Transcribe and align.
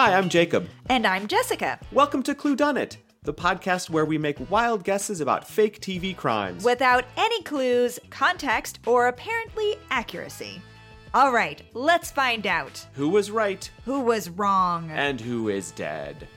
Hi, 0.00 0.16
I'm 0.16 0.28
Jacob. 0.28 0.68
And 0.88 1.04
I'm 1.04 1.26
Jessica. 1.26 1.76
Welcome 1.90 2.22
to 2.22 2.32
Cluedunnit, 2.32 2.98
the 3.24 3.34
podcast 3.34 3.90
where 3.90 4.04
we 4.04 4.16
make 4.16 4.48
wild 4.48 4.84
guesses 4.84 5.20
about 5.20 5.44
fake 5.44 5.80
TV 5.80 6.16
crimes. 6.16 6.62
Without 6.62 7.04
any 7.16 7.42
clues, 7.42 7.98
context, 8.08 8.78
or 8.86 9.08
apparently 9.08 9.74
accuracy. 9.90 10.62
All 11.14 11.32
right, 11.32 11.60
let's 11.74 12.12
find 12.12 12.46
out 12.46 12.86
who 12.92 13.08
was 13.08 13.32
right 13.32 13.68
who 13.84 13.98
was 13.98 14.30
wrong. 14.30 14.88
and 14.92 15.20
who 15.20 15.48
is 15.48 15.72
dead. 15.72 16.28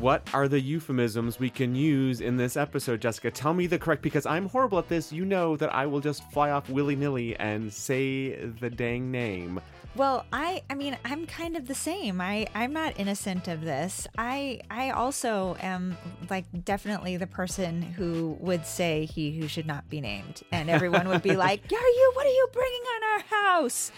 What 0.00 0.26
are 0.32 0.48
the 0.48 0.58
euphemisms 0.58 1.38
we 1.38 1.50
can 1.50 1.74
use 1.74 2.22
in 2.22 2.38
this 2.38 2.56
episode, 2.56 3.02
Jessica? 3.02 3.30
Tell 3.30 3.52
me 3.52 3.66
the 3.66 3.78
correct 3.78 4.00
because 4.00 4.24
I'm 4.24 4.48
horrible 4.48 4.78
at 4.78 4.88
this. 4.88 5.12
You 5.12 5.26
know 5.26 5.54
that 5.58 5.72
I 5.72 5.84
will 5.84 6.00
just 6.00 6.28
fly 6.32 6.50
off 6.50 6.70
willy 6.70 6.96
nilly 6.96 7.36
and 7.36 7.70
say 7.70 8.34
the 8.58 8.70
dang 8.70 9.12
name. 9.12 9.60
Well, 9.94 10.24
I 10.32 10.62
I 10.70 10.74
mean, 10.74 10.96
I'm 11.04 11.26
kind 11.26 11.54
of 11.56 11.68
the 11.68 11.74
same. 11.74 12.20
I 12.20 12.46
I'm 12.54 12.72
not 12.72 12.98
innocent 12.98 13.46
of 13.46 13.60
this. 13.60 14.08
I 14.16 14.60
I 14.70 14.90
also 14.90 15.56
am 15.60 15.98
like 16.30 16.46
definitely 16.64 17.18
the 17.18 17.26
person 17.26 17.82
who 17.82 18.36
would 18.40 18.64
say 18.64 19.04
he 19.04 19.38
who 19.38 19.48
should 19.48 19.66
not 19.66 19.88
be 19.90 20.00
named 20.00 20.42
and 20.50 20.70
everyone 20.70 21.08
would 21.08 21.22
be 21.22 21.36
like, 21.36 21.60
"Are 21.70 21.74
you 21.76 22.12
what 22.14 22.24
are 22.26 22.30
you 22.30 22.48
bringing 22.52 22.80
on 22.82 23.02
our 23.12 23.42
house?" 23.60 23.92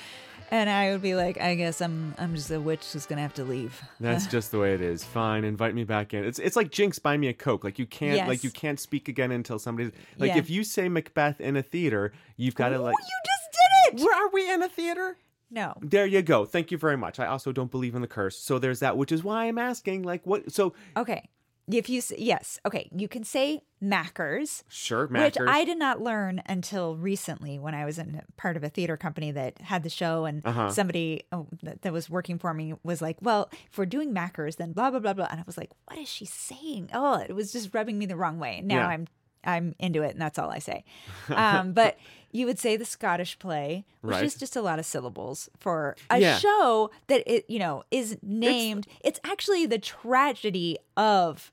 And 0.51 0.69
I 0.69 0.91
would 0.93 1.01
be 1.01 1.15
like, 1.15 1.41
"I 1.41 1.55
guess 1.55 1.80
I'm 1.80 2.15
I'm 2.19 2.34
just 2.34 2.51
a 2.51 2.61
witch 2.61 2.84
who's 2.92 3.06
going 3.06 3.17
to 3.19 3.23
have 3.23 3.34
to 3.34 3.45
leave." 3.45 3.81
That's 4.01 4.27
just 4.27 4.51
the 4.51 4.59
way 4.59 4.75
it 4.75 4.81
is. 4.81 5.05
Fine, 5.05 5.45
invite 5.45 5.75
me 5.77 5.84
back 5.84 6.12
in. 6.12 6.25
It's 6.25 6.41
it's 6.41 6.56
like 6.56 6.73
Jinx, 6.73 6.98
buy 6.98 7.17
me 7.17 7.29
a 7.29 7.33
coke. 7.33 7.62
Like 7.62 7.79
you 7.79 7.87
can't 7.87 8.17
Yes. 8.17 8.29
like 8.29 8.42
you 8.42 8.51
can't 8.51 8.81
speak 8.81 9.06
again 9.09 9.31
until 9.31 9.61
somebody's 9.61 9.92
like 10.19 10.33
Yeah. 10.33 10.39
if 10.39 10.51
you 10.51 10.65
say 10.65 10.89
Macbeth 10.89 11.41
in 11.41 11.56
a 11.56 11.62
theater, 11.62 12.12
you've 12.36 12.56
got 12.56 12.70
to 12.70 12.81
like. 12.81 12.95
oh, 13.01 13.05
you 13.05 13.20
just 13.25 13.53
did 13.53 14.01
it. 14.01 14.05
Where 14.05 14.27
are 14.27 14.31
we 14.33 14.51
in 14.53 14.61
a 14.62 14.69
theater? 14.69 15.17
No. 15.55 15.74
There 15.80 16.05
you 16.06 16.20
go. 16.22 16.44
Thank 16.44 16.70
you 16.72 16.78
very 16.78 16.97
much. 16.97 17.19
I 17.20 17.27
also 17.27 17.52
don't 17.52 17.70
believe 17.70 17.94
in 17.94 18.02
the 18.02 18.08
curse, 18.08 18.36
so 18.36 18.58
there's 18.58 18.80
that. 18.80 18.97
Which 18.97 19.12
is 19.12 19.22
why 19.22 19.44
I'm 19.47 19.58
asking, 19.58 20.02
like, 20.02 20.27
what? 20.27 20.52
So 20.52 20.74
Okay. 20.96 21.28
If 21.66 21.88
you 21.88 22.02
yes, 22.19 22.58
okay, 22.66 22.91
you 22.94 23.08
can 23.08 23.24
say 23.24 23.62
mackers, 23.80 24.64
sure, 24.69 25.06
which 25.06 25.38
I 25.41 25.64
did 25.64 25.78
not 25.78 25.98
learn 25.98 26.42
until 26.44 26.94
recently 26.94 27.58
when 27.58 27.74
I 27.74 27.86
was 27.86 27.98
in 27.98 28.20
part 28.36 28.58
of 28.58 28.64
a 28.64 28.69
theater 28.69 28.98
company 28.98 29.30
that 29.30 29.58
had 29.62 29.83
the 29.83 29.88
show, 29.88 30.27
and 30.27 30.44
Uh-huh. 30.44 30.69
somebody 30.70 31.22
oh, 31.33 31.46
that, 31.62 31.80
that 31.80 31.91
was 31.92 32.11
working 32.11 32.39
for 32.39 32.52
me 32.52 32.74
was 32.83 33.00
like, 33.00 33.16
"Well, 33.22 33.48
if 33.70 33.78
we're 33.78 33.86
doing 33.86 34.12
mackers, 34.12 34.56
then 34.56 34.72
blah 34.74 34.91
blah 34.91 35.00
blah 35.00 35.14
blah," 35.14 35.28
and 35.30 35.41
I 35.41 35.44
was 35.46 35.56
like, 35.56 35.70
"What 35.86 35.98
is 35.98 36.08
she 36.08 36.27
saying?" 36.27 36.91
Oh, 36.92 37.14
it 37.27 37.33
was 37.34 37.50
just 37.50 37.72
rubbing 37.72 37.96
me 37.98 38.05
the 38.05 38.16
wrong 38.16 38.39
way. 38.39 38.61
Now 38.62 38.80
Yeah. 38.80 38.89
I'm 38.89 39.06
I'm 39.42 39.74
into 39.78 40.02
it, 40.02 40.11
and 40.12 40.20
that's 40.20 40.39
all 40.39 40.50
I 40.50 40.58
say. 40.58 40.84
Um, 41.30 41.72
but 41.72 41.96
you 42.34 42.44
would 42.46 42.58
say 42.58 42.77
the 42.77 42.84
Scottish 42.84 43.38
play, 43.38 43.84
which 44.02 44.14
Right. 44.16 44.24
is 44.24 44.34
just 44.34 44.56
a 44.56 44.60
lot 44.60 44.78
of 44.80 44.84
syllables 44.84 45.48
for 45.56 45.96
a 46.10 46.18
Yeah. 46.18 46.36
show 46.38 46.90
that 47.06 47.22
it 47.32 47.48
you 47.48 47.58
know 47.60 47.84
is 47.90 48.18
named. 48.22 48.86
it's 49.02 49.20
actually 49.24 49.64
the 49.66 49.78
tragedy 49.78 50.77
of 50.96 51.52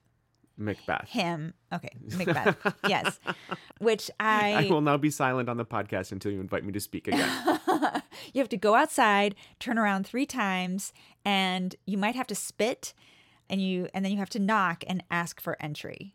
Macbeth. 0.56 1.08
him. 1.08 1.54
Okay, 1.72 1.88
Macbeth. 2.16 2.74
yes, 2.88 3.18
which 3.78 4.10
I 4.20 4.66
I, 4.66 4.70
will 4.70 4.80
now 4.82 4.96
be 4.96 5.08
silent 5.10 5.48
on 5.48 5.56
the 5.56 5.64
podcast 5.64 6.12
until 6.12 6.32
you 6.32 6.40
invite 6.40 6.64
me 6.64 6.72
to 6.72 6.80
speak 6.80 7.06
again. 7.08 7.30
you 8.34 8.40
have 8.40 8.48
to 8.50 8.56
go 8.58 8.74
outside, 8.74 9.34
turn 9.60 9.78
around 9.78 10.04
three 10.06 10.26
times, 10.26 10.92
and 11.24 11.74
you 11.86 11.96
might 11.96 12.14
have 12.16 12.26
to 12.26 12.34
spit, 12.34 12.92
and 13.48 13.62
you 13.62 13.88
and 13.94 14.04
then 14.04 14.10
you 14.12 14.18
have 14.18 14.30
to 14.30 14.38
knock 14.40 14.82
and 14.88 15.02
ask 15.10 15.40
for 15.40 15.56
entry, 15.60 16.14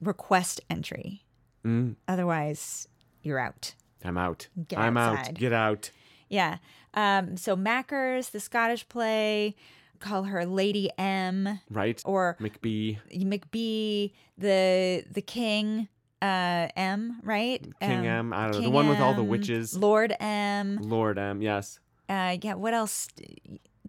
request 0.00 0.60
entry. 0.70 1.24
Mm. 1.64 1.96
Otherwise, 2.06 2.88
you're 3.22 3.38
out. 3.38 3.74
I'm 4.04 4.18
out. 4.18 4.48
Get 4.68 4.78
I'm 4.78 4.96
out. 4.96 5.34
Get 5.34 5.52
out. 5.52 5.90
Yeah. 6.28 6.58
Um, 6.94 7.36
so 7.36 7.56
Mackers, 7.56 8.30
the 8.30 8.40
Scottish 8.40 8.88
play, 8.88 9.54
call 10.00 10.24
her 10.24 10.44
Lady 10.44 10.90
M 10.98 11.60
Right. 11.70 12.02
or 12.04 12.36
McBee. 12.40 12.98
McBee, 13.14 14.12
the 14.38 15.04
the 15.10 15.22
King, 15.22 15.88
uh, 16.20 16.68
M, 16.76 17.20
right? 17.22 17.62
King 17.80 17.98
Um, 18.00 18.04
M. 18.06 18.32
I 18.32 18.42
don't 18.44 18.50
know. 18.52 18.56
The 18.58 18.64
King 18.64 18.72
one 18.72 18.88
with 18.88 19.00
all 19.00 19.14
the 19.14 19.24
witches. 19.24 19.76
Lord 19.76 20.14
M. 20.20 20.78
Lord 20.82 21.18
M. 21.18 21.40
Yes. 21.42 21.78
Uh, 22.08 22.36
yeah. 22.42 22.54
What 22.54 22.74
else 22.74 23.08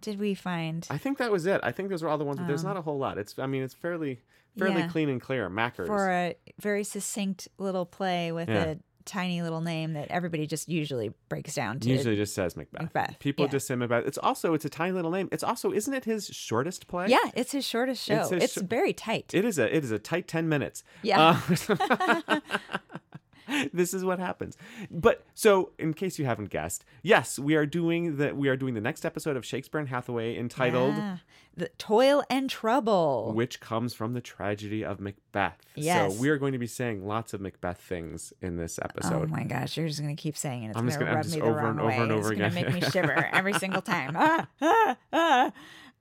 did 0.00 0.18
we 0.18 0.34
find? 0.34 0.86
I 0.90 0.98
think 0.98 1.18
that 1.18 1.30
was 1.30 1.46
it. 1.46 1.60
I 1.62 1.72
think 1.72 1.88
those 1.90 2.02
were 2.02 2.08
all 2.08 2.18
the 2.18 2.24
ones. 2.24 2.38
But 2.38 2.46
there's 2.46 2.64
not 2.64 2.76
a 2.76 2.82
whole 2.82 2.98
lot. 2.98 3.18
It's. 3.18 3.38
I 3.38 3.46
mean, 3.46 3.62
it's 3.62 3.74
fairly 3.74 4.20
fairly 4.58 4.74
Um, 4.76 4.80
Yeah. 4.82 4.88
clean 4.88 5.08
and 5.08 5.20
clear. 5.20 5.48
Mackers. 5.48 5.88
For 5.88 6.10
a 6.10 6.36
very 6.60 6.84
succinct 6.84 7.48
little 7.58 7.84
play 7.86 8.30
with 8.32 8.48
Yeah. 8.48 8.64
a 8.64 8.76
tiny 9.04 9.42
little 9.42 9.60
name 9.60 9.92
that 9.94 10.08
everybody 10.10 10.46
just 10.46 10.68
usually 10.68 11.12
breaks 11.28 11.54
down 11.54 11.80
to. 11.80 11.88
Usually 11.88 12.16
just 12.16 12.34
says 12.34 12.56
Macbeth. 12.56 12.82
Macbeth, 12.82 13.18
People 13.18 13.46
yeah. 13.46 13.50
just 13.52 13.66
say 13.66 13.74
Macbeth. 13.74 14.06
It's 14.06 14.18
also 14.18 14.54
it's 14.54 14.64
a 14.64 14.70
tiny 14.70 14.92
little 14.92 15.10
name. 15.10 15.28
It's 15.32 15.44
also 15.44 15.72
isn't 15.72 15.92
it 15.92 16.04
his 16.04 16.26
shortest 16.28 16.86
play? 16.86 17.06
Yeah, 17.08 17.30
it's 17.34 17.52
his 17.52 17.66
shortest 17.66 18.04
show. 18.04 18.20
It's 18.20 18.32
It's, 18.32 18.52
sh- 18.54 18.58
very 18.62 18.92
tight. 18.92 19.32
It 19.34 19.44
is 19.44 19.58
a 19.58 19.74
it 19.74 19.84
is 19.84 19.90
a 19.90 19.98
tight 19.98 20.28
ten 20.28 20.48
minutes. 20.48 20.82
Yeah. 21.02 21.40
Uh, 21.58 22.40
this 23.72 23.94
is 23.94 24.04
what 24.04 24.18
happens. 24.18 24.56
But 24.90 25.24
so 25.34 25.70
in 25.78 25.94
case 25.94 26.18
you 26.18 26.24
haven't 26.24 26.50
guessed, 26.50 26.84
yes, 27.02 27.38
we 27.38 27.54
are 27.56 27.66
doing 27.66 28.16
the 28.16 28.34
we 28.34 28.48
are 28.48 28.56
doing 28.56 28.74
the 28.74 28.80
next 28.80 29.04
episode 29.04 29.36
of 29.36 29.44
Shakespeare 29.44 29.80
and 29.80 29.88
Hathaway 29.88 30.36
entitled 30.38 30.94
Yeah. 30.96 31.16
The 31.56 31.68
Toil 31.78 32.24
and 32.28 32.50
Trouble. 32.50 33.32
which 33.32 33.60
comes 33.60 33.94
from 33.94 34.12
the 34.12 34.20
tragedy 34.20 34.84
of 34.84 34.98
Macbeth. 34.98 35.58
Yes. 35.76 36.12
So 36.14 36.20
we 36.20 36.28
are 36.28 36.36
going 36.36 36.52
to 36.52 36.58
be 36.58 36.66
saying 36.66 37.06
lots 37.06 37.32
of 37.32 37.40
Macbeth 37.40 37.78
things 37.78 38.32
in 38.42 38.56
this 38.56 38.80
episode. 38.82 39.22
Oh 39.22 39.26
my 39.26 39.44
gosh, 39.44 39.76
you're 39.76 39.86
just 39.86 40.00
gonna 40.00 40.16
keep 40.16 40.36
saying 40.36 40.64
it. 40.64 40.70
It's 40.70 40.78
I'm 40.78 40.86
just 40.86 40.98
gonna 40.98 41.12
gonna- 41.12 41.22
rub 41.22 41.30
me 41.30 41.38
the 41.38 41.44
over 41.46 41.56
wrong 41.58 41.68
and 41.70 41.80
over 41.80 41.88
way. 41.88 41.96
and 41.98 42.12
over 42.12 42.32
it's 42.32 42.40
gonna 42.40 42.54
make 42.54 42.74
me 42.74 42.80
shiver 42.90 43.12
every 43.32 43.52
single 43.54 43.82
time. 43.82 44.16
Ah, 44.16 44.48
ah, 44.60 44.96
ah. 45.12 45.52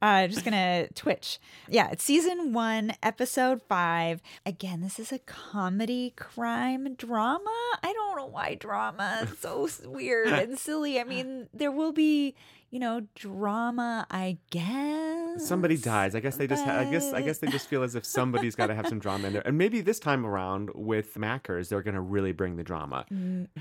Uh, 0.02 0.28
just 0.28 0.44
gonna 0.44 0.88
twitch. 0.96 1.40
Yeah, 1.70 1.90
it's 1.92 2.04
season 2.04 2.52
one, 2.54 2.94
episode 3.02 3.62
five. 3.70 4.22
Again, 4.46 4.82
this 4.82 5.00
is 5.00 5.12
a 5.14 5.20
comedy 5.20 6.14
crime 6.18 6.96
drama. 6.96 7.50
I 7.82 7.94
don't 7.94 8.18
know 8.18 8.26
why 8.26 8.56
drama 8.56 9.22
is 9.32 9.40
so 9.40 9.70
weird 9.86 10.28
and 10.28 10.60
silly. 10.60 11.00
I 11.00 11.06
mean, 11.06 11.48
there 11.54 11.72
will 11.72 11.94
be, 11.94 12.36
you 12.74 12.80
know, 12.80 13.06
drama. 13.14 14.08
I 14.10 14.40
guess 14.50 15.48
Somebody 15.48 15.78
dies. 15.78 16.16
I 16.16 16.20
guess 16.20 16.38
they 16.38 16.48
just. 16.48 16.64
Ha- 16.66 16.80
I 16.80 16.86
guess. 16.86 17.14
I 17.14 17.22
guess 17.22 17.38
they 17.38 17.48
just 17.48 17.68
feel 17.68 17.84
as 17.84 17.94
if 17.96 18.04
somebody's 18.06 18.56
got 18.56 18.68
to 18.68 18.76
have 18.76 18.88
some 18.88 19.00
drama 19.00 19.28
in 19.28 19.34
there. 19.34 19.42
And 19.46 19.58
maybe 19.58 19.82
this 19.82 20.00
time 20.00 20.26
around 20.26 20.72
with 20.74 21.18
Mackers, 21.18 21.70
they're 21.70 21.82
going 21.84 21.94
to 21.96 22.02
really 22.02 22.32
bring 22.32 22.56
the 22.56 22.64
drama. 22.64 23.06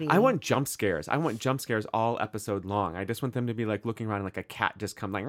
I 0.09 0.19
want 0.19 0.41
jump 0.41 0.67
scares. 0.69 1.09
I 1.09 1.19
want 1.19 1.39
jump 1.39 1.61
scares 1.61 1.87
all 1.93 2.19
episode 2.21 2.65
long. 2.65 2.97
I 2.97 3.05
just 3.05 3.23
want 3.23 3.35
them 3.35 3.47
to 3.47 3.55
be 3.55 3.65
like 3.67 3.85
looking 3.85 4.07
around 4.07 4.25
like 4.25 4.37
a 4.39 4.43
cat 4.43 4.75
just 4.79 4.97
come 4.97 5.13
like 5.13 5.27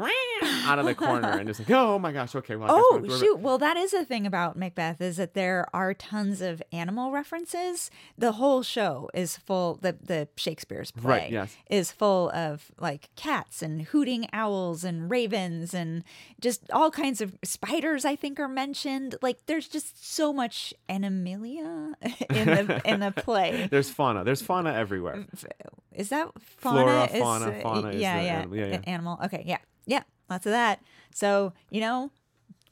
out 0.66 0.80
of 0.80 0.86
the 0.86 0.96
corner 0.96 1.30
and 1.30 1.48
just 1.48 1.60
like, 1.60 1.72
oh 1.72 2.00
my 2.00 2.12
gosh, 2.12 2.36
okay, 2.36 2.56
well. 2.56 2.70
Oh 2.72 3.06
shoot! 3.20 3.40
Well, 3.40 3.58
that 3.58 3.76
is 3.78 3.92
the 3.92 4.06
thing 4.06 4.26
about 4.26 4.58
Macbeth 4.58 5.02
is 5.02 5.18
that 5.18 5.34
there 5.34 5.68
are 5.74 5.94
tons 5.94 6.42
of 6.42 6.62
animal 6.72 7.12
references. 7.12 7.92
The 8.18 8.34
whole 8.34 8.64
show 8.64 9.10
is 9.14 9.36
full. 9.38 9.80
The 9.82 9.98
the 10.02 10.28
Shakespeare's 10.38 10.92
play 10.92 11.10
Right, 11.10 11.32
yes. 11.32 11.56
is 11.70 11.92
full 11.92 12.30
of 12.32 12.72
like 12.80 13.10
cats 13.16 13.62
and 13.62 13.73
hooting 13.82 14.28
owls 14.34 14.84
and 14.84 15.10
ravens 15.10 15.74
and 15.74 16.04
just 16.40 16.70
all 16.72 16.92
kinds 16.92 17.22
of 17.22 17.38
spiders. 17.44 18.06
I 18.06 18.16
think 18.16 18.40
are 18.40 18.48
mentioned. 18.48 19.16
Like 19.22 19.46
there's 19.46 19.68
just 19.68 20.14
so 20.14 20.32
much 20.32 20.74
animalia 20.90 21.94
in 22.30 22.46
the 22.46 22.82
in 22.86 23.00
the 23.00 23.12
play. 23.12 23.68
There's 23.72 23.90
fauna. 23.90 24.24
There's 24.24 24.42
fauna 24.42 24.74
everywhere. 24.74 25.26
Is 25.94 26.10
that 26.10 26.30
fauna? 26.40 26.82
Flora, 26.82 27.04
Is- 27.06 27.20
fauna, 27.22 27.62
fauna 27.62 27.90
is 27.90 28.02
yeah, 28.02 28.18
the 28.18 28.24
yeah, 28.26 28.34
animal. 28.40 28.58
Yeah, 28.58 28.66
yeah. 28.66 28.80
animal. 28.86 29.20
Okay, 29.26 29.44
yeah, 29.46 29.58
yeah, 29.86 30.04
lots 30.30 30.46
of 30.46 30.52
that. 30.52 30.82
So 31.14 31.54
you 31.70 31.82
know, 31.82 32.12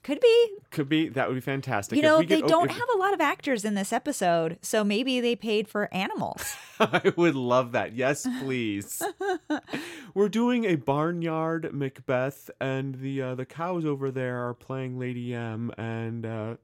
could 0.03 0.19
be 0.19 0.49
Could 0.71 0.89
be 0.89 1.09
that 1.09 1.27
would 1.27 1.35
be 1.35 1.41
fantastic. 1.41 1.95
You 1.97 1.99
If 2.03 2.05
know, 2.05 2.17
they 2.19 2.25
get- 2.25 2.43
oh, 2.43 2.47
don't 2.47 2.69
if- 2.71 2.77
have 2.77 2.87
a 2.93 2.97
lot 2.97 3.13
of 3.13 3.21
actors 3.21 3.63
in 3.65 3.75
this 3.75 3.93
episode, 3.93 4.57
so 4.61 4.83
maybe 4.83 5.19
they 5.19 5.35
paid 5.35 5.67
for 5.67 5.93
animals. 5.93 6.55
I 6.79 7.13
would 7.15 7.35
love 7.35 7.71
that. 7.73 7.93
Yes, 7.93 8.27
please. 8.41 9.01
We're 10.13 10.29
doing 10.29 10.65
a 10.65 10.75
barnyard 10.75 11.69
Macbeth, 11.73 12.49
and 12.59 12.95
the 12.95 13.21
uh, 13.21 13.35
the 13.35 13.45
cows 13.45 13.85
over 13.85 14.11
there 14.11 14.47
are 14.47 14.53
playing 14.53 14.97
Lady 14.99 15.33
M, 15.33 15.71
and 15.77 16.25
uh, 16.25 16.55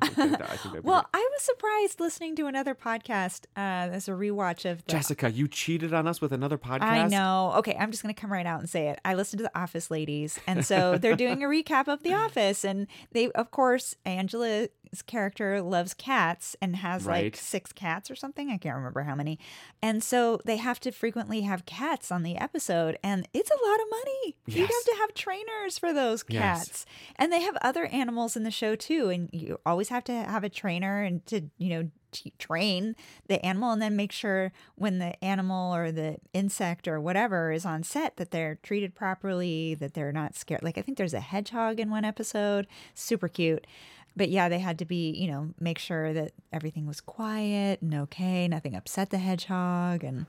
I 0.00 0.08
think 0.08 0.30
that- 0.38 0.50
I 0.50 0.56
think 0.56 0.74
well, 0.84 1.02
great. 1.12 1.22
I 1.22 1.28
was 1.32 1.42
surprised 1.42 2.00
listening 2.00 2.36
to 2.36 2.46
another 2.46 2.74
podcast 2.74 3.44
uh, 3.56 3.92
as 3.94 4.08
a 4.08 4.12
rewatch 4.12 4.68
of 4.70 4.84
the. 4.84 4.92
Jessica, 4.92 5.30
you 5.30 5.48
cheated 5.48 5.92
on 5.94 6.06
us 6.06 6.20
with 6.20 6.32
another 6.32 6.58
podcast. 6.58 6.82
I 6.82 7.08
know. 7.08 7.54
Okay, 7.58 7.76
I'm 7.78 7.90
just 7.90 8.02
going 8.02 8.14
to 8.14 8.20
come 8.20 8.32
right 8.32 8.46
out 8.46 8.60
and 8.60 8.68
say 8.68 8.88
it. 8.88 9.00
I 9.04 9.14
listened 9.14 9.38
to 9.38 9.44
the 9.44 9.58
Office 9.58 9.90
ladies, 9.90 10.38
and 10.46 10.64
so 10.64 10.98
they're 10.98 11.16
doing 11.16 11.42
a 11.42 11.46
recap 11.48 11.88
of 11.88 12.02
The 12.02 12.14
Office, 12.14 12.64
and 12.64 12.86
they, 13.12 13.30
of 13.32 13.50
course, 13.50 13.94
Angela 14.04 14.68
Character 15.02 15.60
loves 15.62 15.94
cats 15.94 16.56
and 16.60 16.76
has 16.76 17.06
like 17.06 17.36
six 17.36 17.72
cats 17.72 18.10
or 18.10 18.14
something. 18.14 18.50
I 18.50 18.56
can't 18.58 18.76
remember 18.76 19.02
how 19.02 19.14
many. 19.14 19.38
And 19.82 20.02
so 20.02 20.40
they 20.44 20.56
have 20.56 20.80
to 20.80 20.92
frequently 20.92 21.42
have 21.42 21.66
cats 21.66 22.10
on 22.12 22.22
the 22.22 22.36
episode, 22.36 22.98
and 23.02 23.28
it's 23.32 23.50
a 23.50 23.66
lot 23.68 23.80
of 23.80 23.86
money. 23.90 24.36
You 24.46 24.62
have 24.62 24.68
to 24.84 24.96
have 25.00 25.14
trainers 25.14 25.78
for 25.78 25.92
those 25.92 26.24
Yes. 26.28 26.68
cats. 26.68 26.86
And 27.16 27.32
they 27.32 27.40
have 27.42 27.56
other 27.62 27.86
animals 27.86 28.36
in 28.36 28.42
the 28.44 28.50
show 28.50 28.74
too, 28.76 29.08
and 29.10 29.28
you 29.32 29.58
always 29.66 29.88
have 29.88 30.04
to 30.04 30.12
have 30.12 30.44
a 30.44 30.48
trainer 30.48 31.02
and 31.02 31.24
to, 31.26 31.42
you 31.58 31.68
know, 31.70 31.90
train 32.38 32.94
the 33.26 33.44
animal 33.44 33.72
and 33.72 33.82
then 33.82 33.96
make 33.96 34.12
sure 34.12 34.52
when 34.76 35.00
the 35.00 35.22
animal 35.24 35.74
or 35.74 35.90
the 35.90 36.16
insect 36.32 36.86
or 36.86 37.00
whatever 37.00 37.50
is 37.50 37.66
on 37.66 37.82
set 37.82 38.16
that 38.18 38.30
they're 38.30 38.54
treated 38.62 38.94
properly, 38.94 39.74
that 39.74 39.94
they're 39.94 40.12
not 40.12 40.36
scared. 40.36 40.62
Like 40.62 40.78
I 40.78 40.82
think 40.82 40.96
there's 40.96 41.12
a 41.14 41.18
hedgehog 41.18 41.80
in 41.80 41.90
one 41.90 42.04
episode, 42.04 42.68
super 42.94 43.26
cute. 43.26 43.66
But 44.16 44.28
yeah, 44.28 44.48
they 44.48 44.60
had 44.60 44.78
to 44.78 44.84
be, 44.84 45.10
you 45.10 45.28
know, 45.28 45.50
make 45.58 45.78
sure 45.78 46.12
that 46.12 46.32
everything 46.52 46.86
was 46.86 47.00
quiet 47.00 47.82
and 47.82 47.94
okay, 47.94 48.46
nothing 48.48 48.74
upset 48.74 49.10
the 49.10 49.18
hedgehog 49.18 50.04
and 50.04 50.26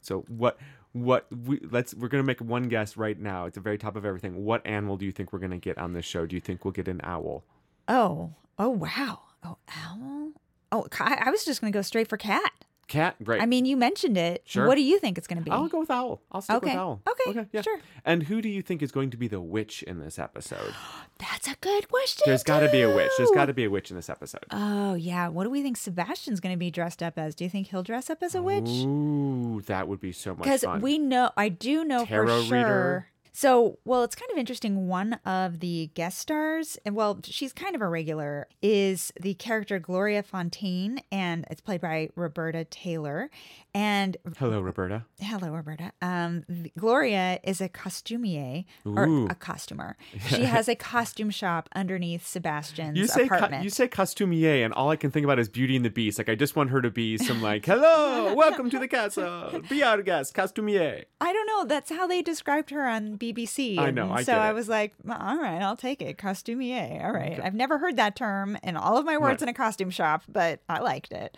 So 0.00 0.24
what 0.28 0.58
what 0.92 1.26
we 1.46 1.60
let's 1.70 1.94
we're 1.94 2.08
gonna 2.08 2.24
make 2.24 2.40
one 2.40 2.64
guess 2.64 2.96
right 2.96 3.18
now. 3.18 3.46
It's 3.46 3.54
the 3.54 3.60
very 3.60 3.78
top 3.78 3.96
of 3.96 4.04
everything. 4.04 4.44
What 4.44 4.66
animal 4.66 4.96
do 4.96 5.06
you 5.06 5.12
think 5.12 5.32
we're 5.32 5.38
gonna 5.38 5.58
get 5.58 5.78
on 5.78 5.92
this 5.92 6.04
show? 6.04 6.26
Do 6.26 6.34
you 6.34 6.40
think 6.40 6.64
we'll 6.64 6.72
get 6.72 6.88
an 6.88 7.00
owl? 7.04 7.44
oh, 7.88 8.32
oh 8.58 8.70
wow. 8.70 9.20
Oh, 9.42 9.56
owl? 9.68 10.32
Oh, 10.72 10.86
I 11.00 11.24
I 11.26 11.30
was 11.30 11.44
just 11.44 11.60
going 11.60 11.72
to 11.72 11.76
go 11.76 11.82
straight 11.82 12.08
for 12.08 12.16
cat. 12.16 12.59
Cat? 12.90 13.16
Great. 13.24 13.40
I 13.40 13.46
mean, 13.46 13.64
you 13.64 13.76
mentioned 13.76 14.18
it. 14.18 14.42
Sure. 14.44 14.66
What 14.66 14.74
do 14.74 14.82
you 14.82 14.98
think 14.98 15.16
it's 15.16 15.26
going 15.26 15.38
to 15.38 15.44
be? 15.44 15.50
I'll 15.50 15.68
go 15.68 15.80
with 15.80 15.90
owl. 15.90 16.20
I'll 16.30 16.42
stick 16.42 16.56
Okay. 16.56 16.70
with 16.70 16.76
owl. 16.76 17.00
Okay, 17.08 17.30
Okay. 17.30 17.48
yeah. 17.52 17.62
sure. 17.62 17.78
And 18.04 18.24
who 18.24 18.42
do 18.42 18.48
you 18.48 18.60
think 18.62 18.82
is 18.82 18.90
going 18.92 19.10
to 19.10 19.16
be 19.16 19.28
the 19.28 19.40
witch 19.40 19.82
in 19.84 20.00
this 20.00 20.18
episode? 20.18 20.74
That's 21.18 21.46
a 21.48 21.54
good 21.60 21.88
question. 21.88 22.24
There's 22.26 22.42
got 22.42 22.60
to 22.60 22.68
be 22.70 22.82
a 22.82 22.94
witch. 22.94 23.12
There's 23.16 23.30
got 23.30 23.46
to 23.46 23.54
be 23.54 23.64
a 23.64 23.70
witch 23.70 23.90
in 23.90 23.96
this 23.96 24.10
episode. 24.10 24.44
Oh, 24.50 24.94
yeah. 24.94 25.28
What 25.28 25.44
do 25.44 25.50
we 25.50 25.62
think 25.62 25.76
Sebastian's 25.76 26.40
going 26.40 26.54
to 26.54 26.58
be 26.58 26.70
dressed 26.70 27.02
up 27.02 27.18
as? 27.18 27.34
Do 27.34 27.44
you 27.44 27.50
think 27.50 27.68
he'll 27.68 27.82
dress 27.82 28.10
up 28.10 28.22
as 28.22 28.34
a 28.34 28.42
witch? 28.42 28.68
Ooh, 28.68 29.62
that 29.66 29.86
would 29.86 30.00
be 30.00 30.12
so 30.12 30.30
much 30.34 30.38
fun. 30.46 30.58
Because 30.58 30.82
we 30.82 30.98
know, 30.98 31.30
I 31.36 31.48
do 31.48 31.84
know 31.84 32.04
Tarot 32.04 32.40
for 32.40 32.44
sure. 32.46 32.56
reader. 32.58 33.06
So, 33.32 33.78
well, 33.84 34.02
it's 34.04 34.14
kind 34.14 34.30
of 34.32 34.38
interesting. 34.38 34.88
One 34.88 35.14
of 35.24 35.60
the 35.60 35.90
guest 35.94 36.18
stars, 36.18 36.78
and 36.84 36.94
well, 36.94 37.20
she's 37.24 37.52
kind 37.52 37.74
of 37.74 37.82
a 37.82 37.88
regular, 37.88 38.48
is 38.62 39.12
the 39.20 39.34
character 39.34 39.78
Gloria 39.78 40.22
Fontaine, 40.22 41.00
and 41.12 41.44
it's 41.50 41.60
played 41.60 41.80
by 41.80 42.10
Roberta 42.16 42.64
Taylor. 42.64 43.30
And 43.72 44.16
Hello, 44.38 44.60
Roberta. 44.60 45.04
hello, 45.20 45.50
Roberta. 45.50 45.92
Um, 46.02 46.44
Gloria 46.76 47.38
is 47.44 47.60
a 47.60 47.68
costumier 47.68 48.64
or 48.84 49.26
a 49.30 49.34
costumer. 49.34 49.96
She 50.26 50.42
has 50.44 50.68
a 50.68 50.74
costume 50.74 51.30
shop 51.30 51.68
underneath 51.74 52.26
Sebastian's 52.26 52.96
You 52.98 53.06
say 53.06 53.24
apartment. 53.24 53.62
you 53.64 53.70
say 53.70 53.86
costumier, 53.88 54.64
and 54.64 54.74
all 54.74 54.90
I 54.90 54.96
can 54.96 55.10
think 55.10 55.24
about 55.24 55.38
is 55.38 55.48
Beauty 55.48 55.76
and 55.76 55.84
the 55.84 55.90
Beast. 55.90 56.18
Like 56.18 56.28
I 56.28 56.34
just 56.34 56.56
want 56.56 56.70
her 56.70 56.82
to 56.82 56.90
be 56.90 57.16
some 57.18 57.40
like, 57.42 57.64
hello, 57.64 58.34
welcome 58.36 58.70
to 58.70 58.78
the 58.78 58.88
castle, 58.88 59.60
be 59.68 59.82
our 59.84 60.02
guest, 60.02 60.34
costumier. 60.34 61.04
I 61.20 61.32
don't 61.32 61.46
know. 61.46 61.64
That's 61.64 61.90
how 61.90 62.06
they 62.06 62.22
described 62.22 62.70
her 62.70 62.86
on 62.88 63.16
BBC. 63.20 63.78
I 63.78 63.90
know, 63.90 64.10
I 64.10 64.22
so 64.24 64.32
I 64.32 64.52
was 64.52 64.68
like, 64.68 64.94
all 65.08 65.36
right, 65.38 65.60
I'll 65.62 65.76
take 65.76 66.02
it. 66.02 66.18
Costumier. 66.18 67.04
All 67.04 67.12
right. 67.12 67.38
I've 67.42 67.54
never 67.54 67.78
heard 67.78 67.96
that 67.96 68.16
term 68.16 68.56
in 68.62 68.76
all 68.76 68.96
of 68.96 69.04
my 69.04 69.16
words 69.18 69.42
Right. 69.42 69.42
in 69.42 69.48
a 69.50 69.54
costume 69.54 69.90
shop, 69.90 70.22
but 70.28 70.60
I 70.68 70.80
liked 70.80 71.12
it. 71.12 71.36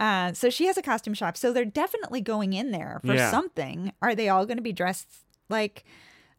Uh, 0.00 0.32
so 0.32 0.50
she 0.50 0.66
has 0.66 0.76
a 0.76 0.82
costume 0.82 1.14
shop. 1.14 1.36
So 1.36 1.52
they're 1.52 1.64
definitely 1.64 2.20
going 2.20 2.52
in 2.52 2.72
there 2.72 3.00
for 3.06 3.14
Yeah. 3.14 3.30
something. 3.30 3.92
Are 4.02 4.14
they 4.14 4.28
all 4.28 4.44
going 4.46 4.56
to 4.58 4.62
be 4.62 4.72
dressed 4.72 5.06
like? 5.48 5.84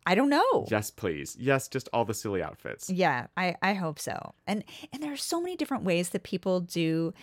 I 0.06 0.16
don't 0.16 0.30
know. 0.30 0.68
Yes, 0.70 0.92
please. 0.92 1.38
Yes, 1.40 1.70
just 1.70 1.88
all 1.94 2.04
the 2.04 2.14
silly 2.14 2.44
outfits. 2.44 2.90
Yeah, 2.90 3.28
I, 3.38 3.56
I 3.62 3.74
hope 3.74 4.00
so. 4.00 4.34
And 4.46 4.66
and 4.92 5.02
there 5.02 5.14
are 5.14 5.18
so 5.18 5.40
many 5.40 5.56
different 5.56 5.86
ways 5.86 6.10
that 6.10 6.24
people 6.24 6.60
do 6.60 7.14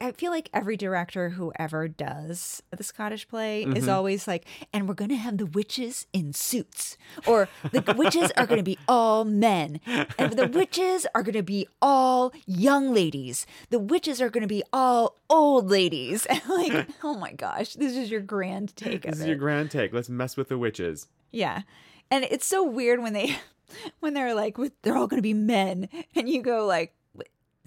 I 0.00 0.10
feel 0.12 0.32
like 0.32 0.50
every 0.52 0.76
director 0.76 1.30
who 1.30 1.52
ever 1.60 1.86
does 1.86 2.60
the 2.76 2.82
Scottish 2.82 3.28
play 3.28 3.64
Mm-hmm. 3.64 3.76
is 3.76 3.86
always 3.88 4.26
like, 4.26 4.44
and 4.72 4.88
we're 4.88 4.94
gonna 4.94 5.14
have 5.16 5.38
the 5.38 5.46
witches 5.46 6.06
in 6.12 6.32
suits. 6.32 6.96
Or 7.26 7.48
the 7.70 7.94
witches 7.96 8.32
are 8.36 8.46
gonna 8.46 8.62
be 8.64 8.78
all 8.88 9.24
men. 9.24 9.80
And 10.18 10.32
the 10.32 10.48
witches 10.48 11.06
are 11.14 11.22
gonna 11.22 11.42
be 11.44 11.68
all 11.80 12.32
young 12.46 12.92
ladies. 12.92 13.46
The 13.70 13.78
witches 13.78 14.20
are 14.20 14.28
gonna 14.30 14.48
be 14.48 14.64
all 14.72 15.20
old 15.30 15.70
ladies. 15.70 16.26
And 16.30 16.42
like, 16.48 16.88
oh 17.04 17.14
my 17.16 17.32
gosh, 17.32 17.74
this 17.74 17.96
is 17.96 18.10
your 18.10 18.20
grand 18.22 18.74
take 18.74 19.02
This 19.02 19.16
is 19.16 19.20
it. 19.22 19.28
your 19.28 19.36
grand 19.36 19.70
take. 19.70 19.92
Let's 19.92 20.08
mess 20.08 20.36
with 20.36 20.48
the 20.48 20.58
witches. 20.58 21.06
Yeah. 21.30 21.62
And 22.10 22.24
it's 22.24 22.46
so 22.46 22.64
weird 22.64 23.00
when 23.02 23.12
they 23.12 23.36
when 24.00 24.14
they're 24.14 24.34
like 24.34 24.56
they're 24.82 24.96
all 24.96 25.06
going 25.06 25.18
to 25.18 25.22
be 25.22 25.34
men 25.34 25.88
and 26.14 26.28
you 26.28 26.42
go 26.42 26.66
like 26.66 26.92
"Wait, 26.94 26.95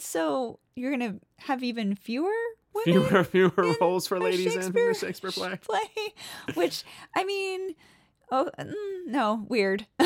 so 0.01 0.59
you're 0.75 0.95
going 0.95 1.13
to 1.13 1.19
have 1.45 1.63
even 1.63 1.95
fewer 1.95 2.31
women 2.73 3.03
Fewer, 3.07 3.23
fewer 3.23 3.51
in 3.57 3.75
roles 3.81 4.07
for 4.07 4.19
ladies 4.19 4.55
in 4.55 4.71
the 4.71 4.93
Shakespeare 4.99 5.31
play. 5.31 5.55
play 5.57 6.13
which 6.53 6.83
I 7.15 7.23
mean 7.23 7.75
oh 8.31 8.49
mm, 8.59 8.73
no 9.07 9.45
weird. 9.49 9.87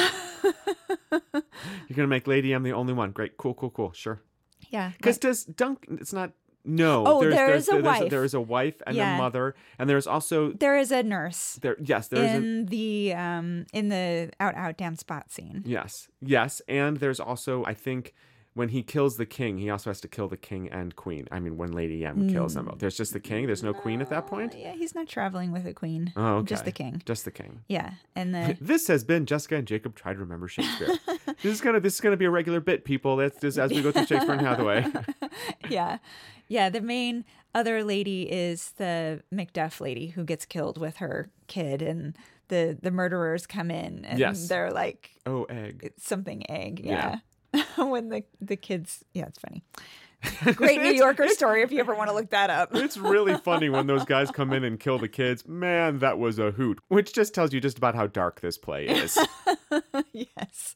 You're 1.88 1.96
gonna 1.96 2.08
make 2.08 2.28
Lady 2.28 2.54
I'm 2.54 2.64
the 2.64 2.74
only 2.74 2.94
one. 2.94 3.12
Great, 3.12 3.38
cool, 3.38 3.54
cool, 3.54 3.70
cool. 3.70 3.92
Sure. 3.94 4.22
yeah. 4.70 4.92
Because 4.98 5.18
does 5.18 5.44
Dunk? 5.44 5.86
It's 5.92 6.14
not. 6.14 6.32
No. 6.66 7.04
Oh, 7.06 7.20
there's, 7.22 7.34
there 7.36 7.48
there's, 7.48 7.64
is 7.64 7.68
a 7.68 7.72
there's, 7.74 7.84
wife. 7.84 8.10
There 8.10 8.24
is 8.24 8.34
a 8.34 8.40
wife 8.42 8.82
and 8.88 8.96
Yeah. 8.96 9.16
a 9.16 9.18
mother, 9.18 9.56
and 9.78 9.90
there's 9.90 10.08
also 10.08 10.54
there 10.54 10.78
is 10.78 10.92
a 10.92 11.04
nurse 11.04 11.60
there. 11.62 11.76
Yes, 11.84 12.08
there 12.08 12.24
is 12.24 12.32
a 12.32 12.36
in 12.36 12.66
the 12.68 13.14
um 13.14 13.66
in 13.74 13.90
the 13.90 14.32
out 14.40 14.56
out 14.56 14.78
down 14.78 14.96
spot 14.96 15.30
scene. 15.32 15.64
Yes, 15.66 16.08
yes, 16.22 16.62
and 16.68 16.98
there's 16.98 17.20
also 17.20 17.66
I 17.66 17.74
think 17.74 18.14
when 18.56 18.70
he 18.70 18.84
kills 18.84 19.18
the 19.18 19.26
king, 19.26 19.58
he 19.58 19.70
also 19.70 19.90
has 19.90 20.00
to 20.02 20.08
kill 20.08 20.28
the 20.28 20.38
king 20.38 20.70
and 20.70 20.96
queen. 20.96 21.28
I 21.32 21.40
mean, 21.40 21.58
when 21.58 21.72
Lady 21.72 22.06
M 22.06 22.30
kills 22.30 22.54
them, 22.54 22.66
both. 22.66 22.76
Hmm. 22.76 22.80
there's 22.80 22.96
just 22.98 23.14
the 23.14 23.20
king. 23.20 23.48
There's 23.48 23.64
no 23.64 23.74
queen 23.74 24.00
at 24.02 24.10
that 24.10 24.28
point. 24.28 24.56
Yeah, 24.58 24.74
he's 24.74 24.94
not 24.94 25.08
traveling 25.08 25.52
with 25.52 25.66
a 25.66 25.74
queen. 25.74 26.14
Oh, 26.16 26.36
okay. 26.38 26.50
Just 26.50 26.66
the 26.66 26.72
king. 26.72 27.02
Just 27.06 27.26
the 27.26 27.32
king. 27.32 27.62
Yeah. 27.68 27.94
And 28.16 28.34
the 28.36 28.56
This 28.62 28.88
has 28.88 29.04
been 29.04 29.26
Jessica 29.26 29.56
and 29.56 29.68
Jacob 29.68 29.96
try 29.96 30.14
to 30.14 30.20
remember 30.20 30.48
Shakespeare. 30.48 30.90
this 31.26 31.46
is 31.46 31.62
gonna 31.62 31.80
this 31.80 31.96
is 31.96 32.02
gonna 32.02 32.18
be 32.18 32.26
a 32.26 32.30
regular 32.30 32.60
bit, 32.60 32.86
people. 32.86 33.16
That's 33.18 33.40
just 33.42 33.58
as 33.58 33.72
we 33.72 33.82
go 33.82 33.92
through 33.92 34.06
Shakespeare 34.06 34.34
and 34.34 34.42
Hathaway. 34.46 34.86
yeah. 35.70 35.98
Yeah. 36.48 36.70
The 36.70 36.82
main 36.82 37.26
other 37.56 37.84
lady 37.84 38.24
is 38.24 38.72
the 38.78 39.24
Macduff 39.34 39.80
lady 39.82 40.08
who 40.10 40.24
gets 40.24 40.46
killed 40.46 40.78
with 40.80 40.98
her 40.98 41.30
kid, 41.48 41.82
and 41.82 42.16
the 42.50 42.78
the 42.80 42.92
murderers 42.92 43.48
come 43.48 43.72
in 43.72 44.06
and 44.06 44.20
Yes. 44.20 44.48
they're 44.48 44.72
like 44.72 45.12
oh, 45.26 45.46
egg. 45.46 45.92
something 45.98 46.50
egg. 46.52 46.82
Yeah. 46.84 46.92
Yeah. 46.92 47.16
when 47.78 48.10
the 48.10 48.24
the 48.42 48.56
kids, 48.56 49.04
yeah, 49.14 49.26
it's 49.28 49.40
funny. 49.40 49.64
Great 50.56 50.82
New 50.82 50.94
Yorker 50.94 51.28
story 51.28 51.64
if 51.64 51.72
you 51.74 51.80
ever 51.82 51.94
want 51.94 52.10
to 52.10 52.16
look 52.16 52.30
that 52.30 52.50
up. 52.50 52.70
It's 52.76 52.96
really 52.96 53.36
funny 53.36 53.68
when 53.70 53.88
those 53.88 54.06
guys 54.06 54.32
come 54.32 54.54
in 54.54 54.64
and 54.64 54.80
kill 54.80 54.98
the 54.98 55.10
kids. 55.10 55.46
Man, 55.46 56.00
that 56.00 56.18
was 56.18 56.40
a 56.40 56.52
hoot. 56.52 56.80
Which 56.88 57.12
just 57.14 57.34
tells 57.34 57.52
you 57.54 57.60
just 57.60 57.78
about 57.78 57.94
how 57.94 58.08
dark 58.08 58.40
this 58.40 58.58
play 58.58 58.88
is. 58.88 59.18
yes. 60.14 60.76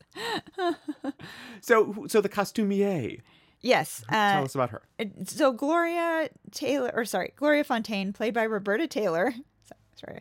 so, 1.62 2.06
so 2.10 2.22
the 2.22 2.30
costumier. 2.30 3.22
Yes. 3.62 4.04
Tell 4.10 4.42
Uh, 4.42 4.46
us 4.46 4.54
about 4.56 4.70
her. 4.72 4.82
so 5.26 5.52
Gloria 5.54 6.30
Taylor, 6.52 6.92
or 6.94 7.06
sorry, 7.06 7.32
Gloria 7.38 7.64
Fontaine, 7.64 8.12
played 8.14 8.34
by 8.34 8.44
Roberta 8.44 8.86
Taylor. 8.88 9.34
Sorry. 9.96 10.20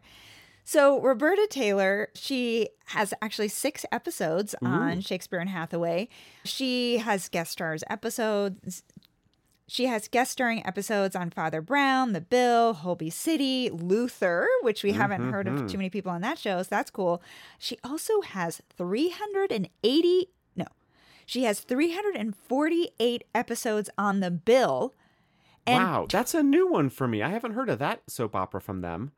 So 0.68 1.00
Roberta 1.00 1.46
Taylor, 1.48 2.08
she 2.14 2.70
has 2.86 3.14
actually 3.22 3.46
six 3.46 3.86
episodes 3.92 4.52
on 4.60 5.00
Shakespeare 5.00 5.38
and 5.38 5.48
Hathaway. 5.48 6.08
She 6.42 6.98
has 6.98 7.28
guest 7.28 7.52
stars 7.52 7.84
episodes. 7.88 8.82
She 9.68 9.86
has 9.86 10.08
guest 10.08 10.32
starring 10.32 10.66
episodes 10.66 11.14
on 11.14 11.30
Father 11.30 11.62
Brown, 11.62 12.14
The 12.14 12.20
Bill, 12.20 12.72
Holby 12.74 13.10
City, 13.10 13.70
Luther, 13.70 14.48
which 14.62 14.82
we 14.82 14.90
haven't 14.90 15.30
heard 15.30 15.46
of 15.46 15.54
mm-hmm. 15.54 15.66
too 15.68 15.78
many 15.78 15.88
people 15.88 16.10
on 16.10 16.22
that 16.22 16.36
show, 16.36 16.60
so 16.60 16.68
that's 16.68 16.90
cool. 16.90 17.22
She 17.60 17.78
also 17.84 18.20
has 18.22 18.60
380 18.76 20.28
no. 20.56 20.66
She 21.26 21.44
has 21.44 21.60
348 21.60 23.24
episodes 23.32 23.88
on 23.96 24.18
The 24.18 24.32
Bill. 24.32 24.94
And 25.64 25.84
wow, 25.84 26.06
that's 26.10 26.34
a 26.34 26.42
new 26.42 26.66
one 26.66 26.90
for 26.90 27.06
me. 27.06 27.22
I 27.22 27.28
haven't 27.28 27.52
heard 27.52 27.70
of 27.70 27.78
that 27.78 28.02
soap 28.08 28.34
opera 28.34 28.60
from 28.60 28.80
them. 28.80 29.12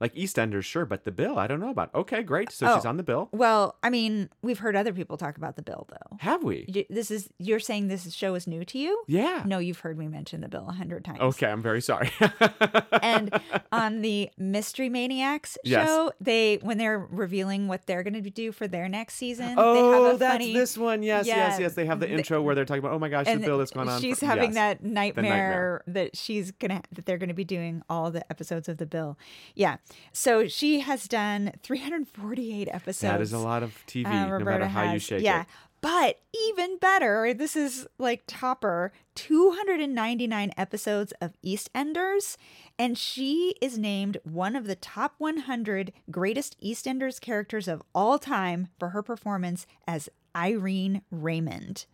Like 0.00 0.14
EastEnders, 0.16 0.64
sure, 0.64 0.84
but 0.84 1.04
the 1.04 1.12
bill 1.12 1.38
I 1.38 1.46
don't 1.46 1.60
know 1.60 1.70
about. 1.70 1.94
Okay, 1.94 2.22
great. 2.22 2.50
So 2.50 2.66
Oh. 2.66 2.74
she's 2.76 2.84
on 2.84 2.96
the 2.96 3.02
bill. 3.04 3.28
Well, 3.32 3.76
I 3.82 3.90
mean, 3.90 4.28
we've 4.42 4.58
heard 4.58 4.74
other 4.76 4.92
people 4.92 5.16
talk 5.16 5.36
about 5.36 5.54
the 5.56 5.62
bill, 5.62 5.86
though. 5.88 6.16
Have 6.20 6.42
we? 6.42 6.64
You- 6.68 6.84
This 6.90 7.10
is 7.10 7.28
you're 7.38 7.60
saying 7.60 7.88
this 7.88 8.12
show 8.12 8.34
is 8.34 8.46
new 8.46 8.64
to 8.66 8.78
you? 8.78 9.04
Yeah. 9.06 9.42
No, 9.46 9.58
you've 9.58 9.78
heard 9.80 9.96
me 9.96 10.08
mention 10.08 10.40
the 10.40 10.48
bill 10.48 10.66
a 10.68 10.72
hundred 10.72 11.04
times. 11.04 11.20
Okay, 11.20 11.46
I'm 11.46 11.62
very 11.62 11.80
sorry. 11.80 12.10
and 13.02 13.30
on 13.72 14.02
the 14.02 14.30
Mystery 14.36 14.88
Maniacs 14.88 15.56
Yes. 15.64 15.86
show, 15.88 16.12
they 16.20 16.58
when 16.62 16.78
they're 16.78 16.98
revealing 16.98 17.68
what 17.68 17.86
they're 17.86 18.02
going 18.02 18.20
to 18.22 18.30
do 18.30 18.52
for 18.52 18.66
their 18.66 18.88
next 18.88 19.14
season, 19.14 19.48
they 19.50 19.54
oh, 19.58 19.92
have 20.06 20.14
a 20.14 20.18
that's 20.18 20.32
funny, 20.34 20.52
this 20.52 20.76
one. 20.76 21.02
Yes, 21.02 21.26
Yeah, 21.26 21.36
yes, 21.36 21.60
yes. 21.60 21.74
They 21.74 21.86
have 21.86 22.00
the 22.00 22.06
they- 22.06 22.14
intro 22.14 22.42
where 22.42 22.54
they're 22.54 22.64
talking 22.64 22.80
about, 22.80 22.92
oh 22.94 22.98
my 22.98 23.08
gosh, 23.08 23.26
the 23.26 23.36
bill 23.36 23.58
that's 23.58 23.70
gone 23.70 23.88
on. 23.88 24.00
she's 24.00 24.18
for-" 24.18 24.26
having 24.26 24.54
yes. 24.54 24.54
that 24.54 24.82
nightmare, 24.84 25.22
nightmare. 25.24 25.82
that 25.86 26.16
she's 26.16 26.50
gonna 26.50 26.82
that 26.92 27.06
they're 27.06 27.18
gonna 27.18 27.32
be 27.34 27.44
doing 27.44 27.82
all 27.88 28.10
the 28.10 28.28
episodes 28.30 28.68
of 28.68 28.78
the 28.78 28.86
bill. 28.86 29.16
Yeah, 29.54 29.76
so 30.12 30.46
she 30.46 30.80
has 30.80 31.06
done 31.08 31.52
348 31.62 32.68
episodes. 32.70 33.00
That 33.00 33.20
is 33.20 33.32
a 33.32 33.38
lot 33.38 33.62
of 33.62 33.74
TV, 33.86 34.06
uh, 34.06 34.38
no 34.38 34.44
matter 34.44 34.66
how 34.66 34.92
you 34.92 34.98
shake 34.98 35.22
yeah. 35.22 35.42
it. 35.42 35.46
But 35.80 36.20
even 36.48 36.78
better, 36.78 37.34
this 37.34 37.54
is 37.54 37.86
like 37.98 38.22
topper 38.26 38.90
299 39.16 40.52
episodes 40.56 41.12
of 41.20 41.34
EastEnders, 41.44 42.38
and 42.78 42.96
she 42.96 43.54
is 43.60 43.76
named 43.76 44.16
one 44.24 44.56
of 44.56 44.66
the 44.66 44.76
top 44.76 45.14
100 45.18 45.92
greatest 46.10 46.58
EastEnders 46.62 47.20
characters 47.20 47.68
of 47.68 47.82
all 47.94 48.18
time 48.18 48.68
for 48.78 48.90
her 48.90 49.02
performance 49.02 49.66
as 49.86 50.08
Irene 50.34 51.02
Raymond. 51.10 51.84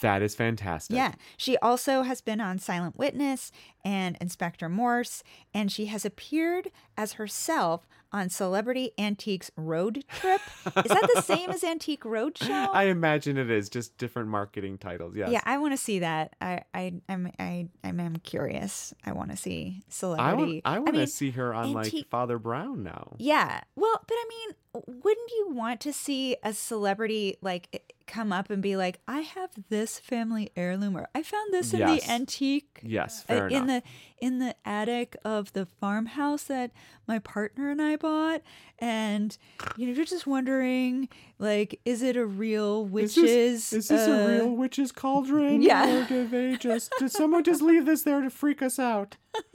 That 0.00 0.20
is 0.20 0.34
fantastic. 0.34 0.96
Yeah. 0.96 1.12
She 1.36 1.56
also 1.58 2.02
has 2.02 2.20
been 2.20 2.40
on 2.40 2.58
Silent 2.58 2.98
Witness 2.98 3.52
and 3.86 4.16
Inspector 4.20 4.68
Morse, 4.68 5.22
and 5.54 5.70
she 5.70 5.86
has 5.86 6.04
appeared 6.04 6.72
as 6.96 7.12
herself 7.12 7.86
on 8.10 8.28
Celebrity 8.28 8.90
Antiques 8.98 9.52
Road 9.56 10.04
Trip. 10.08 10.40
is 10.66 10.72
that 10.90 11.08
the 11.14 11.22
same 11.24 11.50
as 11.50 11.62
Antique 11.62 12.02
Roadshow? 12.02 12.68
I 12.72 12.84
imagine 12.84 13.36
it 13.36 13.48
is 13.48 13.68
just 13.68 13.96
different 13.96 14.28
marketing 14.28 14.78
titles. 14.78 15.14
Yes. 15.14 15.30
Yeah, 15.30 15.40
I 15.44 15.58
want 15.58 15.72
to 15.72 15.76
see 15.76 16.00
that. 16.00 16.34
I, 16.40 16.62
I, 16.74 16.94
I'm, 17.08 17.30
I, 17.38 17.68
I'm, 17.84 18.00
I'm 18.00 18.16
curious. 18.16 18.92
I 19.04 19.12
want 19.12 19.30
to 19.30 19.36
see 19.36 19.84
Celebrity. 19.88 20.62
I 20.64 20.80
want 20.80 20.94
to 20.94 21.00
mean, 21.00 21.06
see 21.06 21.30
her 21.30 21.54
on 21.54 21.72
like 21.72 21.92
Father 22.10 22.40
Brown 22.40 22.82
now. 22.82 23.14
Yeah. 23.18 23.60
Well, 23.76 24.00
but 24.04 24.14
I 24.14 24.24
mean, 24.28 24.56
wouldn't 24.86 25.30
you 25.30 25.48
want 25.52 25.80
to 25.82 25.92
see 25.92 26.36
a 26.42 26.52
celebrity 26.52 27.36
like 27.40 27.94
come 28.06 28.32
up 28.32 28.50
and 28.50 28.62
be 28.62 28.76
like, 28.76 29.00
"I 29.08 29.20
have 29.20 29.50
this 29.68 29.98
family 29.98 30.50
heirloom," 30.56 30.96
or 30.96 31.08
"I 31.14 31.22
found 31.22 31.52
this 31.52 31.72
in 31.72 31.80
Yes. 31.80 32.04
the 32.04 32.10
antique." 32.12 32.80
Yes, 32.82 33.22
uh, 33.22 33.26
fair 33.26 33.48
in 33.48 33.64
enough. 33.64 33.75
The 33.80 33.82
in 34.24 34.38
the 34.38 34.54
attic 34.64 35.16
of 35.24 35.52
the 35.52 35.66
farmhouse 35.80 36.44
that 36.44 36.70
my 37.06 37.18
partner 37.18 37.70
and 37.70 37.80
I 37.80 37.96
bought, 37.96 38.42
and 38.78 39.36
you 39.76 39.86
know, 39.86 39.92
you're 39.92 40.04
just 40.04 40.26
wondering, 40.26 41.08
like, 41.38 41.80
is 41.84 42.02
it 42.02 42.16
a 42.16 42.26
real 42.26 42.84
Is 42.86 42.90
witches? 42.92 43.22
this, 43.22 43.72
is 43.72 43.88
this 43.88 44.08
uh, 44.08 44.12
a 44.12 44.28
real 44.28 44.50
witch's 44.50 44.92
cauldron? 44.92 45.62
yeah. 45.62 46.02
Or 46.02 46.04
did 46.04 46.30
they 46.30 46.56
just 46.56 46.92
did 46.98 47.10
someone 47.12 47.44
just 47.44 47.62
leave 47.62 47.86
this 47.86 48.02
there 48.02 48.20
to 48.20 48.30
freak 48.30 48.62
us 48.62 48.78
out? 48.78 49.16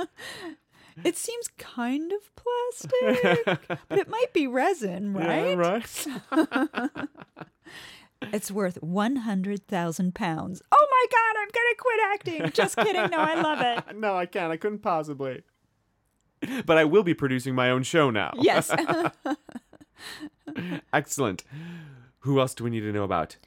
It 1.05 1.17
seems 1.17 1.47
kind 1.57 2.11
of 2.11 2.19
plastic, 2.35 3.45
but 3.87 3.97
it 3.97 4.09
might 4.09 4.33
be 4.33 4.45
resin, 4.45 5.13
right? 5.13 5.57
Yeah, 6.31 6.45
right. 6.91 7.07
It's 8.21 8.51
worth 8.51 8.81
100,000 8.81 10.15
pounds. 10.15 10.61
Oh 10.71 10.87
my 10.91 11.05
God, 11.11 11.41
I'm 11.41 11.49
going 11.53 11.67
to 11.69 11.75
quit 11.77 11.99
acting. 12.13 12.51
Just 12.53 12.75
kidding. 12.77 13.09
No, 13.09 13.17
I 13.17 13.41
love 13.41 13.61
it. 13.61 13.95
no, 13.97 14.15
I 14.15 14.25
can't. 14.25 14.51
I 14.51 14.57
couldn't 14.57 14.79
possibly. 14.79 15.43
But 16.65 16.77
I 16.77 16.85
will 16.85 17.03
be 17.03 17.13
producing 17.13 17.55
my 17.55 17.69
own 17.69 17.83
show 17.83 18.09
now. 18.09 18.31
Yes. 18.39 18.71
Excellent. 20.93 21.43
Who 22.19 22.39
else 22.39 22.53
do 22.53 22.63
we 22.63 22.69
need 22.69 22.81
to 22.81 22.91
know 22.91 23.03
about? 23.03 23.37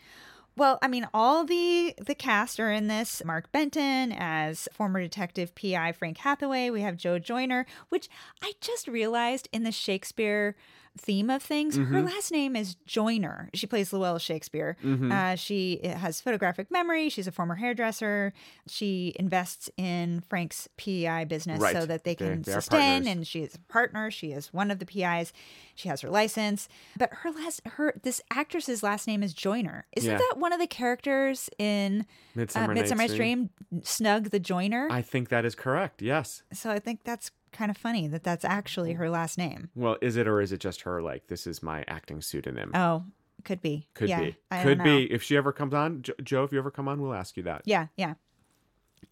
well, 0.57 0.79
I 0.83 0.89
mean, 0.89 1.09
all 1.13 1.45
the 1.45 1.95
the 2.05 2.15
cast 2.15 2.61
are 2.61 2.71
in 2.71 2.87
this. 2.87 3.23
Mark 3.25 3.51
Benton 3.51 4.13
as 4.13 4.69
former 4.73 5.01
detective 5.01 5.55
PI 5.55 5.93
Frank 5.93 6.19
Hathaway. 6.19 6.71
We 6.71 6.83
have 6.83 6.97
Jo 6.97 7.19
Joyner, 7.19 7.67
which 7.89 8.09
I 8.43 8.53
just 8.61 8.87
realized 8.87 9.49
in 9.53 9.65
the 9.65 9.73
Shakespeare 9.73 10.55
theme 10.97 11.29
of 11.31 11.43
things, 11.43 11.77
her 11.77 12.03
last 12.03 12.31
name 12.31 12.55
is 12.55 12.77
Joyner. 12.87 13.51
She 13.53 13.67
plays 13.67 13.93
Luella 13.93 14.21
Shakespeare. 14.21 14.77
Uh, 14.85 15.35
she 15.35 15.81
has 15.85 16.21
photographic 16.21 16.71
memory. 16.71 17.09
She's 17.09 17.27
a 17.27 17.33
former 17.33 17.57
hairdresser. 17.57 18.33
She 18.69 19.15
invests 19.19 19.69
in 19.77 20.23
Frank's 20.29 20.69
PI 20.77 21.25
business 21.25 21.61
so 21.73 21.85
that 21.87 22.05
they 22.05 22.15
can 22.15 22.43
they 22.43 22.53
are 22.53 22.61
sustain. 22.61 23.07
And 23.09 23.27
she 23.27 23.41
is 23.43 23.55
a 23.55 23.59
partner. 23.73 24.11
She 24.11 24.33
is 24.33 24.53
one 24.53 24.71
of 24.71 24.79
the 24.79 24.87
PIs. 24.87 25.33
She 25.75 25.89
has 25.89 26.01
her 26.03 26.11
license, 26.11 26.69
but 26.97 27.11
her 27.13 27.31
last 27.33 27.61
her 27.67 27.95
this 28.05 28.21
actress's 28.31 28.83
last 28.83 29.07
name 29.09 29.23
is 29.23 29.35
Joyner. 29.35 29.87
Isn't 29.97 30.13
Yeah. 30.13 30.19
that 30.19 30.35
one 30.39 30.53
of 30.53 30.61
the 30.61 30.69
characters 30.69 31.51
in 31.59 32.07
Midsummer, 32.37 32.71
uh, 32.71 32.75
Night's 32.75 33.15
Dream? 33.15 33.51
Snug 33.83 34.31
the 34.31 34.39
Joiner. 34.39 34.87
I 34.91 35.03
think 35.03 35.29
that 35.31 35.45
is 35.45 35.55
correct. 35.57 36.01
Yes. 36.03 36.43
so 36.53 36.71
I 36.71 36.79
think 36.79 37.01
that's 37.05 37.31
kind 37.55 37.71
of 37.71 37.77
funny 37.79 38.07
that 38.09 38.23
that's 38.23 38.45
actually 38.45 38.93
her 38.95 39.09
last 39.09 39.39
name. 39.39 39.71
Well, 39.75 39.97
is 40.03 40.17
it 40.17 40.29
or 40.29 40.41
is 40.43 40.53
it 40.53 40.59
just 40.61 40.83
her? 40.83 41.01
Like 41.01 41.29
this 41.29 41.47
is 41.47 41.63
my 41.63 41.85
acting 41.89 42.21
pseudonym. 42.21 42.73
Oh, 42.75 43.05
could 43.45 43.63
be. 43.63 43.89
Could 43.95 44.09
yeah, 44.11 44.21
be. 44.21 44.37
I 44.51 44.63
Could 44.63 44.83
be. 44.83 45.05
If 45.13 45.23
she 45.23 45.37
ever 45.37 45.53
comes 45.53 45.73
on, 45.75 46.03
jo- 46.03 46.13
Joe, 46.23 46.45
if 46.45 46.53
you 46.53 46.59
ever 46.59 46.71
come 46.71 46.89
on, 46.89 47.01
we'll 47.01 47.15
ask 47.15 47.37
you 47.37 47.43
that. 47.45 47.63
Yeah, 47.65 47.87
yeah. 47.97 48.15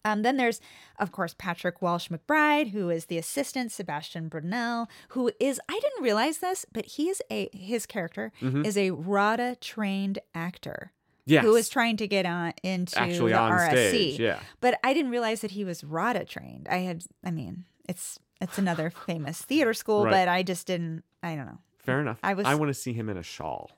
Um, 0.05 0.21
then 0.23 0.37
there's, 0.37 0.59
of 0.99 1.11
course, 1.11 1.33
Patrick 1.37 1.81
Walsh 1.81 2.09
McBride, 2.09 2.71
who 2.71 2.89
is 2.89 3.05
the 3.05 3.17
assistant, 3.17 3.71
Sebastian 3.71 4.27
Brunel, 4.27 4.89
who 5.09 5.31
is, 5.39 5.61
I 5.69 5.79
didn't 5.79 6.03
realize 6.03 6.39
this, 6.39 6.65
but 6.73 6.85
he 6.85 7.09
is 7.09 7.21
a, 7.31 7.47
his 7.53 7.85
character 7.85 8.31
Mm-hmm. 8.41 8.65
is 8.65 8.77
a 8.77 8.91
RADA 8.91 9.57
trained 9.61 10.19
actor. 10.35 10.91
Yes. 11.25 11.45
Who 11.45 11.55
is 11.55 11.69
trying 11.69 11.95
to 11.97 12.07
get 12.07 12.25
on 12.25 12.51
into 12.63 12.99
Actually 12.99 13.31
the 13.31 13.37
on 13.39 13.51
RSC. 13.53 13.69
stage, 13.89 14.19
yeah. 14.19 14.39
But 14.59 14.77
I 14.83 14.93
didn't 14.93 15.11
realize 15.11 15.39
that 15.39 15.51
he 15.51 15.63
was 15.63 15.81
RADA 15.83 16.25
trained. 16.25 16.67
I 16.69 16.77
had, 16.79 17.03
I 17.23 17.31
mean, 17.31 17.63
it's 17.87 18.19
it's 18.41 18.57
another 18.57 18.89
famous 18.89 19.41
theater 19.41 19.73
school, 19.73 20.03
Right. 20.05 20.11
but 20.11 20.27
I 20.27 20.43
just 20.43 20.67
didn't, 20.67 21.03
I 21.21 21.35
don't 21.35 21.45
know. 21.45 21.59
Fair 21.79 21.99
enough. 22.01 22.19
I 22.23 22.33
was- 22.33 22.45
I 22.45 22.55
want 22.55 22.69
to 22.69 22.73
see 22.73 22.93
him 22.93 23.09
in 23.09 23.17
a 23.17 23.23
shawl. 23.23 23.71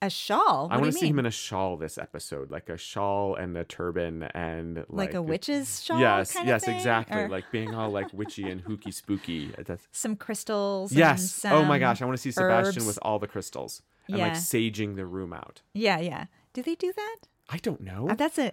A 0.00 0.08
shawl? 0.10 0.68
What 0.68 0.74
I 0.74 0.76
want 0.80 0.92
to 0.92 0.98
see 0.98 1.08
him 1.08 1.18
in 1.18 1.26
a 1.26 1.30
shawl 1.30 1.76
this 1.76 1.98
episode, 1.98 2.52
like 2.52 2.68
a 2.68 2.76
shawl 2.76 3.34
and 3.34 3.56
a 3.56 3.64
turban 3.64 4.22
and 4.32 4.76
like, 4.88 5.08
like 5.08 5.14
a 5.14 5.20
witch's 5.22 5.82
shawl? 5.82 5.98
Yes, 5.98 6.32
kind 6.34 6.44
of 6.44 6.48
yes, 6.48 6.68
exactly. 6.68 7.20
Or 7.22 7.28
Like 7.28 7.50
being 7.50 7.74
all 7.74 7.90
like 7.90 8.12
witchy 8.12 8.48
and 8.48 8.60
hooky 8.60 8.92
spooky. 8.92 9.52
That's 9.66 9.88
some 9.90 10.14
crystals. 10.14 10.92
and 10.92 10.98
yes. 11.00 11.44
oh 11.44 11.64
my 11.64 11.80
gosh, 11.80 12.00
I 12.00 12.04
want 12.04 12.16
to 12.16 12.22
see 12.22 12.30
Sebastian 12.30 12.82
herbs. 12.82 12.86
with 12.86 12.98
all 13.02 13.18
the 13.18 13.26
crystals 13.26 13.82
and 14.06 14.18
like 14.18 14.34
saging 14.34 14.94
the 14.94 15.04
room 15.04 15.32
out. 15.32 15.62
Yeah, 15.74 15.98
yeah. 15.98 16.26
Do 16.52 16.62
they 16.62 16.76
do 16.76 16.92
that? 16.94 17.16
I 17.50 17.56
don't 17.56 17.80
know. 17.80 18.08
Uh, 18.08 18.14
that's 18.14 18.38
a 18.38 18.52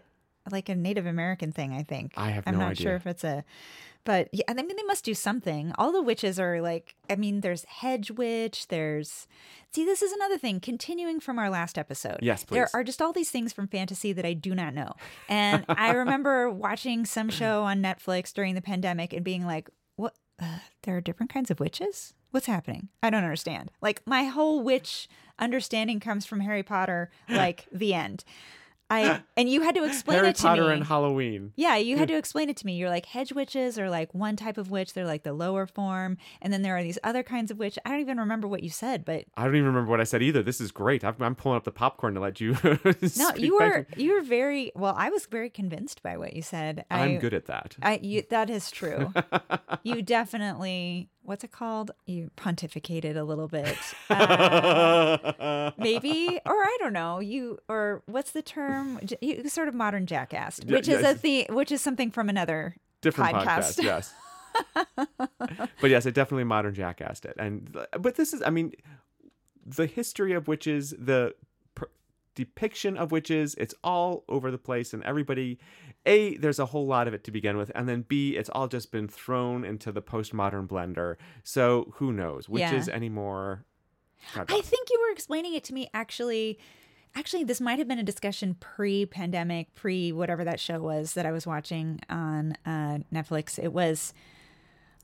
like 0.52 0.70
a 0.70 0.76
Native 0.76 1.06
American 1.06 1.52
thing, 1.52 1.74
I 1.74 1.84
think. 1.84 2.14
I 2.16 2.30
have 2.30 2.44
I'm 2.48 2.58
no 2.58 2.68
not 2.68 2.78
sure 2.78 2.96
if 2.96 3.08
it's 3.08 3.24
a, 3.24 3.44
but 4.04 4.30
yeah, 4.32 4.44
I 4.48 4.54
mean 4.54 4.76
they 4.76 4.84
must 4.84 5.04
do 5.04 5.14
something. 5.14 5.74
All 5.78 5.92
the 5.92 6.02
witches 6.02 6.40
are 6.40 6.62
like, 6.62 6.96
I 7.10 7.16
mean, 7.16 7.42
there's 7.42 7.66
hedge 7.66 8.12
witch. 8.12 8.68
There's 8.68 9.28
see, 9.74 9.84
this 9.84 10.02
is 10.02 10.12
another 10.12 10.38
thing. 10.38 10.60
Continuing 10.60 11.20
from 11.20 11.40
our 11.40 11.50
last 11.50 11.78
episode, 11.78 12.20
Yes, 12.22 12.44
there 12.44 12.70
are 12.74 12.84
just 12.84 13.02
all 13.02 13.12
these 13.12 13.32
things 13.32 13.52
from 13.52 13.68
fantasy 13.68 14.14
that 14.14 14.26
I 14.26 14.34
do 14.34 14.54
not 14.54 14.74
know. 14.74 14.94
And 15.28 15.66
I 15.68 15.92
remember 15.92 16.50
watching 16.52 17.06
some 17.06 17.30
show 17.30 17.64
on 17.64 17.82
Netflix 17.82 18.34
during 18.34 18.56
the 18.56 18.62
pandemic 18.62 19.12
and 19.12 19.24
being 19.24 19.46
like, 19.46 19.70
what? 19.96 20.14
Uh, 20.42 20.60
there 20.84 20.98
are 20.98 21.02
different 21.02 21.34
kinds 21.34 21.50
of 21.50 21.60
witches. 21.60 22.14
What's 22.32 22.48
happening? 22.48 22.90
I 23.02 23.10
don't 23.10 23.24
understand. 23.24 23.72
Like 23.82 24.02
my 24.06 24.26
whole 24.26 24.62
witch 24.62 25.08
understanding 25.40 26.00
comes 26.00 26.26
from 26.26 26.42
Harry 26.42 26.64
Potter, 26.64 27.10
like 27.30 27.66
the 27.72 27.94
end. 27.94 28.24
I 28.90 29.22
and 29.38 29.50
you 29.50 29.62
had 29.62 29.76
to 29.76 29.84
explain 29.84 30.18
Harry 30.18 30.30
it 30.30 30.36
to 30.38 30.44
Potter 30.44 30.68
me. 30.68 30.74
and 30.74 30.84
Halloween. 30.84 31.54
yeah, 31.56 31.76
you 31.76 31.98
had 31.98 32.08
to 32.10 32.18
explain 32.18 32.50
it 32.50 32.58
to 32.58 32.66
me. 32.66 32.76
You're 32.76 32.90
like 32.90 33.06
hedge 33.06 33.34
witches 33.34 33.80
are 33.80 33.90
like 33.90 34.14
one 34.14 34.36
type 34.36 34.58
of 34.58 34.70
witch. 34.70 34.94
They're 34.94 35.06
like 35.06 35.24
the 35.24 35.34
lower 35.34 35.66
form, 35.66 36.18
and 36.42 36.54
then 36.54 36.62
there 36.62 36.78
are 36.78 36.84
these 36.84 37.00
other 37.04 37.24
kinds 37.24 37.52
of 37.52 37.58
witch. 37.58 37.80
I 37.86 37.90
don't 37.90 38.00
even 38.02 38.20
remember 38.20 38.48
what 38.48 38.64
you 38.64 38.70
said, 38.70 39.06
but 39.06 39.26
I 39.36 39.46
don't 39.46 39.56
even 39.56 39.68
remember 39.68 39.90
what 39.90 40.02
I 40.02 40.06
said 40.06 40.22
either. 40.22 40.44
This 40.44 40.62
is 40.62 40.72
great. 40.72 41.04
I'm, 41.04 41.16
I'm 41.20 41.36
pulling 41.36 41.58
up 41.58 41.64
the 41.64 41.72
popcorn 41.72 42.14
to 42.16 42.20
let 42.20 42.40
you. 42.40 42.58
no, 43.18 43.32
you 43.36 43.58
were 43.58 43.88
you 43.98 44.14
were 44.14 44.22
very 44.22 44.72
well. 44.76 44.94
I 44.98 45.10
was 45.10 45.26
very 45.26 45.50
convinced 45.50 46.04
by 46.04 46.18
what 46.18 46.34
you 46.34 46.42
said. 46.42 46.86
I, 46.92 47.06
I'm 47.06 47.20
good 47.20 47.34
at 47.34 47.46
that. 47.46 47.76
I 47.82 48.00
you, 48.02 48.24
that 48.30 48.50
is 48.50 48.72
true. 48.72 49.14
you 49.84 50.02
definitely 50.02 51.10
what's 51.26 51.44
it 51.44 51.52
called? 51.52 51.92
You 52.06 52.32
pontificated 52.38 53.16
a 53.18 53.24
little 53.24 53.48
bit. 53.48 53.78
Uh, 54.10 55.72
maybe 55.78 56.40
or 56.46 56.54
I 56.54 56.78
don't 56.80 56.94
know. 56.94 57.20
You 57.20 57.60
or 57.68 58.04
what's 58.06 58.32
the 58.32 58.42
term? 58.42 59.00
You 59.22 59.48
sort 59.50 59.68
of 59.68 59.74
modern 59.76 60.06
jackass, 60.06 60.60
Yeah, 60.66 60.76
which 60.76 60.88
is 60.88 61.00
a 61.00 61.02
yes. 61.02 61.22
the 61.22 61.48
which 61.50 61.72
is 61.72 61.82
something 61.82 62.12
from 62.12 62.30
another 62.30 62.76
Different 63.02 63.36
podcast. 63.36 63.80
podcast, 63.80 63.84
yes. 63.84 64.14
but 65.82 65.90
yes, 65.90 66.06
it 66.06 66.14
definitely 66.14 66.44
modern 66.46 66.74
jackassed 66.74 67.26
it. 67.26 67.36
And 67.38 67.76
but 68.00 68.16
this 68.16 68.34
is, 68.34 68.42
I 68.42 68.50
mean, 68.50 68.74
the 69.66 69.86
history 69.86 70.34
of 70.34 70.48
witches, 70.48 70.94
the 70.98 71.34
depiction 72.36 72.98
of 72.98 73.12
witches, 73.12 73.56
it's 73.56 73.74
all 73.84 74.24
over 74.30 74.52
the 74.52 74.58
place, 74.58 74.94
and 74.94 75.04
everybody. 75.04 75.58
A, 76.06 76.38
there's 76.38 76.60
a 76.60 76.68
whole 76.68 76.86
lot 76.86 77.08
of 77.08 77.16
it 77.16 77.24
to 77.24 77.32
begin 77.32 77.58
with, 77.58 77.72
and 77.74 77.90
then 77.90 78.04
B, 78.08 78.36
it's 78.38 78.50
all 78.50 78.68
just 78.68 78.92
been 78.92 79.08
thrown 79.08 79.66
into 79.66 79.92
the 79.92 80.04
postmodern 80.04 80.68
blender. 80.68 81.16
So 81.44 81.94
who 81.96 82.14
knows? 82.14 82.48
Witches 82.48 82.88
Yeah. 82.88 82.94
anymore? 82.94 83.66
I 84.36 84.62
think 84.62 84.90
you 84.92 85.00
were 85.06 85.12
explaining 85.12 85.56
it 85.56 85.64
to 85.66 85.74
me 85.74 85.90
actually. 85.94 86.60
Actually, 87.18 87.46
this 87.46 87.62
might 87.62 87.80
have 87.80 87.88
been 87.88 87.98
a 87.98 88.04
discussion 88.04 88.56
pre-pandemic, 88.60 89.74
pre 89.74 90.12
whatever 90.12 90.44
that 90.44 90.60
show 90.60 90.80
was 90.80 91.14
that 91.14 91.26
I 91.26 91.32
was 91.32 91.48
watching 91.48 92.02
on 92.10 92.58
uh, 92.66 93.00
Netflix. 93.14 93.58
It 93.58 93.72
was, 93.72 94.14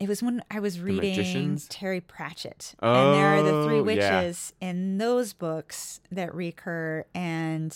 it 0.01 0.07
was 0.09 0.23
when 0.23 0.43
I 0.49 0.59
was 0.59 0.79
reading 0.79 1.57
Terry 1.69 2.01
Pratchett, 2.01 2.73
and 2.81 3.13
there 3.13 3.27
are 3.37 3.43
the 3.43 3.63
three 3.65 3.79
Oh, 3.79 3.87
yeah. 3.87 4.21
witches 4.21 4.53
in 4.59 4.97
those 4.97 5.33
books 5.33 6.01
that 6.11 6.33
recur, 6.33 7.05
and 7.13 7.71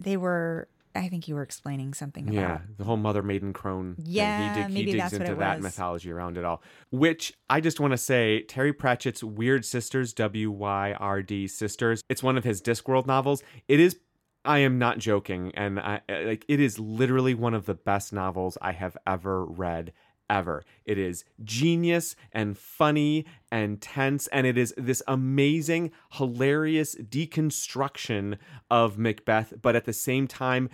they 0.00 0.16
were. 0.16 0.68
I 0.94 1.08
think 1.08 1.28
you 1.28 1.34
were 1.34 1.42
explaining 1.42 1.92
something 1.92 2.32
Yeah, 2.32 2.40
about. 2.56 2.60
the 2.78 2.84
whole 2.84 2.96
mother 2.96 3.22
maiden 3.22 3.52
crone. 3.52 3.96
Yeah, 4.02 4.54
he, 4.54 4.62
dig, 4.62 4.72
maybe 4.72 4.86
he 4.86 4.92
digs 4.92 5.02
that's 5.02 5.12
what 5.12 5.20
into 5.22 5.32
it 5.34 5.38
that 5.40 5.56
was. 5.56 5.62
mythology 5.64 6.10
around 6.10 6.38
it 6.38 6.44
all. 6.46 6.62
Which 6.90 7.34
I 7.50 7.60
just 7.60 7.80
want 7.80 7.90
to 7.92 7.98
say, 7.98 8.40
Terry 8.48 8.72
Pratchett's 8.72 9.22
Wyrd 9.22 9.64
Sisters, 9.66 10.14
W 10.14 10.50
Y 10.50 10.94
R 10.98 11.22
D 11.22 11.48
Sisters. 11.48 12.02
It's 12.08 12.22
one 12.22 12.38
of 12.38 12.44
his 12.44 12.62
Discworld 12.62 13.06
novels. 13.06 13.42
It 13.68 13.78
is 13.80 13.98
I 14.46 14.58
am 14.60 14.78
not 14.78 14.98
joking, 14.98 15.50
and 15.54 15.78
I 15.80 16.00
like 16.08 16.44
it 16.48 16.60
is 16.60 16.78
literally 16.78 17.34
one 17.34 17.52
of 17.52 17.66
the 17.66 17.74
best 17.74 18.12
novels 18.12 18.56
I 18.62 18.72
have 18.72 18.96
ever 19.06 19.44
read 19.44 19.92
ever. 20.28 20.64
It 20.84 20.98
is 20.98 21.24
genius 21.44 22.16
and 22.32 22.56
funny 22.56 23.26
and 23.50 23.80
tense, 23.80 24.26
and 24.28 24.46
it 24.46 24.58
is 24.58 24.74
this 24.76 25.02
amazing, 25.06 25.92
hilarious 26.12 26.94
deconstruction 26.96 28.38
of 28.70 28.98
Macbeth, 28.98 29.54
but 29.60 29.76
at 29.76 29.84
the 29.84 29.92
same 29.92 30.26
time, 30.26 30.68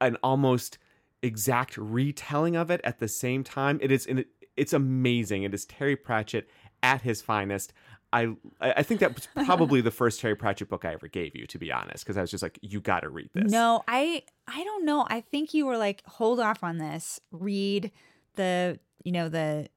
an 0.00 0.16
almost 0.22 0.78
exact 1.22 1.76
retelling 1.76 2.56
of 2.56 2.70
it 2.70 2.80
at 2.84 2.98
the 2.98 3.08
same 3.08 3.42
time. 3.44 3.78
It 3.82 3.90
is 3.90 4.08
it's 4.56 4.72
amazing. 4.72 5.42
It 5.42 5.52
is 5.54 5.64
Terry 5.64 5.96
Pratchett 5.96 6.48
at 6.82 7.02
his 7.02 7.22
finest. 7.22 7.72
I 8.12 8.34
I 8.60 8.82
think 8.82 9.00
that 9.00 9.14
was 9.14 9.28
probably 9.46 9.80
the 9.80 9.90
first 9.90 10.20
Terry 10.20 10.36
Pratchett 10.36 10.68
book 10.68 10.84
I 10.84 10.92
ever 10.92 11.08
gave 11.08 11.34
you, 11.34 11.46
to 11.48 11.58
be 11.58 11.72
honest, 11.72 12.04
because 12.04 12.16
I 12.16 12.20
was 12.20 12.30
just 12.30 12.42
like, 12.42 12.58
you 12.62 12.80
got 12.80 13.00
to 13.00 13.10
read 13.10 13.30
this. 13.34 13.50
No, 13.50 13.82
I 13.88 14.22
I 14.46 14.64
don't 14.64 14.84
know. 14.84 15.06
I 15.08 15.20
think 15.20 15.54
you 15.54 15.66
were 15.66 15.76
like, 15.76 16.02
hold 16.06 16.40
off 16.40 16.62
on 16.62 16.78
this. 16.78 17.20
Read 17.32 17.90
the 18.36 18.78
you 19.04 19.12
know 19.12 19.28
the 19.28 19.68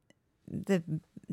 the 0.48 0.84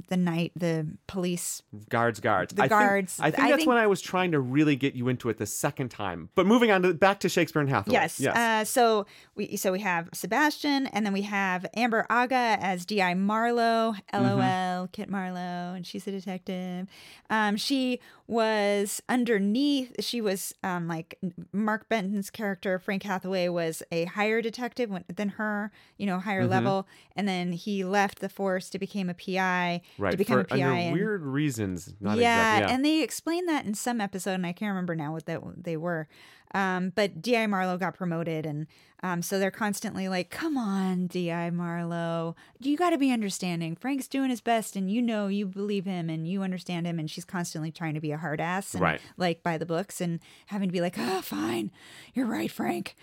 the 0.09 0.17
night 0.17 0.53
the 0.55 0.87
police 1.07 1.63
guards 1.89 2.21
guards 2.21 2.55
the 2.55 2.65
I 2.65 2.69
guards 2.69 3.15
think, 3.15 3.27
I 3.27 3.31
think 3.31 3.49
that's 3.51 3.67
when 3.67 3.79
I 3.79 3.87
was 3.87 4.01
trying 4.01 4.33
to 4.33 4.41
really 4.41 4.77
get 4.77 4.95
you 4.95 5.09
into 5.09 5.29
it 5.29 5.39
the 5.39 5.47
second 5.47 5.91
time. 5.91 6.31
But 6.35 6.47
moving 6.47 6.71
on 6.71 6.83
to 6.83 6.95
back 6.95 7.21
to 7.21 7.29
Shakespeare 7.29 7.61
and 7.61 7.71
Hathaway. 7.71 7.95
Yes. 7.95 8.21
yes. 8.21 8.37
Uh, 8.37 8.65
so 8.65 9.07
we 9.35 9.57
so 9.57 9.73
we 9.73 9.81
have 9.81 10.09
Sebastian, 10.13 10.87
and 10.89 11.05
then 11.05 11.13
we 11.13 11.23
have 11.23 11.67
Amber 11.75 12.07
Aga 12.11 12.59
as 12.61 12.85
D.I. 12.85 13.15
Marlowe. 13.15 13.95
LOL, 14.13 14.23
mm-hmm. 14.23 14.85
Kit 14.93 15.09
Marlowe, 15.09 15.75
and 15.75 15.87
she's 15.87 16.07
a 16.07 16.11
detective. 16.11 16.87
Um, 17.31 17.57
she 17.57 18.01
was 18.27 19.03
underneath. 19.09 20.03
She 20.03 20.21
was 20.21 20.55
um, 20.63 20.89
like 20.89 21.19
Mark 21.53 21.89
Benton's 21.89 22.31
character, 22.31 22.79
Frank 22.79 23.03
Hathaway, 23.03 23.49
was 23.49 23.83
a 23.91 24.05
higher 24.05 24.43
detective 24.43 24.91
than 25.15 25.31
her. 25.31 25.71
You 25.97 26.07
know, 26.07 26.19
higher 26.19 26.43
mm-hmm. 26.43 26.51
level, 26.51 26.89
and 27.15 27.29
then 27.29 27.53
he 27.53 27.85
left 27.85 28.21
the 28.21 28.29
force 28.29 28.71
to 28.71 28.79
become 28.79 29.09
a 29.09 29.15
PI 29.15 29.83
right, 29.99 30.13
to 30.13 30.17
become 30.17 30.39
for, 30.39 30.55
a 30.55 30.59
PI. 30.59 30.59
and, 30.59 30.93
weird 30.93 31.23
reasons. 31.23 31.93
yeah, 32.01 32.13
exactly, 32.13 32.23
yeah, 32.23 32.75
and 32.75 32.85
they 32.85 33.03
explained 33.03 33.49
that 33.49 33.65
in 33.65 33.75
some 33.75 34.01
episode, 34.01 34.33
and 34.33 34.47
I 34.47 34.53
can't 34.53 34.71
remember 34.71 34.95
now 34.95 35.13
what 35.13 35.27
that 35.27 35.41
they 35.57 35.77
were. 35.77 36.09
Um, 36.55 36.93
but 36.95 37.21
Di 37.21 37.47
Marlowe 37.47 37.77
got 37.77 37.95
promoted, 37.95 38.47
and 38.47 38.67
um, 39.03 39.21
so 39.21 39.39
they're 39.39 39.51
constantly 39.51 40.09
like, 40.09 40.31
"Come 40.31 40.57
on, 40.57 41.07
Di 41.07 41.51
Marlowe, 41.51 42.37
you 42.61 42.77
got 42.77 42.91
to 42.91 42.99
be 42.99 43.11
understanding. 43.11 43.77
Frank's 43.77 44.09
doing 44.09 44.31
his 44.31 44.41
best, 44.41 44.77
and 44.77 44.91
you 44.91 45.03
know 45.03 45.27
you 45.27 45.47
believe 45.47 45.85
him, 45.85 46.09
and 46.09 46.27
you 46.27 46.43
understand 46.43 46.87
him." 46.87 46.99
And 46.99 47.11
she's 47.11 47.25
constantly 47.25 47.73
trying 47.73 47.95
to 47.95 48.01
be 48.01 48.13
a 48.13 48.19
hard 48.19 48.41
ass, 48.41 48.75
and, 48.75 48.83
right? 48.83 49.01
Like 49.17 49.43
by 49.43 49.59
the 49.59 49.67
books, 49.67 50.01
and 50.01 50.21
having 50.47 50.69
to 50.69 50.73
be 50.73 50.81
like, 50.81 50.97
"Oh, 50.99 51.21
fine, 51.21 51.71
you're 52.15 52.27
right, 52.27 52.51
Frank," 52.51 52.95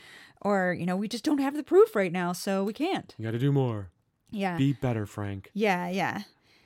or 0.41 0.75
you 0.77 0.85
know, 0.85 0.95
we 0.95 1.07
just 1.07 1.23
don't 1.23 1.39
have 1.39 1.55
the 1.55 1.63
proof 1.63 1.95
right 1.95 2.11
now, 2.11 2.33
so 2.33 2.63
we 2.63 2.73
can't. 2.73 3.13
You 3.17 3.25
got 3.25 3.31
to 3.31 3.39
do 3.39 3.51
more. 3.51 3.89
Yeah. 4.33 4.57
Be 4.57 4.73
better, 4.73 5.05
Frank. 5.05 5.51
Yeah, 5.53 5.89
yeah. 5.89 6.23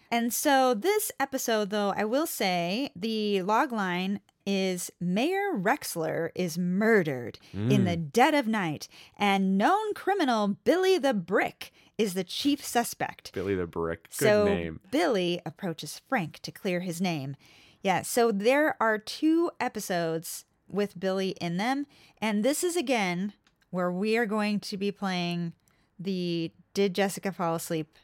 And 0.10 0.34
so 0.34 0.74
this 0.74 1.12
episode, 1.20 1.70
though, 1.70 1.94
I 1.96 2.06
will 2.06 2.28
say 2.28 2.92
the 2.96 3.42
log 3.42 3.72
line 3.72 4.22
is 4.46 4.90
Mayor 5.02 5.52
Rexler 5.54 6.30
is 6.34 6.58
murdered 6.58 7.38
mm. 7.54 7.70
in 7.70 7.84
the 7.84 7.98
dead 7.98 8.34
of 8.34 8.48
night, 8.48 8.88
and 9.18 9.58
known 9.58 9.94
criminal 9.94 10.58
Billy 10.64 10.98
the 10.98 11.14
Brick 11.14 11.74
is 11.98 12.14
the 12.14 12.24
chief 12.24 12.64
suspect. 12.64 13.34
Billy 13.34 13.56
the 13.56 13.68
Brick. 13.68 14.04
Good 14.18 14.26
so 14.26 14.46
name. 14.46 14.80
Billy 14.90 15.42
approaches 15.46 16.02
Frank 16.08 16.40
to 16.44 16.52
clear 16.52 16.80
his 16.80 17.02
name. 17.02 17.36
Yeah, 17.82 18.04
so 18.04 18.32
there 18.32 18.78
are 18.80 18.98
two 18.98 19.52
episodes 19.60 20.46
with 20.70 20.98
Billy 20.98 21.30
in 21.42 21.58
them, 21.58 21.86
and 22.22 22.44
this 22.44 22.64
is 22.64 22.78
again 22.78 23.34
where 23.70 23.92
we 23.92 24.16
are 24.16 24.26
going 24.26 24.62
to 24.62 24.78
be 24.78 24.92
playing 24.92 25.52
the 26.00 26.54
Did 26.74 26.96
Jessica 26.96 27.34
Fall 27.34 27.56
Asleep 27.56 27.98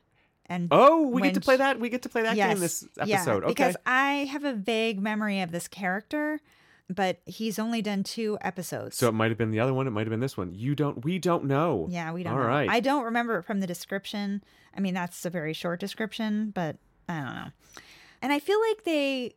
and 0.48 0.68
oh, 0.72 1.08
we 1.08 1.22
get 1.22 1.36
to 1.36 1.42
play 1.42 1.58
that. 1.58 1.80
We 1.80 1.90
get 1.90 2.02
to 2.04 2.10
play 2.10 2.24
that 2.24 2.36
yes, 2.36 2.54
game 2.54 2.60
this 2.60 2.86
episode. 3.00 3.08
Yeah, 3.08 3.34
okay. 3.34 3.48
Because 3.48 3.78
I 3.86 4.26
have 4.32 4.44
a 4.44 4.54
vague 4.54 5.02
memory 5.02 5.42
of 5.42 5.52
this 5.52 5.68
character, 5.68 6.42
but 6.90 7.22
he's 7.26 7.58
only 7.58 7.82
done 7.82 8.04
two 8.04 8.38
episodes. 8.42 8.98
So 8.98 9.08
it 9.08 9.14
might 9.14 9.32
have 9.32 9.38
been 9.38 9.52
the 9.52 9.60
other 9.60 9.74
one. 9.74 9.88
It 9.88 9.92
might 9.92 10.02
have 10.02 10.12
been 10.12 10.20
this 10.20 10.38
one. 10.38 10.54
You 10.54 10.76
don't. 10.76 11.04
We 11.06 11.18
don't 11.20 11.46
know. 11.46 11.88
Yeah, 11.90 12.12
we 12.12 12.24
don't. 12.24 12.34
All 12.34 12.40
know. 12.40 12.48
right. 12.48 12.70
I 12.70 12.80
don't 12.80 13.06
remember 13.06 13.38
it 13.38 13.44
from 13.44 13.62
the 13.62 13.68
description. 13.68 14.44
I 14.76 14.80
mean, 14.80 14.94
that's 14.94 15.26
a 15.26 15.30
very 15.30 15.54
short 15.54 15.80
description, 15.80 16.52
but 16.52 16.78
I 17.08 17.22
don't 17.22 17.36
know. 17.36 17.52
And 18.22 18.34
I 18.34 18.40
feel 18.40 18.60
like 18.70 18.84
they 18.84 19.36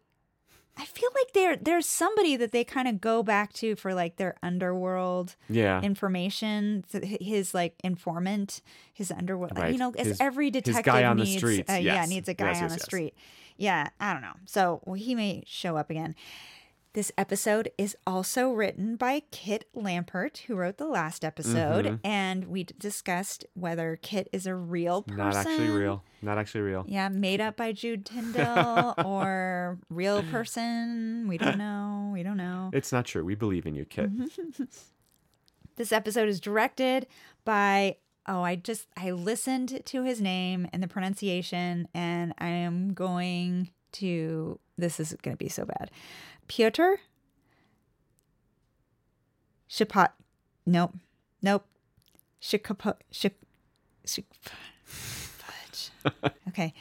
I 0.78 0.84
feel 0.84 1.08
like 1.14 1.32
there 1.32 1.56
there's 1.56 1.86
somebody 1.86 2.36
that 2.36 2.52
they 2.52 2.62
kind 2.62 2.86
of 2.86 3.00
go 3.00 3.22
back 3.22 3.52
to 3.54 3.76
for 3.76 3.94
like 3.94 4.16
their 4.16 4.36
underworld 4.42 5.34
yeah. 5.48 5.80
information. 5.80 6.84
His 6.92 7.54
like 7.54 7.74
informant, 7.82 8.60
his 8.92 9.10
underworld. 9.10 9.56
Right. 9.56 9.72
You 9.72 9.78
know, 9.78 9.92
as 9.96 10.06
his, 10.08 10.20
every 10.20 10.50
detective 10.50 10.84
guy 10.84 11.04
on 11.04 11.16
needs, 11.16 11.32
the 11.32 11.38
streets. 11.38 11.70
Uh, 11.70 11.74
yes. 11.74 11.82
yeah, 11.84 12.04
needs 12.06 12.28
a 12.28 12.34
guy 12.34 12.48
yes, 12.48 12.56
on 12.56 12.62
yes, 12.64 12.74
the 12.74 12.80
street. 12.80 13.14
Yeah, 13.56 13.88
I 13.98 14.12
don't 14.12 14.22
know. 14.22 14.34
So 14.44 14.82
well, 14.84 14.96
he 14.96 15.14
may 15.14 15.44
show 15.46 15.78
up 15.78 15.88
again. 15.88 16.14
This 16.96 17.12
episode 17.18 17.70
is 17.76 17.94
also 18.06 18.52
written 18.52 18.96
by 18.96 19.20
Kit 19.30 19.68
Lampert, 19.76 20.38
who 20.46 20.56
wrote 20.56 20.78
the 20.78 20.86
last 20.86 21.26
episode, 21.26 21.84
mm-hmm. 21.84 21.96
and 22.02 22.46
we 22.46 22.64
discussed 22.64 23.44
whether 23.52 23.98
Kit 24.00 24.30
is 24.32 24.46
a 24.46 24.54
real 24.54 25.02
person. 25.02 25.18
Not 25.18 25.36
actually 25.36 25.68
real. 25.68 26.02
Not 26.22 26.38
actually 26.38 26.62
real. 26.62 26.86
Yeah, 26.88 27.10
made 27.10 27.42
up 27.42 27.54
by 27.54 27.72
Jude 27.72 28.06
Tyndall 28.06 28.94
or 29.04 29.78
real 29.90 30.22
person. 30.22 31.26
We 31.28 31.36
don't 31.36 31.58
know. 31.58 32.12
We 32.14 32.22
don't 32.22 32.38
know. 32.38 32.70
It's 32.72 32.92
not 32.92 33.04
true. 33.04 33.26
We 33.26 33.34
believe 33.34 33.66
in 33.66 33.74
you, 33.74 33.84
Kit. 33.84 34.08
this 35.76 35.92
episode 35.92 36.30
is 36.30 36.40
directed 36.40 37.06
by 37.44 37.96
oh, 38.26 38.40
I 38.40 38.56
just 38.56 38.86
I 38.96 39.10
listened 39.10 39.82
to 39.84 40.02
his 40.02 40.22
name 40.22 40.66
and 40.72 40.82
the 40.82 40.88
pronunciation, 40.88 41.88
and 41.92 42.32
I 42.38 42.48
am 42.48 42.94
going 42.94 43.68
to. 43.92 44.58
This 44.78 45.00
is 45.00 45.14
going 45.22 45.34
to 45.34 45.42
be 45.42 45.48
so 45.48 45.64
bad. 45.64 45.90
Piotr 46.48 47.00
Shapat. 49.68 50.10
Nope. 50.64 50.94
Nope. 51.42 51.66
Shikapo. 52.40 52.94
Shik. 53.12 53.34
Shik. 54.06 54.24
Fudge. 54.84 55.90
okay. 56.48 56.72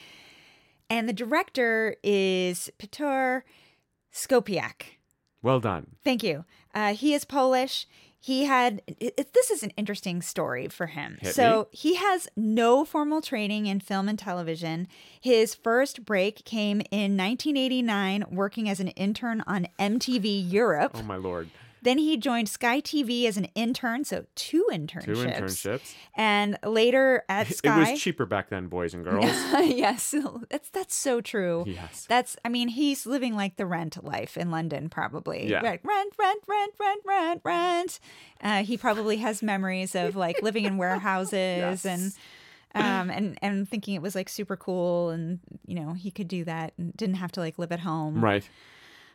And 0.89 1.09
the 1.09 1.13
director 1.13 1.95
is 2.03 2.69
Piotr 2.77 3.43
Szkopiak. 4.13 4.97
Well 5.41 5.59
done. 5.59 5.95
Thank 6.03 6.23
you. 6.23 6.45
Uh, 6.73 6.93
he 6.93 7.13
is 7.13 7.25
Polish. 7.25 7.87
He 8.25 8.45
had 8.45 8.81
it, 8.87 9.33
this 9.35 9.51
is 9.51 9.61
an 9.61 9.69
interesting 9.77 10.19
story 10.23 10.67
for 10.67 10.87
him. 10.87 11.19
Hit 11.21 11.35
so 11.35 11.67
me. 11.71 11.77
he 11.77 11.95
has 11.97 12.27
no 12.35 12.83
formal 12.83 13.21
training 13.21 13.67
in 13.67 13.79
film 13.79 14.09
and 14.09 14.17
television. 14.17 14.87
His 15.21 15.53
first 15.53 16.05
break 16.05 16.43
came 16.43 16.81
in 16.89 17.15
1989, 17.15 18.25
working 18.31 18.67
as 18.67 18.79
an 18.79 18.87
intern 18.87 19.43
on 19.45 19.67
MTV 19.77 20.51
Europe. 20.51 20.93
Oh 20.95 21.03
my 21.03 21.17
lord! 21.17 21.51
Then 21.85 21.97
he 21.99 22.17
joined 22.17 22.49
Sky 22.49 22.81
TV 22.81 23.25
as 23.25 23.37
an 23.37 23.45
intern, 23.55 24.03
so 24.03 24.25
two 24.35 24.65
internships. 24.71 25.05
Two 25.05 25.13
internships. 25.13 25.93
And 26.15 26.57
later 26.65 27.23
at 27.29 27.47
Sky. 27.47 27.75
It 27.87 27.91
was 27.91 28.01
cheaper 28.01 28.25
back 28.25 28.49
then, 28.49 28.67
boys 28.67 28.93
and 28.93 29.03
girls. 29.09 29.25
yes, 29.25 30.13
that's 30.49 30.69
that's 30.71 30.95
so 30.95 31.21
true. 31.21 31.63
Yes. 31.67 32.05
That's 32.09 32.35
I 32.43 32.49
mean, 32.49 32.67
he's 32.69 33.05
living 33.05 33.35
like 33.35 33.55
the 33.55 33.65
rent 33.65 34.03
life 34.03 34.35
in 34.37 34.51
London, 34.51 34.89
probably. 34.89 35.47
Yeah. 35.47 35.61
Right. 35.63 35.79
Rent, 35.83 36.13
rent, 36.19 36.43
rent, 36.47 36.73
rent, 36.79 37.01
rent, 37.05 37.41
rent. 37.45 37.99
Uh, 38.41 38.63
he 38.63 38.77
probably 38.77 39.17
has 39.17 39.41
memories 39.41 39.95
of 39.95 40.15
like 40.15 40.41
living 40.41 40.65
in 40.65 40.77
warehouses 40.77 41.33
Yes. 41.33 41.85
and 41.85 42.13
um 42.73 43.09
and 43.09 43.37
and 43.41 43.69
thinking 43.69 43.95
it 43.95 44.01
was 44.01 44.15
like 44.15 44.27
super 44.27 44.57
cool 44.57 45.09
and 45.11 45.39
you 45.65 45.75
know 45.75 45.93
he 45.93 46.11
could 46.11 46.27
do 46.27 46.43
that 46.43 46.73
and 46.77 46.91
didn't 46.97 47.15
have 47.15 47.31
to 47.33 47.39
like 47.39 47.57
live 47.59 47.71
at 47.71 47.79
home. 47.81 48.23
Right. 48.23 48.49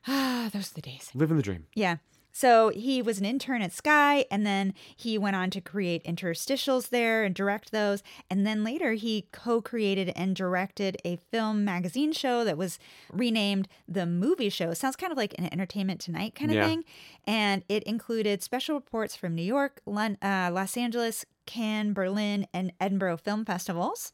Ah, 0.06 0.48
those 0.52 0.70
are 0.70 0.74
the 0.76 0.80
days. 0.82 1.10
Living 1.14 1.36
the 1.36 1.42
dream. 1.42 1.66
Yeah. 1.74 1.96
So 2.32 2.70
he 2.70 3.02
was 3.02 3.18
an 3.18 3.24
intern 3.24 3.62
at 3.62 3.72
Sky, 3.72 4.24
and 4.30 4.46
then 4.46 4.74
he 4.96 5.18
went 5.18 5.36
on 5.36 5.50
to 5.50 5.60
create 5.60 6.04
interstitials 6.04 6.88
there 6.90 7.24
and 7.24 7.34
direct 7.34 7.72
those. 7.72 8.02
And 8.30 8.46
then 8.46 8.62
later 8.64 8.92
he 8.92 9.26
co 9.32 9.60
created 9.60 10.12
and 10.14 10.34
directed 10.36 10.96
a 11.04 11.16
film 11.16 11.64
magazine 11.64 12.12
show 12.12 12.44
that 12.44 12.56
was 12.58 12.78
renamed 13.12 13.68
The 13.88 14.06
Movie 14.06 14.48
Show. 14.50 14.74
Sounds 14.74 14.96
kind 14.96 15.10
of 15.12 15.18
like 15.18 15.34
an 15.38 15.48
Entertainment 15.52 16.00
Tonight 16.00 16.34
kind 16.34 16.50
of 16.50 16.56
Yeah. 16.56 16.66
thing. 16.66 16.84
And 17.26 17.64
it 17.68 17.82
included 17.84 18.42
special 18.42 18.74
reports 18.74 19.16
from 19.16 19.34
New 19.34 19.42
York, 19.42 19.80
Lon- 19.86 20.18
uh, 20.22 20.50
Los 20.52 20.76
Angeles, 20.76 21.24
Cannes, 21.46 21.92
Berlin, 21.94 22.46
and 22.54 22.72
Edinburgh 22.80 23.18
film 23.18 23.44
festivals. 23.44 24.12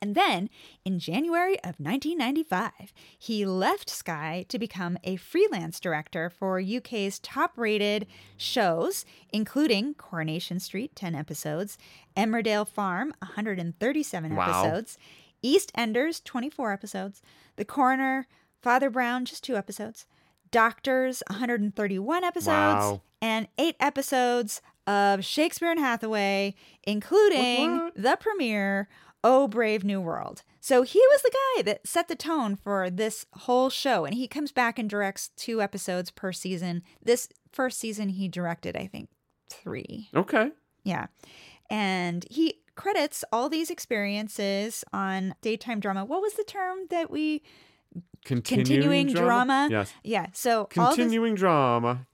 And 0.00 0.14
then 0.14 0.48
in 0.84 0.98
January 1.00 1.54
of 1.64 1.80
1995, 1.80 2.92
he 3.18 3.44
left 3.44 3.90
Sky 3.90 4.44
to 4.48 4.58
become 4.58 4.96
a 5.02 5.16
freelance 5.16 5.80
director 5.80 6.30
for 6.30 6.60
UK's 6.60 7.18
top 7.18 7.52
rated 7.56 8.06
shows, 8.36 9.04
including 9.30 9.94
Coronation 9.94 10.60
Street, 10.60 10.94
10 10.94 11.14
episodes, 11.14 11.78
Emmerdale 12.16 12.66
Farm, 12.68 13.12
137 13.20 14.34
Wow. 14.36 14.44
episodes, 14.64 14.98
EastEnders, 15.44 16.22
24 16.22 16.72
episodes, 16.72 17.22
The 17.56 17.64
Coroner, 17.64 18.26
Father 18.62 18.90
Brown, 18.90 19.24
just 19.24 19.42
two 19.44 19.56
episodes, 19.56 20.06
Doctors, 20.50 21.22
131 21.28 22.24
episodes, 22.24 22.46
Wow. 22.46 23.02
and 23.20 23.48
eight 23.58 23.76
episodes 23.80 24.62
of 24.86 25.22
Shakespeare 25.24 25.70
and 25.70 25.78
Hathaway, 25.78 26.54
including 26.84 27.72
What, 27.72 27.84
what? 27.84 28.02
the 28.02 28.16
premiere, 28.18 28.88
Oh 29.24 29.48
Brave 29.48 29.84
New 29.84 30.00
World. 30.00 30.42
So 30.60 30.82
he 30.82 31.00
was 31.10 31.22
the 31.22 31.34
guy 31.56 31.62
that 31.62 31.86
set 31.86 32.08
the 32.08 32.14
tone 32.14 32.56
for 32.56 32.90
this 32.90 33.26
whole 33.32 33.70
show, 33.70 34.04
and 34.04 34.14
he 34.14 34.28
comes 34.28 34.52
back 34.52 34.78
and 34.78 34.88
directs 34.88 35.30
two 35.36 35.60
episodes 35.60 36.10
per 36.10 36.32
season. 36.32 36.82
This 37.02 37.28
first 37.52 37.78
season, 37.78 38.10
he 38.10 38.28
directed, 38.28 38.76
I 38.76 38.86
think, 38.86 39.08
three. 39.50 40.08
Okay. 40.14 40.50
Yeah. 40.84 41.06
And 41.70 42.24
he 42.30 42.60
credits 42.74 43.24
all 43.32 43.48
these 43.48 43.70
experiences 43.70 44.84
on 44.92 45.34
daytime 45.42 45.80
drama. 45.80 46.04
What 46.04 46.22
was 46.22 46.34
the 46.34 46.44
term 46.44 46.78
that 46.90 47.10
we 47.10 47.42
Continuing, 48.24 49.06
Continuing 49.06 49.12
drama? 49.12 49.68
Yes. 49.70 49.92
Yeah, 50.04 50.26
so 50.32 50.68
all 50.76 50.88
this 50.88 50.96
Continuing 50.96 51.34
drama. 51.34 52.06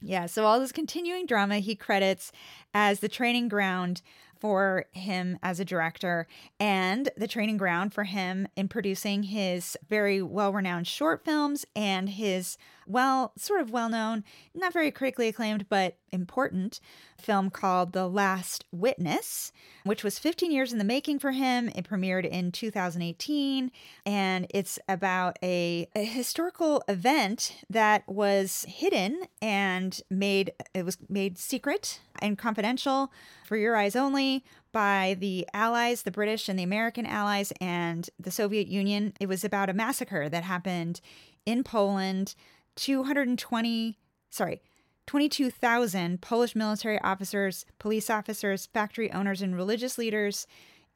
Yeah, 0.00 0.26
so 0.26 0.44
all 0.44 0.60
this 0.60 0.72
continuing 0.72 1.26
drama 1.26 1.58
he 1.58 1.74
credits 1.74 2.30
as 2.72 3.00
the 3.00 3.08
training 3.08 3.48
ground 3.48 4.00
for 4.40 4.86
him 4.92 5.38
as 5.42 5.60
a 5.60 5.64
director 5.64 6.26
and 6.58 7.10
the 7.16 7.28
training 7.28 7.56
ground 7.56 7.92
for 7.92 8.04
him 8.04 8.48
in 8.56 8.68
producing 8.68 9.24
his 9.24 9.76
very 9.88 10.22
well 10.22 10.52
renowned 10.52 10.86
short 10.86 11.24
films 11.24 11.64
and 11.74 12.08
his, 12.08 12.58
well, 12.88 13.32
sort 13.36 13.60
of 13.60 13.70
well 13.70 13.88
known, 13.88 14.24
not 14.54 14.72
very 14.72 14.90
critically 14.90 15.28
acclaimed, 15.28 15.66
but 15.68 15.96
important 16.10 16.80
film 17.20 17.50
called 17.50 17.92
The 17.92 18.08
Last 18.08 18.64
Witness, 18.72 19.52
which 19.84 20.02
was 20.02 20.18
15 20.18 20.50
years 20.50 20.72
in 20.72 20.78
the 20.78 20.84
making 20.84 21.18
for 21.18 21.32
him. 21.32 21.68
It 21.68 21.88
premiered 21.88 22.26
in 22.26 22.50
2018, 22.50 23.70
and 24.06 24.46
it's 24.50 24.78
about 24.88 25.38
a, 25.42 25.88
a 25.94 26.04
historical 26.04 26.82
event 26.88 27.56
that 27.68 28.08
was 28.08 28.64
hidden 28.68 29.24
and 29.42 30.00
made 30.10 30.52
it 30.74 30.84
was 30.84 30.96
made 31.08 31.38
secret 31.38 32.00
and 32.20 32.38
confidential 32.38 33.12
for 33.44 33.56
your 33.56 33.76
eyes 33.76 33.94
only 33.94 34.44
by 34.72 35.16
the 35.18 35.46
allies, 35.52 36.02
the 36.02 36.10
British 36.10 36.48
and 36.48 36.58
the 36.58 36.62
American 36.62 37.06
allies 37.06 37.52
and 37.60 38.08
the 38.18 38.30
Soviet 38.30 38.68
Union. 38.68 39.12
It 39.20 39.26
was 39.26 39.44
about 39.44 39.70
a 39.70 39.74
massacre 39.74 40.28
that 40.28 40.44
happened 40.44 41.00
in 41.46 41.64
Poland. 41.64 42.34
220, 42.78 43.98
sorry, 44.30 44.62
22,000 45.06 46.20
Polish 46.20 46.54
military 46.54 47.00
officers, 47.00 47.64
police 47.78 48.08
officers, 48.10 48.66
factory 48.66 49.10
owners, 49.12 49.42
and 49.42 49.56
religious 49.56 49.98
leaders 49.98 50.46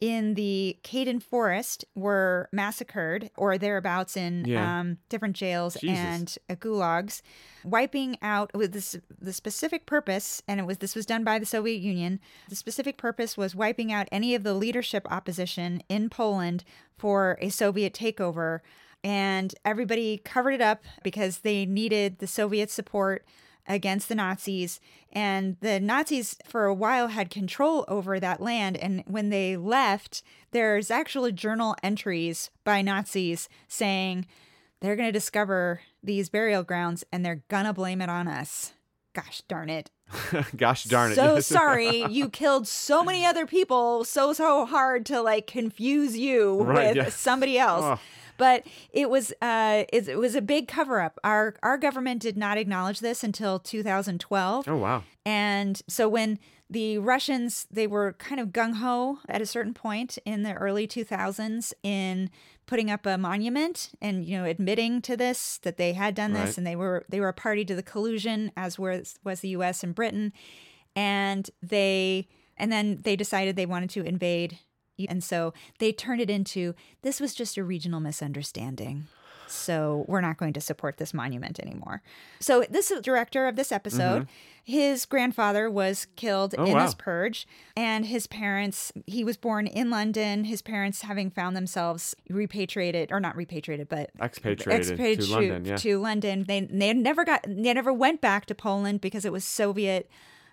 in 0.00 0.34
the 0.34 0.76
Katyn 0.82 1.22
Forest 1.22 1.84
were 1.94 2.48
massacred 2.52 3.30
or 3.36 3.56
thereabouts 3.56 4.16
in 4.16 4.44
Yeah. 4.44 4.80
um, 4.80 4.98
different 5.08 5.36
jails 5.36 5.74
Jesus. 5.80 5.96
and 5.96 6.38
uh, 6.50 6.54
gulags, 6.56 7.22
wiping 7.64 8.16
out 8.20 8.50
with 8.54 8.72
this 8.72 8.96
the 9.20 9.32
specific 9.32 9.86
purpose, 9.86 10.42
and 10.48 10.58
it 10.60 10.66
was 10.66 10.78
this 10.78 10.96
was 10.96 11.06
done 11.06 11.22
by 11.24 11.38
the 11.38 11.46
Soviet 11.46 11.80
Union. 11.80 12.18
The 12.48 12.56
specific 12.56 12.96
purpose 12.96 13.36
was 13.36 13.54
wiping 13.54 13.92
out 13.92 14.08
any 14.10 14.34
of 14.34 14.42
the 14.42 14.54
leadership 14.54 15.06
opposition 15.10 15.82
in 15.88 16.10
Poland 16.10 16.64
for 16.98 17.38
a 17.40 17.48
Soviet 17.48 17.94
takeover, 17.94 18.58
and 19.04 19.54
everybody 19.64 20.18
covered 20.24 20.52
it 20.52 20.60
up 20.60 20.82
because 21.02 21.38
they 21.38 21.66
needed 21.66 22.18
the 22.18 22.26
Soviet 22.26 22.70
support 22.70 23.24
against 23.66 24.08
the 24.08 24.14
Nazis. 24.14 24.80
And 25.12 25.56
the 25.60 25.78
Nazis, 25.78 26.36
for 26.46 26.64
a 26.64 26.74
while, 26.74 27.08
had 27.08 27.30
control 27.30 27.84
over 27.88 28.18
that 28.18 28.40
land. 28.40 28.76
And 28.76 29.04
when 29.06 29.30
they 29.30 29.56
left, 29.56 30.22
there's 30.50 30.90
actually 30.90 31.32
journal 31.32 31.76
entries 31.82 32.50
by 32.64 32.82
Nazis 32.82 33.48
saying 33.68 34.26
they're 34.80 34.96
going 34.96 35.08
to 35.08 35.12
discover 35.12 35.80
these 36.02 36.28
burial 36.28 36.64
grounds 36.64 37.04
and 37.12 37.24
they're 37.24 37.42
going 37.48 37.66
to 37.66 37.72
blame 37.72 38.00
it 38.00 38.08
on 38.08 38.26
us. 38.26 38.72
Gosh 39.14 39.42
darn 39.46 39.68
it. 39.70 39.90
Gosh 40.56 40.84
darn 40.84 41.12
it. 41.12 41.14
So 41.14 41.38
sorry. 41.40 42.04
You 42.10 42.28
killed 42.30 42.66
so 42.66 43.04
many 43.04 43.24
other 43.26 43.46
people 43.46 44.04
so, 44.04 44.32
so 44.32 44.66
hard 44.66 45.06
to 45.06 45.20
like 45.20 45.46
confuse 45.46 46.16
you 46.16 46.62
Right, 46.62 46.88
with 46.88 46.96
yeah. 46.96 47.08
somebody 47.10 47.58
else. 47.58 47.84
Oh. 47.84 48.00
But 48.38 48.66
it 48.92 49.08
was 49.10 49.32
uh, 49.42 49.84
it, 49.92 50.08
it 50.08 50.16
was 50.18 50.34
a 50.34 50.42
big 50.42 50.68
cover 50.68 51.00
up. 51.00 51.18
Our 51.22 51.54
our 51.62 51.78
government 51.78 52.22
did 52.22 52.36
not 52.36 52.58
acknowledge 52.58 53.00
this 53.00 53.22
until 53.22 53.58
2012. 53.58 54.68
Oh, 54.68 54.76
wow. 54.76 55.04
And 55.24 55.80
so 55.88 56.08
when 56.08 56.38
the 56.70 56.98
Russians, 56.98 57.66
they 57.70 57.86
were 57.86 58.14
kind 58.14 58.40
of 58.40 58.48
gung 58.48 58.76
ho 58.76 59.18
at 59.28 59.42
a 59.42 59.46
certain 59.46 59.74
point 59.74 60.18
in 60.24 60.42
the 60.42 60.54
early 60.54 60.88
2000s 60.88 61.72
in 61.82 62.30
putting 62.64 62.90
up 62.90 63.04
a 63.04 63.18
monument 63.18 63.90
and 64.00 64.24
you 64.24 64.38
know 64.38 64.44
admitting 64.44 65.02
to 65.02 65.16
this 65.16 65.58
that 65.64 65.76
they 65.76 65.92
had 65.92 66.14
done 66.14 66.32
this 66.32 66.42
Right. 66.50 66.58
and 66.58 66.66
they 66.66 66.76
were 66.76 67.04
they 67.10 67.20
were 67.20 67.28
a 67.28 67.34
party 67.34 67.64
to 67.66 67.74
the 67.74 67.82
collusion 67.82 68.50
as 68.56 68.78
was 68.78 69.16
was 69.22 69.40
the 69.40 69.48
U.S. 69.48 69.84
and 69.84 69.94
Britain, 69.94 70.32
and 70.96 71.50
they 71.62 72.28
and 72.56 72.70
then 72.72 73.00
they 73.02 73.16
decided 73.16 73.56
they 73.56 73.66
wanted 73.66 73.90
to 73.90 74.02
invade, 74.04 74.58
and 75.08 75.22
so 75.22 75.52
they 75.78 75.92
turned 75.92 76.20
it 76.20 76.30
into 76.30 76.74
this 77.02 77.20
was 77.20 77.34
just 77.34 77.56
a 77.56 77.64
regional 77.64 78.00
misunderstanding. 78.00 79.06
So 79.48 80.06
we're 80.08 80.22
not 80.22 80.38
going 80.38 80.54
to 80.54 80.62
support 80.62 80.96
this 80.96 81.12
monument 81.12 81.60
anymore. 81.60 82.00
So 82.40 82.64
this 82.70 82.90
is 82.90 82.96
the 82.98 83.02
director 83.02 83.46
of 83.46 83.54
this 83.56 83.70
episode. 83.70 84.22
Mm-hmm. 84.22 84.30
His 84.64 85.04
grandfather 85.04 85.68
was 85.70 86.06
killed 86.16 86.54
Oh, 86.56 86.64
in 86.64 86.72
wow. 86.72 86.84
this 86.86 86.94
purge, 86.94 87.46
and 87.76 88.06
his 88.06 88.26
parents. 88.26 88.92
He 89.06 89.24
was 89.24 89.36
born 89.36 89.66
in 89.66 89.90
London. 89.90 90.44
His 90.44 90.62
parents, 90.62 91.02
having 91.02 91.28
found 91.30 91.54
themselves 91.54 92.14
repatriated, 92.30 93.12
or 93.12 93.20
not 93.20 93.36
repatriated, 93.36 93.90
but 93.90 94.10
Expatriated, 94.22 94.90
expatriated 94.92 95.26
to 95.26 95.32
London. 95.34 95.64
Yeah. 95.66 95.76
to 95.76 95.98
London. 95.98 96.44
They 96.48 96.60
they 96.60 96.94
never 96.94 97.24
got 97.24 97.42
they 97.46 97.74
never 97.74 97.92
went 97.92 98.22
back 98.22 98.46
to 98.46 98.54
Poland 98.54 99.02
because 99.02 99.24
it 99.26 99.32
was 99.32 99.44
Soviet 99.44 100.08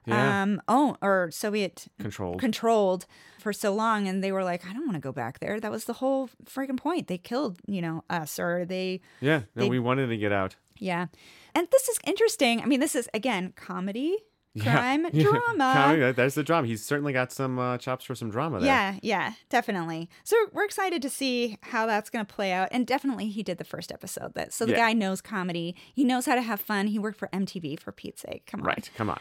Yeah. 0.09 0.43
um 0.43 0.61
oh 0.67 0.95
or 1.01 1.29
Soviet 1.31 1.87
Controlled. 1.99 2.39
controlled 2.39 3.05
for 3.39 3.53
so 3.53 3.73
long 3.73 4.07
and 4.07 4.23
they 4.23 4.31
were 4.31 4.43
like 4.43 4.65
I 4.65 4.73
don't 4.73 4.85
want 4.85 4.95
to 4.95 4.99
go 5.01 5.11
back 5.11 5.39
there. 5.39 5.59
That 5.59 5.71
was 5.71 5.85
the 5.85 5.93
whole 5.93 6.29
freaking 6.45 6.77
point. 6.77 7.07
They 7.07 7.17
killed, 7.17 7.57
you 7.67 7.81
know, 7.81 8.03
us 8.09 8.39
or 8.39 8.65
they 8.65 9.01
yeah. 9.21 9.41
No, 9.55 9.63
they- 9.63 9.69
we 9.69 9.79
wanted 9.79 10.07
to 10.07 10.17
get 10.17 10.31
out. 10.31 10.55
yeah. 10.77 11.07
And 11.55 11.67
this 11.71 11.89
is 11.89 11.97
interesting. 12.05 12.61
I 12.61 12.65
mean, 12.65 12.79
this 12.79 12.95
is 12.95 13.09
again 13.13 13.53
comedy, 13.55 14.15
crime, 14.61 15.07
Yeah. 15.13 15.23
drama. 15.23 15.71
Comedy, 15.75 16.11
there's 16.11 16.35
the 16.35 16.43
drama. 16.43 16.67
He's 16.67 16.85
certainly 16.85 17.11
got 17.11 17.31
some 17.31 17.57
uh, 17.57 17.77
chops 17.79 18.05
for 18.05 18.13
some 18.15 18.29
drama 18.29 18.59
there. 18.59 18.67
Yeah, 18.67 18.95
yeah, 19.01 19.33
definitely. 19.49 20.09
So 20.23 20.35
we're 20.53 20.65
excited 20.65 21.01
to 21.01 21.09
see 21.09 21.57
how 21.63 21.85
that's 21.87 22.09
going 22.11 22.23
to 22.25 22.31
play 22.33 22.51
out. 22.51 22.69
And 22.71 22.85
definitely, 22.85 23.29
he 23.29 23.41
did 23.41 23.57
the 23.57 23.63
first 23.63 23.91
episode. 23.91 24.33
That 24.35 24.53
so 24.53 24.65
the 24.65 24.73
Yeah. 24.73 24.77
guy 24.87 24.93
knows 24.93 25.21
comedy. 25.21 25.75
He 25.93 26.03
knows 26.03 26.25
how 26.27 26.35
to 26.35 26.41
have 26.43 26.61
fun. 26.61 26.87
He 26.87 26.99
worked 26.99 27.17
for 27.17 27.29
MTV 27.33 27.79
for 27.79 27.91
Pete's 27.91 28.21
sake. 28.21 28.45
Come 28.45 28.61
on, 28.61 28.67
Right. 28.67 28.89
Come 28.95 29.09
on. 29.09 29.19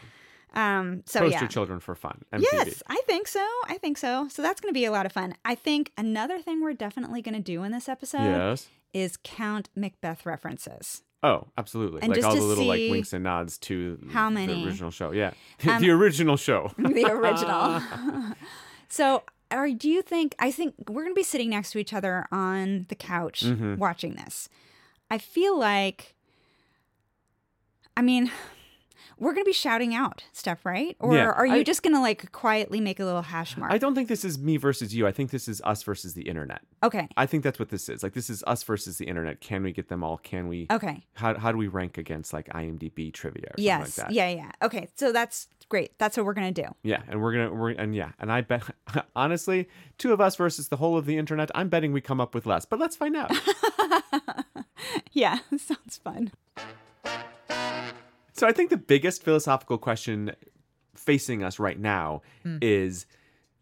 Um. 0.53 1.03
So 1.05 1.19
Post 1.21 1.33
yeah. 1.33 1.39
your 1.41 1.49
children 1.49 1.79
for 1.79 1.93
fun. 1.95 2.23
MTV. 2.33 2.43
Yes, 2.51 2.83
I 2.87 3.01
think 3.05 3.27
so. 3.27 3.45
I 3.67 3.77
think 3.79 3.97
so. 3.97 4.27
So 4.29 4.41
that's 4.41 4.59
going 4.59 4.71
to 4.73 4.77
be 4.77 4.85
a 4.85 4.91
lot 4.91 5.05
of 5.05 5.11
fun. 5.11 5.35
I 5.45 5.53
think 5.55 5.91
another 5.97 6.39
thing 6.39 6.61
we're 6.61 6.73
definitely 6.73 7.21
going 7.21 7.35
to 7.35 7.41
do 7.41 7.63
in 7.63 7.71
this 7.71 7.87
episode 7.87 8.19
Yes. 8.23 8.67
is 8.93 9.17
count 9.23 9.69
Macbeth 9.75 10.25
references. 10.25 11.03
Oh, 11.21 11.47
absolutely. 11.57 12.01
And 12.01 12.09
like 12.11 12.15
just 12.15 12.27
all 12.27 12.33
to 12.33 12.39
the 12.39 12.45
little 12.47 12.65
like 12.65 12.89
winks 12.89 13.11
and 13.13 13.23
nods 13.25 13.57
to 13.59 13.99
how 14.11 14.29
the 14.29 14.35
many. 14.35 14.65
original 14.65 14.89
show. 14.89 15.11
Yeah. 15.11 15.31
Um, 15.67 15.81
the 15.81 15.89
original 15.91 16.37
show. 16.37 16.71
the 16.77 17.05
original. 17.11 17.81
so, 18.89 19.23
or 19.51 19.69
do 19.69 19.89
you 19.89 20.01
think? 20.01 20.33
I 20.39 20.49
think 20.51 20.73
we're 20.87 21.03
going 21.03 21.13
to 21.13 21.19
be 21.19 21.23
sitting 21.23 21.49
next 21.49 21.71
to 21.71 21.77
each 21.79 21.93
other 21.93 22.25
on 22.31 22.85
the 22.89 22.95
couch 22.95 23.41
Mm-hmm. 23.41 23.75
watching 23.75 24.15
this. 24.15 24.47
I 25.11 25.17
feel 25.17 25.59
like, 25.59 26.15
I 27.97 28.01
mean, 28.01 28.31
we're 29.19 29.33
going 29.33 29.43
to 29.43 29.49
be 29.49 29.53
shouting 29.53 29.93
out 29.93 30.23
stuff, 30.31 30.65
right? 30.65 30.95
Or 30.99 31.13
Yeah, 31.15 31.29
are 31.29 31.45
you 31.45 31.55
I- 31.55 31.63
just 31.63 31.83
going 31.83 31.93
to 31.95 32.01
like 32.01 32.31
quietly 32.31 32.79
make 32.81 32.99
a 32.99 33.05
little 33.05 33.21
hash 33.21 33.57
mark? 33.57 33.71
I 33.71 33.77
don't 33.77 33.95
think 33.95 34.07
this 34.07 34.23
is 34.25 34.39
me 34.39 34.57
versus 34.57 34.95
you. 34.95 35.05
I 35.05 35.11
think 35.11 35.31
this 35.31 35.47
is 35.47 35.61
us 35.65 35.83
versus 35.83 36.13
the 36.13 36.23
internet. 36.23 36.61
okay. 36.83 37.07
I 37.17 37.25
think 37.25 37.43
that's 37.43 37.59
what 37.59 37.69
this 37.69 37.89
is. 37.89 38.01
Like 38.03 38.13
this 38.13 38.29
is 38.29 38.43
us 38.47 38.63
versus 38.63 38.97
the 38.97 39.05
internet. 39.05 39.41
Can 39.41 39.63
we 39.63 39.71
get 39.71 39.89
them 39.89 40.03
all? 40.03 40.17
Can 40.17 40.47
we? 40.47 40.67
Okay. 40.71 41.05
How, 41.13 41.37
how 41.37 41.51
do 41.51 41.57
we 41.57 41.67
rank 41.67 41.97
against 41.97 42.33
like 42.33 42.47
IMDb 42.49 43.13
trivia 43.13 43.43
or 43.43 43.51
something 43.57 43.63
Yes. 43.65 43.97
like 43.97 44.07
that? 44.07 44.13
Yeah. 44.13 44.29
Yeah. 44.29 44.51
Okay. 44.61 44.89
So 44.95 45.11
that's 45.11 45.47
great. 45.69 45.91
That's 45.99 46.17
what 46.17 46.25
we're 46.25 46.33
going 46.33 46.53
to 46.53 46.61
do. 46.63 46.67
Yeah, 46.83 47.01
and 47.07 47.21
we're 47.21 47.31
gonna 47.33 47.53
we're 47.53 47.69
and 47.71 47.93
yeah, 47.95 48.11
and 48.19 48.31
I 48.31 48.41
bet 48.41 48.63
honestly, 49.15 49.69
two 49.97 50.13
of 50.13 50.19
us 50.21 50.35
versus 50.35 50.69
the 50.69 50.77
whole 50.77 50.97
of 50.97 51.05
the 51.05 51.17
internet. 51.17 51.51
I'm 51.53 51.69
betting 51.69 51.91
we 51.93 52.01
come 52.01 52.19
up 52.19 52.33
with 52.33 52.45
less, 52.45 52.65
but 52.65 52.79
let's 52.79 52.95
find 52.95 53.15
out. 53.15 53.31
Yeah. 55.11 55.39
Sounds 55.57 55.97
fun. 56.03 56.31
So 58.39 58.47
I 58.47 58.51
think 58.53 58.69
the 58.69 58.77
biggest 58.77 59.23
philosophical 59.23 59.77
question 59.77 60.31
facing 60.95 61.43
us 61.43 61.59
right 61.59 61.79
now 61.79 62.21
Hmm. 62.43 62.57
is: 62.61 63.05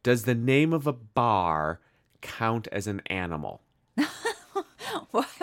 Does 0.03 0.23
the 0.23 0.35
name 0.35 0.71
of 0.73 0.87
a 0.87 0.93
bar 0.93 1.79
count 2.21 2.67
as 2.71 2.87
an 2.87 3.01
animal? 3.07 3.61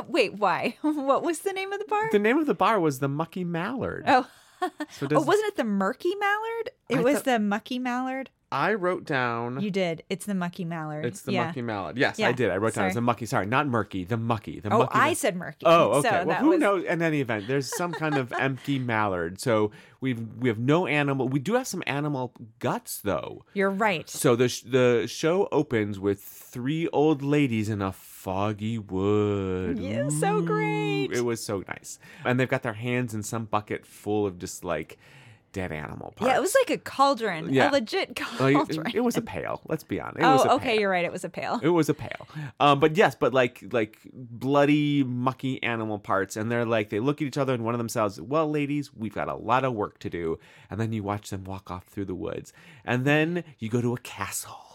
Wait, 0.09 0.35
why? 0.35 0.77
What 0.83 1.23
was 1.23 1.41
the 1.41 1.53
name 1.53 1.73
of 1.73 1.79
the 1.79 1.85
bar? 1.87 2.09
The 2.13 2.19
name 2.19 2.39
of 2.39 2.47
the 2.47 2.55
bar 2.55 2.79
was 2.81 2.99
the 3.01 3.09
Mucky 3.09 3.45
Mallard. 3.45 4.05
oh. 4.07 4.27
So 4.91 5.07
Oh, 5.11 5.23
wasn't 5.23 5.49
it 5.49 5.57
the 5.57 5.65
murky 5.65 6.15
mallard? 6.17 6.71
It 6.89 6.99
I 6.99 7.01
was 7.03 7.15
thought- 7.17 7.25
the 7.25 7.39
mucky 7.39 7.79
mallard. 7.79 8.31
I 8.53 8.75
wrote 8.75 9.05
down. 9.05 9.61
You 9.61 9.71
did. 9.73 10.05
It's 10.09 10.27
the 10.27 10.35
mucky 10.35 10.65
mallard. 10.65 11.05
It's 11.07 11.23
the 11.23 11.33
yeah. 11.33 11.47
mucky 11.47 11.61
mallard. 11.63 11.99
Yes, 11.99 12.21
Yeah, 12.21 12.29
I 12.29 12.33
did. 12.33 12.51
I 12.53 12.57
wrote 12.59 12.75
down 12.75 12.85
it's 12.87 12.95
sorry. 12.95 12.99
a 12.99 13.05
mucky. 13.05 13.27
Sorry, 13.27 13.47
not 13.47 13.67
murky. 13.67 14.05
The 14.05 14.17
mucky. 14.17 14.61
The 14.61 14.73
Oh, 14.73 14.79
mucky. 14.79 14.97
I 14.97 15.09
the- 15.11 15.17
said 15.17 15.35
murky. 15.35 15.67
Oh, 15.67 15.95
okay. 15.99 16.09
So 16.09 16.25
well, 16.25 16.37
who 16.37 16.49
was, 16.51 16.61
knows? 16.61 16.85
In 16.85 17.03
any 17.03 17.21
event, 17.21 17.49
there's 17.49 17.75
some 17.77 17.93
kind 17.93 18.15
of 18.17 18.33
empty 18.39 18.79
mallard. 18.79 19.41
So 19.41 19.73
we've 20.01 20.21
we 20.39 20.49
have 20.49 20.59
no 20.61 20.87
animal. 20.87 21.29
We 21.29 21.41
do 21.41 21.55
have 21.55 21.67
some 21.67 21.83
animal 21.89 22.33
guts 22.61 23.01
though. 23.01 23.45
You're 23.55 23.71
right. 23.71 24.09
So 24.09 24.37
the 24.37 24.49
sh- 24.49 24.63
the 24.63 25.07
show 25.09 25.49
opens 25.51 25.99
with 25.99 26.23
three 26.23 26.87
old 26.93 27.23
ladies 27.23 27.69
in 27.69 27.83
a 27.83 27.91
foggy 28.25 28.79
wood. 28.79 29.79
Yeah, 29.79 30.09
so 30.09 30.39
Ooh, 30.39 30.47
great. 30.47 31.11
It 31.13 31.23
was 31.27 31.45
so 31.45 31.63
nice, 31.69 31.99
and 32.25 32.41
they've 32.41 32.49
got 32.49 32.63
their 32.63 32.73
hands 32.73 33.13
in 33.13 33.23
some 33.23 33.45
bucket 33.45 33.85
full 33.85 34.27
of 34.27 34.39
just 34.39 34.65
like 34.65 34.97
dead 35.53 35.73
animal 35.73 36.15
parts. 36.17 36.31
Yeah, 36.31 36.39
it 36.39 36.41
was 36.41 36.57
like 36.63 36.71
a 36.71 36.81
cauldron. 36.81 37.53
Yeah. 37.53 37.71
A 37.71 37.73
legit 37.73 38.11
it- 38.11 38.17
cauldron. 38.17 38.87
it, 38.95 39.05
was 39.05 39.19
a 39.19 39.23
pail. 39.23 39.61
Let's 39.69 39.85
be 39.85 40.01
honest. 40.01 40.21
It 40.21 40.23
was 40.23 40.47
oh, 40.47 40.57
okay, 40.57 40.81
you're 40.81 40.91
right. 40.91 41.05
It 41.05 41.13
was 41.13 41.23
a 41.23 41.29
pail. 41.29 41.61
It 41.63 41.69
was 41.69 41.91
a 41.91 41.95
pail. 41.95 42.27
Um, 42.61 42.81
but 42.81 42.97
yes, 42.97 43.15
but 43.15 43.35
like 43.35 43.63
like 43.73 43.99
bloody, 44.15 45.05
mucky 45.05 45.63
animal 45.63 45.99
parts, 45.99 46.37
and 46.39 46.51
they're 46.51 46.65
like 46.65 46.89
they 46.89 47.01
look 47.01 47.21
at 47.21 47.29
each 47.29 47.37
other, 47.37 47.53
and 47.53 47.63
one 47.63 47.75
of 47.75 47.79
them 47.79 47.91
says, 47.91 48.19
"Well, 48.19 48.51
ladies, 48.51 48.95
we've 48.95 49.15
got 49.15 49.29
a 49.29 49.35
lot 49.35 49.65
of 49.65 49.75
work 49.75 49.99
to 49.99 50.09
do." 50.09 50.39
And 50.71 50.81
then 50.81 50.95
you 50.95 51.03
watch 51.03 51.29
them 51.29 51.45
walk 51.45 51.71
off 51.71 51.85
through 51.85 52.07
the 52.07 52.15
woods, 52.15 52.55
and 52.87 53.05
then 53.05 53.45
you 53.59 53.69
go 53.69 53.83
to 53.83 53.93
a 53.93 53.99
castle. 53.99 54.74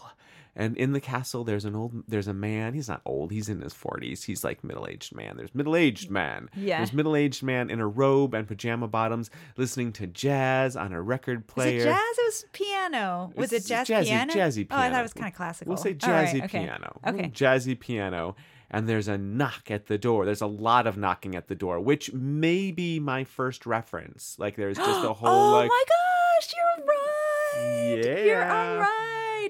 And 0.56 0.76
in 0.76 0.92
the 0.92 1.00
castle, 1.00 1.44
there's 1.44 1.64
an 1.64 1.76
old, 1.76 2.02
there's 2.08 2.26
a 2.26 2.34
man. 2.34 2.74
He's 2.74 2.88
not 2.88 3.00
old. 3.04 3.30
He's 3.30 3.48
in 3.48 3.60
his 3.60 3.72
forties. 3.72 4.24
He's 4.24 4.42
like 4.42 4.64
middle-aged 4.64 5.14
man. 5.14 5.36
There's 5.36 5.54
middle-aged 5.54 6.10
man. 6.10 6.50
Yeah. 6.56 6.78
There's 6.78 6.92
middle-aged 6.92 7.42
man 7.42 7.70
in 7.70 7.78
a 7.80 7.86
robe 7.86 8.34
and 8.34 8.48
pajama 8.48 8.88
bottoms, 8.88 9.30
listening 9.56 9.92
to 9.94 10.06
jazz 10.08 10.76
on 10.76 10.92
a 10.92 11.00
record 11.00 11.44
Was 11.46 11.54
player. 11.54 11.80
it 11.82 11.84
jazz? 11.84 12.18
It 12.18 12.24
was 12.26 12.44
piano. 12.52 13.32
Was 13.36 13.52
It's 13.52 13.66
it 13.66 13.68
jazz 13.68 13.88
jazzy- 13.88 14.04
piano? 14.08 14.32
jazzy 14.32 14.66
Oh, 14.70 14.76
I 14.76 14.90
thought 14.90 14.98
it 15.00 15.02
was 15.02 15.12
kind 15.12 15.28
of 15.28 15.34
classical. 15.36 15.70
We'll 15.70 15.76
say 15.82 15.96
All 16.02 16.10
right, 16.10 16.28
jazzy 16.28 16.44
okay. 16.44 16.64
piano. 16.64 17.00
Okay. 17.06 17.22
Mm, 17.28 17.32
Jazzy 17.32 17.78
piano. 17.78 18.34
And 18.72 18.88
there's 18.88 19.08
a 19.08 19.18
knock 19.18 19.70
at 19.70 19.86
the 19.86 19.98
door. 19.98 20.24
There's 20.24 20.42
a 20.42 20.46
lot 20.46 20.86
of 20.86 20.96
knocking 20.96 21.34
at 21.34 21.48
the 21.48 21.54
door, 21.56 21.80
which 21.80 22.12
may 22.12 22.70
be 22.70 23.00
my 23.00 23.24
first 23.24 23.66
reference. 23.66 24.36
Like 24.38 24.56
there's 24.56 24.76
just 24.76 25.04
a 25.04 25.12
whole 25.12 25.28
oh 25.28 25.52
like 25.56 25.68
my 25.68 25.84
gosh, 25.88 26.52
you're 26.56 26.86
right. 26.86 28.24
You're 28.26 28.50
all 28.50 28.76
Yeah. 28.76 28.86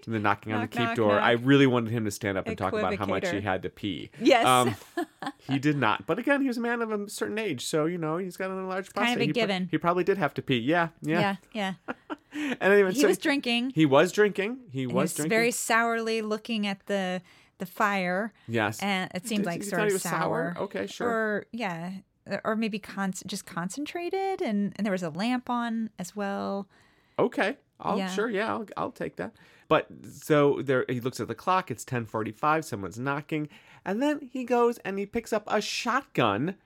Right. 0.06 0.12
the 0.12 0.18
knocking 0.18 0.52
on 0.52 0.62
the 0.62 0.68
keep 0.68 0.80
knock, 0.80 0.96
door. 0.96 1.18
I 1.18 1.32
really 1.32 1.66
wanted 1.66 1.90
him 1.90 2.04
to 2.04 2.10
stand 2.10 2.38
up 2.38 2.46
and 2.46 2.56
talk 2.56 2.72
about 2.72 2.94
how 2.96 3.06
much 3.06 3.28
he 3.30 3.40
had 3.40 3.62
to 3.62 3.70
pee. 3.70 4.10
Yes. 4.20 4.46
Um, 4.46 4.74
he 5.48 5.58
did 5.58 5.76
not. 5.76 6.06
But 6.06 6.18
again, 6.18 6.40
he 6.42 6.48
was 6.48 6.56
a 6.56 6.60
man 6.60 6.82
of 6.82 6.90
a 6.92 7.08
certain 7.08 7.38
age, 7.38 7.64
so 7.64 7.86
you 7.86 7.98
know 7.98 8.16
he's 8.18 8.36
got 8.36 8.50
a 8.50 8.54
large 8.54 8.92
prostate. 8.92 8.94
kind 8.94 9.16
of 9.16 9.20
a 9.22 9.24
he, 9.26 9.32
pro- 9.32 9.42
given. 9.42 9.68
he 9.70 9.78
probably 9.78 10.04
did 10.04 10.18
have 10.18 10.34
to 10.34 10.42
pee. 10.42 10.58
Yeah, 10.58 10.88
yeah. 11.02 11.36
Yeah, 11.52 11.74
yeah. 11.88 11.94
And 12.32 12.72
anyway, 12.72 12.92
He 12.92 13.00
so 13.00 13.08
was 13.08 13.18
drinking. 13.18 13.72
He 13.74 13.84
was 13.84 14.12
drinking. 14.12 14.58
He 14.70 14.84
and 14.84 14.92
was 14.92 15.14
drinking. 15.14 15.30
very 15.30 15.50
sourly 15.50 16.22
looking 16.22 16.64
at 16.66 16.86
the 16.86 17.22
the 17.58 17.66
fire, 17.66 18.32
yes. 18.46 18.80
and 18.80 19.10
it 19.14 19.26
seemed 19.26 19.42
Did 19.44 19.50
like 19.50 19.62
sort 19.64 19.82
of 19.92 20.00
sour? 20.00 20.54
sour. 20.54 20.64
Okay, 20.64 20.86
sure. 20.86 21.08
Or 21.08 21.46
yeah, 21.52 21.90
or 22.44 22.54
maybe 22.54 22.78
con- 22.78 23.14
just 23.26 23.46
concentrated, 23.46 24.40
and 24.42 24.72
and 24.76 24.84
there 24.86 24.92
was 24.92 25.02
a 25.02 25.10
lamp 25.10 25.50
on 25.50 25.90
as 25.98 26.14
well. 26.14 26.68
Okay. 27.18 27.56
I'll 27.80 27.98
Yeah. 27.98 28.08
sure, 28.08 28.28
yeah, 28.30 28.52
I'll, 28.52 28.66
I'll 28.76 28.90
take 28.92 29.16
that. 29.16 29.32
But 29.70 29.86
so 30.12 30.60
there 30.62 30.84
he 30.88 30.98
looks 31.00 31.20
at 31.20 31.28
the 31.28 31.34
clock, 31.34 31.70
it's 31.70 31.84
10:45, 31.84 32.64
someone's 32.64 32.98
knocking, 32.98 33.48
and 33.84 34.02
then 34.02 34.28
he 34.32 34.42
goes 34.44 34.78
and 34.78 34.98
he 34.98 35.06
picks 35.06 35.32
up 35.32 35.44
a 35.46 35.60
shotgun. 35.62 36.56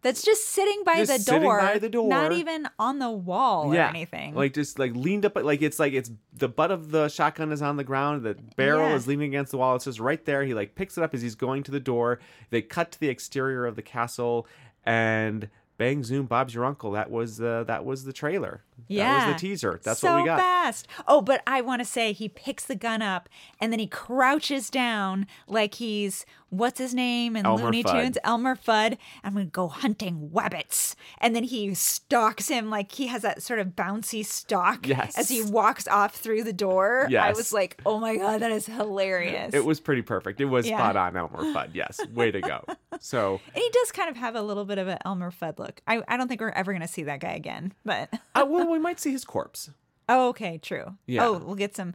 That's 0.00 0.22
just 0.22 0.48
sitting 0.48 0.82
by 0.84 0.96
Just 0.96 1.12
the 1.12 1.18
sitting 1.18 1.42
door, 1.42 1.60
by 1.60 1.78
the 1.78 1.88
door. 1.88 2.08
not 2.08 2.32
even 2.32 2.68
on 2.78 2.98
the 2.98 3.10
wall 3.10 3.68
or 3.70 3.74
yeah. 3.74 3.88
anything. 3.88 4.34
Like 4.34 4.52
just 4.54 4.78
like 4.78 4.94
leaned 4.94 5.24
up 5.26 5.36
like 5.36 5.60
it's 5.62 5.78
like 5.78 5.92
it's 5.92 6.10
the 6.32 6.48
butt 6.48 6.70
of 6.70 6.90
the 6.90 7.08
shotgun 7.08 7.52
is 7.52 7.60
on 7.62 7.76
the 7.76 7.84
ground, 7.84 8.22
the 8.22 8.36
barrel 8.56 8.88
Yeah. 8.88 8.94
is 8.96 9.06
leaning 9.06 9.28
against 9.28 9.50
the 9.52 9.58
wall. 9.58 9.76
It's 9.76 9.84
just 9.84 10.00
right 10.00 10.22
there. 10.24 10.42
He 10.44 10.52
like 10.54 10.74
picks 10.74 10.96
it 10.98 11.04
up 11.04 11.12
as 11.14 11.20
he's 11.22 11.34
going 11.34 11.62
to 11.64 11.70
the 11.70 11.80
door. 11.80 12.18
They 12.50 12.60
cut 12.62 12.92
to 12.92 13.00
the 13.00 13.08
exterior 13.08 13.66
of 13.66 13.76
the 13.76 13.82
castle 13.82 14.46
and 14.84 15.48
bang 15.76 16.04
zoom 16.04 16.26
Bob's 16.26 16.54
your 16.54 16.64
uncle. 16.64 16.92
That 16.92 17.10
was 17.10 17.40
uh, 17.40 17.64
that 17.66 17.84
was 17.84 18.04
the 18.04 18.12
trailer. 18.12 18.62
That 18.76 18.84
Yeah. 18.94 19.26
was 19.32 19.34
the 19.34 19.48
teaser. 19.48 19.80
That's 19.82 20.00
so 20.00 20.12
what 20.12 20.22
we 20.22 20.28
got. 20.28 20.38
fast. 20.40 20.86
Oh, 21.06 21.20
but 21.20 21.42
I 21.46 21.60
want 21.60 21.80
to 21.80 21.84
say 21.86 22.12
he 22.12 22.28
picks 22.28 22.64
the 22.64 22.74
gun 22.74 23.02
up 23.02 23.28
and 23.60 23.72
then 23.72 23.78
he 23.80 23.86
crouches 23.86 24.70
down 24.70 25.26
like 25.46 25.74
he's 25.74 26.26
what's 26.50 26.78
his 26.78 26.94
name 26.94 27.34
in 27.34 27.44
Elmer 27.44 27.64
Looney 27.64 27.82
Fudd. 27.82 27.92
Tunes, 28.02 28.18
Elmer 28.22 28.54
Fudd. 28.54 28.96
I'm 29.24 29.32
gonna 29.32 29.46
go 29.46 29.66
hunting 29.66 30.30
wabbits, 30.32 30.94
and 31.20 31.34
then 31.34 31.42
he 31.42 31.74
stalks 31.74 32.46
him 32.46 32.70
like 32.70 32.92
he 32.92 33.08
has 33.08 33.22
that 33.22 33.42
sort 33.42 33.58
of 33.58 33.68
bouncy 33.70 34.24
stalk 34.24 34.86
Yes. 34.86 35.18
as 35.18 35.28
he 35.28 35.42
walks 35.42 35.88
off 35.88 36.14
through 36.14 36.44
the 36.44 36.52
door. 36.52 37.08
Yes. 37.10 37.24
I 37.24 37.32
was 37.36 37.52
like, 37.52 37.80
oh 37.84 37.98
my 37.98 38.16
god, 38.16 38.40
that 38.42 38.52
is 38.52 38.66
hilarious. 38.66 39.52
It 39.52 39.64
was 39.64 39.80
pretty 39.80 40.02
perfect. 40.02 40.40
It 40.40 40.44
was 40.44 40.68
Yeah. 40.68 40.76
spot 40.78 40.96
on 40.96 41.16
Elmer 41.16 41.42
Fudd. 41.52 41.70
Yes, 41.74 42.00
way 42.12 42.30
to 42.30 42.40
go. 42.40 42.64
So, 43.00 43.40
and 43.52 43.56
he 43.62 43.68
does 43.72 43.90
kind 43.90 44.08
of 44.08 44.16
have 44.16 44.36
a 44.36 44.42
little 44.42 44.64
bit 44.64 44.78
of 44.78 44.86
an 44.86 44.98
Elmer 45.04 45.32
Fudd 45.32 45.58
look. 45.58 45.80
I, 45.88 46.02
I 46.06 46.16
don't 46.16 46.28
think 46.28 46.40
we're 46.40 46.50
ever 46.50 46.72
gonna 46.72 46.86
see 46.86 47.02
that 47.04 47.18
guy 47.18 47.32
again, 47.32 47.72
but 47.84 48.10
uh, 48.36 48.44
well, 48.64 48.72
we 48.72 48.78
might 48.78 48.98
see 49.00 49.12
his 49.12 49.24
corpse. 49.24 49.70
oh, 50.08 50.28
okay, 50.28 50.58
true. 50.58 50.96
Yeah. 51.06 51.26
Oh, 51.26 51.38
we'll 51.38 51.54
get 51.54 51.76
some 51.76 51.94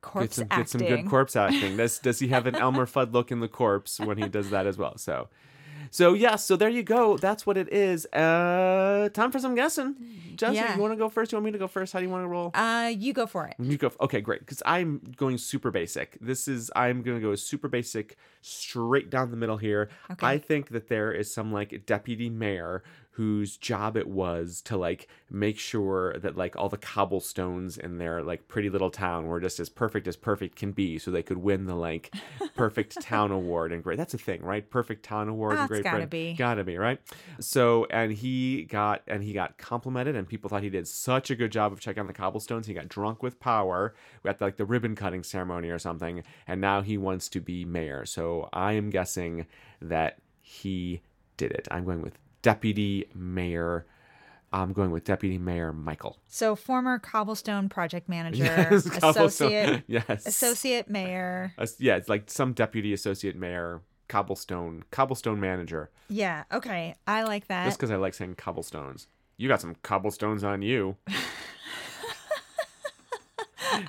corpse 0.00 0.26
Get 0.26 0.34
some, 0.34 0.44
acting. 0.50 0.58
get 0.58 0.68
some 0.68 0.80
good 0.80 1.10
corpse 1.10 1.36
acting. 1.44 1.76
Does 1.76 1.98
does 1.98 2.18
he 2.18 2.28
have 2.28 2.46
an 2.46 2.54
Elmer 2.56 2.86
Fudd 2.86 3.12
look 3.12 3.30
in 3.32 3.40
the 3.40 3.48
corpse 3.48 3.98
when 4.00 4.18
he 4.18 4.28
does 4.28 4.50
that 4.50 4.66
as 4.66 4.76
well? 4.76 4.98
So, 4.98 5.28
so 5.90 6.12
yeah. 6.14 6.36
So 6.36 6.56
there 6.56 6.68
you 6.68 6.82
go. 6.82 7.16
That's 7.16 7.46
what 7.46 7.56
it 7.56 7.72
is. 7.72 8.04
Uh, 8.06 9.08
time 9.14 9.30
for 9.30 9.38
some 9.38 9.54
guessing. 9.54 9.94
Jesse, 10.36 10.56
Yeah. 10.56 10.74
you 10.74 10.82
want 10.82 10.92
to 10.92 10.96
go 10.96 11.08
first? 11.08 11.30
You 11.32 11.36
want 11.36 11.44
me 11.46 11.52
to 11.52 11.58
go 11.58 11.68
first? 11.68 11.92
How 11.92 12.00
do 12.00 12.04
you 12.04 12.10
want 12.10 12.24
to 12.24 12.28
roll? 12.28 12.50
Uh, 12.54 12.92
you 12.96 13.12
go 13.12 13.26
for 13.26 13.46
it. 13.46 13.54
You 13.58 13.76
go. 13.78 13.92
Okay, 14.00 14.20
great. 14.20 14.40
Because 14.40 14.62
I'm 14.66 15.00
going 15.16 15.38
super 15.38 15.70
basic. 15.70 16.18
This 16.20 16.48
is 16.48 16.70
I'm 16.74 17.02
going 17.02 17.16
to 17.18 17.22
go 17.22 17.34
super 17.36 17.68
basic, 17.68 18.16
straight 18.40 19.10
down 19.10 19.30
the 19.30 19.36
middle 19.36 19.56
here. 19.58 19.88
Okay. 20.10 20.26
I 20.26 20.38
think 20.38 20.68
that 20.70 20.88
there 20.88 21.12
is 21.12 21.32
some 21.32 21.52
like 21.52 21.86
deputy 21.86 22.28
mayor 22.28 22.82
whose 23.14 23.56
job 23.56 23.96
it 23.96 24.08
was 24.08 24.60
to 24.60 24.76
like 24.76 25.06
make 25.30 25.56
sure 25.56 26.18
that 26.18 26.36
like 26.36 26.56
all 26.56 26.68
the 26.68 26.76
cobblestones 26.76 27.78
in 27.78 27.98
their 27.98 28.24
like 28.24 28.48
pretty 28.48 28.68
little 28.68 28.90
town 28.90 29.26
were 29.26 29.40
just 29.40 29.60
as 29.60 29.68
perfect 29.68 30.08
as 30.08 30.16
perfect 30.16 30.56
can 30.56 30.72
be, 30.72 30.98
so 30.98 31.12
they 31.12 31.22
could 31.22 31.36
win 31.36 31.66
the 31.66 31.76
like 31.76 32.12
perfect 32.56 33.00
town 33.00 33.30
award 33.30 33.72
and 33.72 33.84
great. 33.84 33.98
That's 33.98 34.14
a 34.14 34.18
thing, 34.18 34.42
right? 34.42 34.68
Perfect 34.68 35.04
town 35.04 35.28
award 35.28 35.58
in 35.58 35.66
Great 35.68 35.84
gotta 35.84 35.96
Britain. 35.98 36.08
be. 36.08 36.32
Gotta 36.34 36.64
be 36.64 36.76
right. 36.76 37.00
So 37.38 37.86
and 37.88 38.12
he 38.12 38.64
got 38.64 39.02
and 39.06 39.22
he 39.22 39.32
got 39.32 39.58
complimented, 39.58 40.16
and 40.16 40.28
people 40.28 40.50
thought 40.50 40.64
he 40.64 40.70
did 40.70 40.88
such 40.88 41.30
a 41.30 41.36
good 41.36 41.52
job 41.52 41.72
of 41.72 41.78
checking 41.78 42.00
out 42.00 42.08
the 42.08 42.12
cobblestones. 42.14 42.66
He 42.66 42.74
got 42.74 42.88
drunk 42.88 43.22
with 43.22 43.38
power 43.38 43.94
at 44.24 44.40
like 44.40 44.56
the 44.56 44.64
ribbon 44.64 44.96
cutting 44.96 45.22
ceremony 45.22 45.68
or 45.68 45.78
something, 45.78 46.24
and 46.48 46.60
now 46.60 46.80
he 46.82 46.98
wants 46.98 47.28
to 47.28 47.40
be 47.40 47.64
mayor. 47.64 48.04
So 48.06 48.48
I 48.52 48.72
am 48.72 48.90
guessing 48.90 49.46
that 49.80 50.18
he 50.40 51.00
did 51.36 51.52
it. 51.52 51.68
I'm 51.70 51.84
going 51.84 52.02
with 52.02 52.18
deputy 52.44 53.06
mayor. 53.14 53.86
I'm 54.52 54.72
going 54.72 54.92
with 54.92 55.02
deputy 55.02 55.38
mayor 55.38 55.72
Michael. 55.72 56.18
So 56.28 56.54
former 56.54 57.00
cobblestone 57.00 57.68
project 57.68 58.08
manager, 58.08 58.44
Yes, 58.44 58.86
associate, 59.02 59.82
Yes. 59.88 60.26
associate 60.26 60.88
mayor. 60.88 61.52
Uh, 61.58 61.66
yeah, 61.80 61.96
it's 61.96 62.08
like 62.08 62.30
some 62.30 62.52
deputy 62.52 62.92
associate 62.92 63.34
mayor, 63.34 63.80
cobblestone, 64.08 64.84
cobblestone 64.92 65.40
manager. 65.40 65.90
Yeah. 66.08 66.44
Okay. 66.52 66.94
I 67.08 67.24
like 67.24 67.48
that. 67.48 67.64
Just 67.64 67.78
because 67.78 67.90
I 67.90 67.96
like 67.96 68.14
saying 68.14 68.36
cobblestones. 68.36 69.08
You 69.38 69.48
got 69.48 69.60
some 69.60 69.74
cobblestones 69.82 70.44
on 70.44 70.62
you. 70.62 70.96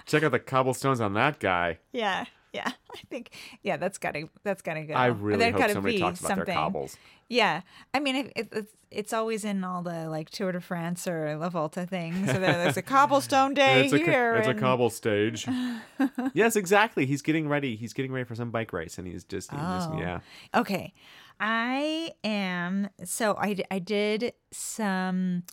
Check 0.07 0.23
out 0.23 0.31
the 0.31 0.39
cobblestones 0.39 0.99
on 0.99 1.13
that 1.13 1.39
guy. 1.39 1.77
yeah. 1.91 2.25
Yeah. 2.55 2.71
I 2.93 2.97
think. 3.09 3.31
Yeah. 3.63 3.77
That's 3.77 3.97
gotta. 3.97 4.29
That's 4.43 4.61
gotta 4.61 4.83
go. 4.83 4.93
I 4.93 5.07
really 5.07 5.51
hope 5.51 5.69
somebody 5.71 5.95
be 5.95 6.01
talks 6.01 6.19
about 6.19 6.27
something. 6.29 6.45
their 6.45 6.55
cobbles. 6.55 6.97
Yeah. 7.29 7.61
I 7.93 7.99
mean, 7.99 8.15
it, 8.15 8.33
it, 8.35 8.47
it's 8.51 8.71
it's 8.91 9.13
always 9.13 9.43
in 9.43 9.63
all 9.63 9.81
the 9.81 10.07
like 10.09 10.29
Tour 10.29 10.51
de 10.53 10.61
France 10.61 11.07
or 11.07 11.35
La 11.37 11.49
Volta 11.49 11.85
things. 11.85 12.31
So 12.31 12.39
there's 12.39 12.77
a 12.77 12.81
cobblestone 12.81 13.53
day 13.65 13.85
It's 13.85 13.93
a, 13.93 13.97
here. 13.97 14.35
it's 14.35 14.47
a 14.47 14.51
and- 14.51 14.59
cobble 14.59 14.89
stage. 14.89 15.47
yes, 16.33 16.55
exactly. 16.55 17.05
He's 17.05 17.21
getting 17.21 17.49
ready. 17.49 17.75
He's 17.75 17.93
getting 17.93 18.11
ready 18.13 18.23
for 18.25 18.35
some 18.35 18.51
bike 18.51 18.71
race, 18.71 18.97
and 18.97 19.05
he's 19.07 19.23
just, 19.25 19.51
he's 19.51 19.59
just 19.59 19.89
Oh. 19.91 19.99
yeah. 19.99 20.19
Okay. 20.55 20.93
I 21.39 22.11
am 22.23 22.89
so 23.03 23.35
I 23.37 23.57
I 23.69 23.79
did 23.79 24.31
some 24.53 25.43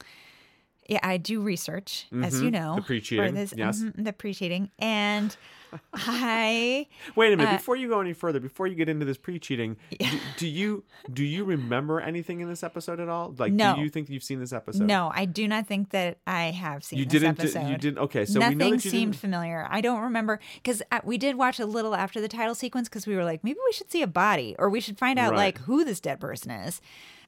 yeah, 0.89 0.99
I 1.03 1.17
do 1.17 1.41
research, 1.41 2.07
as 2.23 2.41
you 2.43 2.49
Mhm. 2.51 2.53
know. 2.53 2.77
The 2.77 3.01
for 3.17 3.31
this- 3.31 3.55
yes. 3.57 3.81
mhm, 3.83 4.05
the 4.05 4.13
pre-cheating. 4.13 4.71
And 4.79 5.37
I 5.95 6.87
Wait 7.17 7.33
a 7.33 7.37
minute. 7.37 7.53
Uh, 7.53 7.57
before 7.57 7.77
you 7.77 7.89
go 7.89 8.01
any 8.01 8.13
further, 8.13 8.41
before 8.41 8.67
you 8.67 8.75
get 8.75 8.89
into 8.91 9.07
this 9.07 9.17
pre-cheating, 9.17 9.77
do, 9.99 10.07
do 10.37 10.47
you 10.47 10.85
do 11.13 11.25
you 11.25 11.45
remember 11.45 11.99
anything 12.01 12.41
in 12.41 12.49
this 12.49 12.63
episode 12.63 13.01
at 13.01 13.09
all? 13.09 13.35
Like, 13.39 13.53
No. 13.53 13.77
do 13.77 13.81
you 13.83 13.89
think 13.89 14.11
you've 14.11 14.23
seen 14.23 14.39
this 14.39 14.53
episode? 14.53 14.87
no, 14.87 15.11
I 15.15 15.25
do 15.25 15.49
not 15.49 15.67
think 15.67 15.91
that 15.91 16.19
I 16.27 16.51
have 16.51 16.85
seen 16.85 16.99
you 16.99 17.05
this 17.07 17.13
didn't. 17.23 17.39
episode. 17.41 17.69
You 17.69 17.77
didn't. 17.79 17.99
Okay, 18.01 18.25
so 18.27 18.39
Nothing 18.41 18.59
we 18.59 18.65
know 18.65 18.71
that 18.77 18.85
you 18.85 18.91
seemed 18.91 19.13
didn't. 19.13 19.21
familiar. 19.23 19.67
I 19.71 19.81
don't 19.81 20.01
remember 20.03 20.41
because 20.57 20.83
we 21.05 21.17
did 21.17 21.37
watch 21.37 21.59
a 21.59 21.67
little 21.67 21.95
after 21.95 22.21
the 22.21 22.29
title 22.29 22.55
sequence 22.55 22.89
because 22.89 23.07
we 23.07 23.17
were 23.17 23.25
like, 23.25 23.43
maybe 23.43 23.59
we 23.65 23.73
should 23.73 23.91
see 23.91 24.03
a 24.03 24.07
body 24.07 24.55
or 24.59 24.69
we 24.69 24.81
should 24.81 24.99
find 24.99 25.19
out 25.19 25.31
Right. 25.33 25.39
like 25.39 25.59
who 25.61 25.85
this 25.85 26.01
dead 26.01 26.21
person 26.21 26.51
is. 26.51 26.81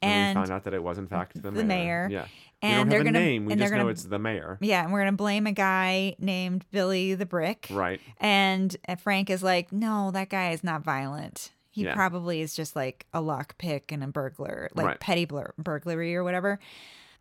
And 0.02 0.12
And 0.12 0.38
we 0.38 0.42
found 0.42 0.50
out 0.56 0.64
that 0.64 0.74
it 0.74 0.82
was 0.82 0.98
in 0.98 1.06
fact 1.06 1.40
the, 1.42 1.50
the 1.50 1.64
mayor. 1.64 2.08
Yeah. 2.10 2.26
We 2.64 2.68
and 2.70 2.76
don't 2.78 2.88
they're 2.88 2.98
have 2.98 3.06
a 3.06 3.12
gonna 3.12 3.24
name. 3.24 3.44
We 3.46 3.54
just 3.54 3.72
know 3.72 3.78
gonna 3.78 3.90
it's 3.90 4.04
the 4.04 4.18
mayor. 4.18 4.58
yeah, 4.60 4.82
and 4.82 4.92
we're 4.92 5.00
gonna 5.00 5.12
blame 5.12 5.46
a 5.46 5.52
guy 5.52 6.16
named 6.18 6.64
Billy 6.70 7.14
the 7.14 7.26
Brick. 7.26 7.68
Right. 7.70 8.00
And 8.18 8.76
uh, 8.88 8.96
Frank 8.96 9.30
is 9.30 9.42
like, 9.42 9.72
no, 9.72 10.10
that 10.12 10.28
guy 10.30 10.50
is 10.50 10.64
not 10.64 10.82
violent. 10.82 11.52
He 11.70 11.84
Yeah. 11.84 11.94
probably 11.94 12.40
is 12.40 12.54
just 12.54 12.76
like 12.76 13.06
a 13.12 13.20
lockpick 13.20 13.84
and 13.90 14.02
a 14.04 14.06
burglar, 14.06 14.70
like 14.74 14.86
Right. 14.86 15.00
petty 15.00 15.24
blur- 15.24 15.54
burglary 15.58 16.14
or 16.14 16.22
whatever. 16.24 16.58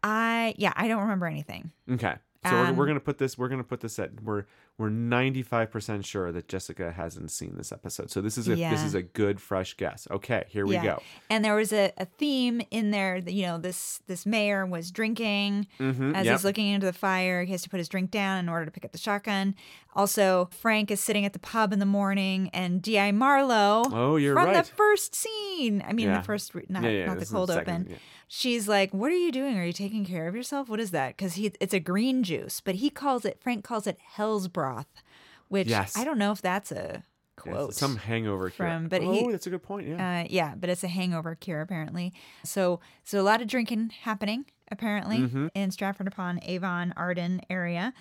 I 0.03 0.53
yeah, 0.58 0.73
I 0.75 0.88
don't 0.88 1.01
remember 1.01 1.25
anything. 1.27 1.71
Okay. 1.89 2.15
So 2.45 2.51
we're, 2.51 2.65
Um, 2.65 2.75
we're 2.75 2.88
gonna 2.88 2.99
put 2.99 3.17
this. 3.17 3.38
We're 3.38 3.47
gonna 3.49 3.63
put 3.63 3.79
this 3.79 3.97
at. 3.99 4.21
We're 4.21 4.45
we're 4.77 4.89
ninety 4.89 5.43
five 5.43 5.69
percent 5.71 6.05
sure 6.05 6.31
that 6.31 6.47
Jessica 6.47 6.91
hasn't 6.91 7.29
seen 7.31 7.55
this 7.57 7.71
episode. 7.71 8.09
So 8.09 8.21
this 8.21 8.38
is 8.38 8.47
a 8.49 8.55
this 8.55 8.83
is 8.83 8.95
a 8.95 9.03
good 9.03 9.39
fresh 9.39 9.75
guess. 9.77 10.07
Okay, 10.09 10.45
here 10.49 10.65
we 10.65 10.73
yeah. 10.75 10.83
go. 10.83 11.01
And 11.29 11.45
there 11.45 11.55
was 11.55 11.71
a, 11.71 11.91
a 11.97 12.05
theme 12.05 12.62
in 12.71 12.89
there 12.91 13.21
that 13.21 13.33
you 13.33 13.45
know 13.45 13.57
this 13.59 14.01
this 14.07 14.25
mayor 14.25 14.65
was 14.65 14.91
drinking 14.91 15.67
Mm-hmm. 15.79 16.15
as 16.15 16.25
yep. 16.25 16.33
he's 16.36 16.43
looking 16.43 16.67
into 16.67 16.86
the 16.88 16.93
fire. 16.93 17.43
He 17.43 17.51
has 17.51 17.62
to 17.63 17.69
put 17.69 17.77
his 17.77 17.88
drink 17.88 18.09
down 18.09 18.39
in 18.39 18.49
order 18.49 18.65
to 18.65 18.71
pick 18.71 18.83
up 18.86 18.91
the 18.91 18.97
shotgun. 18.97 19.55
Also, 19.95 20.49
Frank 20.51 20.89
is 20.89 20.99
sitting 20.99 21.23
at 21.25 21.33
the 21.33 21.39
pub 21.39 21.71
in 21.71 21.77
the 21.79 21.86
morning, 21.86 22.49
and 22.51 22.81
Di 22.81 23.12
Marlowe 23.12 23.83
Oh, 23.91 24.15
you're 24.15 24.33
from 24.33 24.47
right. 24.47 24.65
the 24.65 24.71
first 24.71 25.13
scene. 25.13 25.83
I 25.88 25.93
mean, 25.93 26.07
Yeah. 26.07 26.17
the 26.17 26.23
first, 26.23 26.51
not, 26.67 26.83
Yeah, 26.83 26.89
yeah, 26.89 27.05
not 27.05 27.17
the 27.17 27.21
is 27.21 27.29
the 27.29 27.36
cold 27.36 27.49
second, 27.49 27.86
open. 27.89 27.99
She's 28.36 28.67
like, 28.67 28.91
"What 28.96 29.12
are 29.12 29.15
you 29.15 29.32
doing? 29.32 29.60
Are 29.60 29.63
you 29.63 29.74
taking 29.74 30.06
care 30.06 30.28
of 30.28 30.36
yourself? 30.36 30.67
What 30.67 30.80
is 30.80 30.89
that?" 30.89 31.15
Because 31.15 31.36
he, 31.36 31.52
it's 31.60 31.74
a 31.74 31.80
green 31.80 32.24
juice, 32.24 32.62
but 32.62 32.76
he 32.76 32.89
calls 32.89 33.26
it. 33.26 33.38
Frank 33.39 33.63
calls 33.63 33.86
it 33.86 34.00
Hell's 34.15 34.48
Broth, 34.48 34.88
which 35.50 35.67
Yes. 35.67 35.96
I 35.96 36.04
don't 36.04 36.17
know 36.17 36.32
if 36.32 36.41
that's 36.41 36.72
a 36.72 37.04
quote. 37.36 37.76
some 37.76 37.98
hangover 37.98 38.50
cure. 38.50 38.67
from- 38.67 38.88
but 38.88 39.04
oh, 39.04 39.12
he- 39.12 39.32
that's 39.32 39.46
a 39.46 39.52
good 39.52 39.62
point. 39.62 39.88
Yeah. 39.88 40.22
Uh, 40.24 40.28
yeah, 40.32 40.56
but 40.56 40.72
it's 40.72 40.84
a 40.84 40.88
hangover 40.88 41.36
cure 41.36 41.62
apparently. 41.62 42.12
So, 42.43 42.80
so 43.04 43.22
a 43.22 43.24
lot 43.24 43.39
of 43.39 43.48
drinking 43.48 43.91
happening 44.02 44.46
apparently 44.72 45.19
Mm-hmm. 45.19 45.48
in 45.54 45.69
Stratford 45.69 46.08
upon 46.08 46.39
Avon, 46.41 46.91
Arden 46.98 47.39
area, 47.52 47.93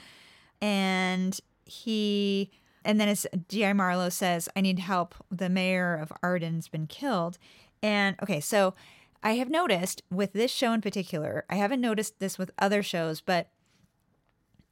and 0.63 1.39
he, 1.67 2.51
and 2.87 2.99
then 2.99 3.09
as 3.09 3.27
Di 3.49 3.71
Marlowe 3.75 4.09
says, 4.09 4.49
"I 4.57 4.63
need 4.63 4.79
help. 4.79 5.15
The 5.31 5.51
mayor 5.51 5.95
of 5.95 6.11
Arden's 6.23 6.69
been 6.69 6.87
killed," 6.87 7.37
and 7.83 8.17
okay, 8.23 8.41
so 8.41 8.73
I 9.23 9.33
have 9.33 9.51
noticed 9.51 10.03
with 10.11 10.33
this 10.33 10.51
show 10.51 10.73
in 10.73 10.81
particular, 10.81 11.45
I 11.49 11.55
haven't 11.57 11.81
noticed 11.81 12.19
this 12.19 12.39
with 12.39 12.51
other 12.59 12.83
shows, 12.83 13.21
but 13.21 13.51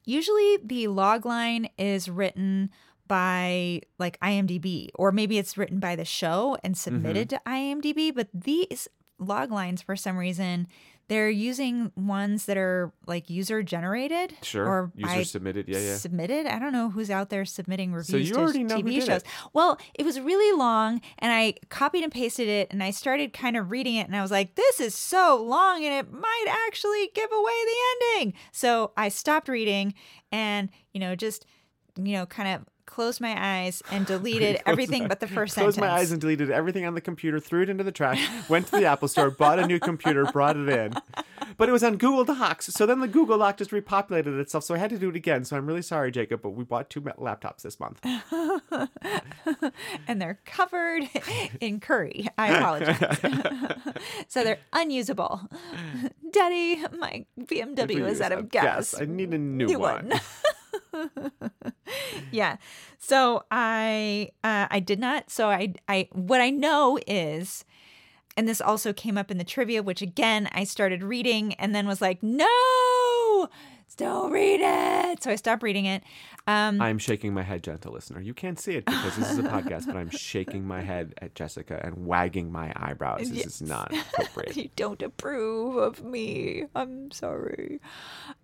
usually 0.04 0.58
the 0.62 0.88
log 0.88 1.24
line 1.24 1.68
is 1.78 2.08
written 2.08 2.70
by 3.06 3.80
like 3.98 4.20
IMDb 4.20 4.88
or 4.94 5.10
maybe 5.10 5.36
it's 5.36 5.58
written 5.58 5.80
by 5.80 5.96
the 5.96 6.04
show 6.04 6.56
and 6.62 6.74
mm-hmm. 6.74 6.78
submitted 6.78 7.28
to 7.30 7.40
IMDb 7.44 8.14
but 8.14 8.28
these 8.32 8.86
log 9.18 9.50
lines 9.50 9.82
for 9.82 9.96
some 9.96 10.16
reason 10.16 10.68
they're 11.10 11.28
using 11.28 11.90
ones 11.96 12.46
that 12.46 12.56
are 12.56 12.92
like 13.04 13.28
user 13.28 13.64
generated 13.64 14.32
Sure. 14.42 14.64
or 14.64 14.92
User 14.94 15.24
submitted. 15.24 15.66
Yeah, 15.68 15.78
yeah. 15.80 15.96
submitted. 15.96 16.46
I 16.46 16.60
don't 16.60 16.72
know 16.72 16.88
who's 16.90 17.10
out 17.10 17.30
there 17.30 17.44
submitting 17.44 17.92
reviews 17.92 18.28
you 18.28 18.34
to 18.34 18.40
already 18.40 18.62
know 18.62 18.76
who 18.76 18.82
TV 18.84 18.94
did 18.94 19.06
shows. 19.06 19.22
it. 19.22 19.26
Well, 19.52 19.80
it 19.94 20.06
was 20.06 20.20
really 20.20 20.56
long, 20.56 21.00
and 21.18 21.32
I 21.32 21.54
copied 21.68 22.04
and 22.04 22.12
pasted 22.12 22.46
it, 22.46 22.68
and 22.70 22.80
I 22.80 22.92
started 22.92 23.32
kind 23.32 23.56
of 23.56 23.72
reading 23.72 23.96
it, 23.96 24.06
and 24.06 24.14
I 24.14 24.22
was 24.22 24.30
like, 24.30 24.54
"This 24.54 24.78
is 24.78 24.94
so 24.94 25.42
long, 25.44 25.84
and 25.84 25.92
it 25.92 26.12
might 26.12 26.46
actually 26.68 27.10
give 27.12 27.30
away 27.32 27.52
the 27.66 27.76
ending." 28.20 28.34
So 28.52 28.92
I 28.96 29.08
stopped 29.08 29.48
reading, 29.48 29.94
and 30.30 30.68
you 30.94 31.00
know, 31.00 31.16
just 31.16 31.44
you 31.96 32.12
know, 32.12 32.24
kind 32.24 32.48
of 32.54 32.64
closed 32.90 33.20
my 33.20 33.34
eyes 33.36 33.82
and 33.90 34.06
deleted 34.14 34.60
everything 34.66 35.02
my- 35.02 35.08
but 35.08 35.20
the 35.20 35.26
first 35.26 35.54
Closed 35.54 35.54
sentence. 35.54 35.76
Closed 35.76 35.80
my 35.80 35.90
eyes 35.98 36.12
and 36.12 36.20
deleted 36.20 36.50
everything 36.50 36.84
on 36.84 36.94
the 36.94 37.00
computer, 37.00 37.40
threw 37.40 37.62
it 37.62 37.70
into 37.70 37.84
the 37.84 37.92
trash, 37.92 38.26
went 38.48 38.66
to 38.66 38.72
the 38.72 38.84
Apple 38.84 39.08
store, 39.08 39.30
bought 39.30 39.58
a 39.58 39.66
new 39.66 39.78
computer, 39.78 40.24
brought 40.26 40.56
it 40.56 40.68
in. 40.68 40.94
But 41.56 41.68
it 41.68 41.72
was 41.72 41.84
on 41.84 41.96
Google 41.96 42.24
Docs. 42.24 42.66
So 42.66 42.86
then 42.86 43.00
the 43.00 43.08
Google 43.08 43.38
Doc 43.38 43.58
just 43.58 43.70
repopulated 43.70 44.38
itself. 44.40 44.64
So 44.64 44.74
I 44.74 44.78
had 44.78 44.90
to 44.90 44.98
do 44.98 45.10
it 45.10 45.16
again. 45.16 45.44
So 45.44 45.56
I'm 45.56 45.66
really 45.66 45.82
sorry, 45.82 46.10
Jacob, 46.10 46.42
but 46.42 46.50
we 46.50 46.64
bought 46.64 46.90
two 46.90 47.00
laptops 47.00 47.62
this 47.62 47.78
month. 47.78 48.00
and 50.08 50.20
they're 50.20 50.40
covered 50.44 51.04
in 51.60 51.80
curry. 51.80 52.26
I 52.38 52.56
apologize. 52.56 53.18
so 54.28 54.44
they're 54.44 54.58
unusable. 54.72 55.40
Daddy, 56.30 56.82
my 56.98 57.24
BMW 57.40 58.08
is 58.08 58.20
out 58.20 58.32
of 58.32 58.48
gas. 58.48 58.94
Yes, 58.94 59.02
I 59.02 59.04
need 59.04 59.34
a 59.34 59.38
new, 59.38 59.66
New 59.66 59.78
one. 59.78 60.08
one. 60.10 60.20
yeah. 62.32 62.56
So 62.98 63.44
I 63.50 64.30
uh, 64.44 64.66
I 64.70 64.80
did 64.80 64.98
not. 64.98 65.30
So 65.30 65.48
I 65.48 65.74
I 65.88 66.08
what 66.12 66.40
I 66.40 66.50
know 66.50 66.98
is, 67.06 67.64
and 68.36 68.48
this 68.48 68.60
also 68.60 68.92
came 68.92 69.18
up 69.18 69.30
in 69.30 69.38
the 69.38 69.44
trivia, 69.44 69.82
which 69.82 70.02
again 70.02 70.48
I 70.52 70.64
started 70.64 71.02
reading 71.02 71.54
and 71.54 71.74
then 71.74 71.86
was 71.86 72.00
like, 72.00 72.22
no, 72.22 73.48
don't 73.96 74.30
read 74.32 74.60
it. 74.62 75.22
So 75.22 75.30
I 75.30 75.36
stopped 75.36 75.62
reading 75.62 75.86
it. 75.86 76.02
Um, 76.46 76.80
I'm 76.80 76.98
shaking 76.98 77.34
my 77.34 77.42
head, 77.42 77.62
gentle 77.62 77.92
listener. 77.92 78.20
You 78.20 78.34
can't 78.34 78.58
see 78.58 78.74
it 78.76 78.84
because 78.86 79.16
this 79.16 79.30
is 79.30 79.38
a 79.38 79.42
podcast, 79.42 79.86
but 79.86 79.96
I'm 79.96 80.10
shaking 80.10 80.66
my 80.66 80.80
head 80.80 81.14
at 81.18 81.34
Jessica 81.34 81.80
and 81.84 82.06
wagging 82.06 82.50
my 82.50 82.72
eyebrows. 82.76 83.30
This 83.30 83.46
is 83.46 83.62
not 83.62 83.92
appropriate. 84.18 84.56
you 84.56 84.70
don't 84.76 85.02
approve 85.02 85.76
of 85.76 86.02
me. 86.02 86.64
I'm 86.74 87.10
sorry. 87.10 87.80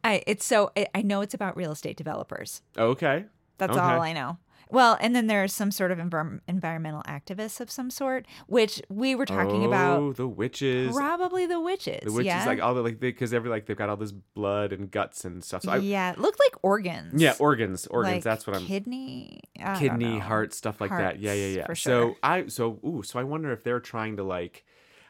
I 0.05 0.23
it's 0.27 0.45
so 0.45 0.71
I, 0.77 0.87
I 0.95 1.03
know 1.03 1.21
it's 1.23 1.35
about 1.35 1.57
real 1.57 1.73
estate 1.73 1.97
developers. 1.97 2.63
Okay. 2.77 3.25
That's 3.59 3.73
Okay. 3.73 3.81
all 3.81 4.03
I 4.03 4.13
know. 4.13 4.39
Well, 4.71 4.97
and 5.01 5.15
then 5.15 5.27
there's 5.27 5.53
some 5.53 5.71
sort 5.71 5.91
of 5.91 5.99
envir- 5.99 6.41
environmental 6.49 7.03
activists 7.03 7.61
of 7.61 7.71
some 7.71 7.91
sort, 7.91 8.27
which 8.47 8.83
we 8.89 9.15
were 9.15 9.27
talking 9.27 9.65
oh, 9.65 9.69
about. 9.69 10.17
the 10.17 10.27
witches. 10.27 10.95
Probably 10.95 11.47
the 11.47 11.61
witches. 11.61 12.01
The 12.03 12.13
witches, 12.13 12.27
yeah. 12.27 12.47
like 12.47 12.61
all 12.61 12.75
the 12.75 12.83
like, 12.83 12.99
because 12.99 13.33
every 13.33 13.49
like 13.49 13.67
they've 13.67 13.77
got 13.77 13.89
all 13.89 13.97
this 13.97 14.13
blood 14.13 14.73
and 14.73 14.91
guts 14.91 15.25
and 15.25 15.43
stuff. 15.45 15.63
So 15.63 15.73
I, 15.73 15.77
yeah, 15.77 16.13
it 16.13 16.19
looked 16.19 16.41
like 16.41 16.57
organs. 16.63 17.21
yeah, 17.21 17.35
organs, 17.39 17.87
organs. 17.87 18.15
Like 18.17 18.25
that's 18.25 18.47
what 18.47 18.57
I'm. 18.57 18.65
kidney, 18.65 19.41
I 19.61 19.79
kidney, 19.79 20.19
heart, 20.19 20.53
stuff 20.55 20.81
like 20.81 20.91
that. 20.91 21.21
Yeah, 21.21 21.33
yeah, 21.33 21.59
yeah. 21.59 21.67
for 21.67 21.75
So. 21.75 22.17
I, 22.23 22.47
so 22.49 22.81
ooh, 22.85 23.03
so 23.05 23.19
I 23.19 23.25
wonder 23.25 23.53
if 23.53 23.63
they're 23.63 23.81
trying 23.81 24.17
to 24.17 24.23
like, 24.23 24.65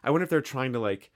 I 0.05 0.11
wonder 0.11 0.25
if 0.25 0.31
they're 0.31 0.41
trying 0.41 0.73
to 0.75 0.79
like. 0.79 1.11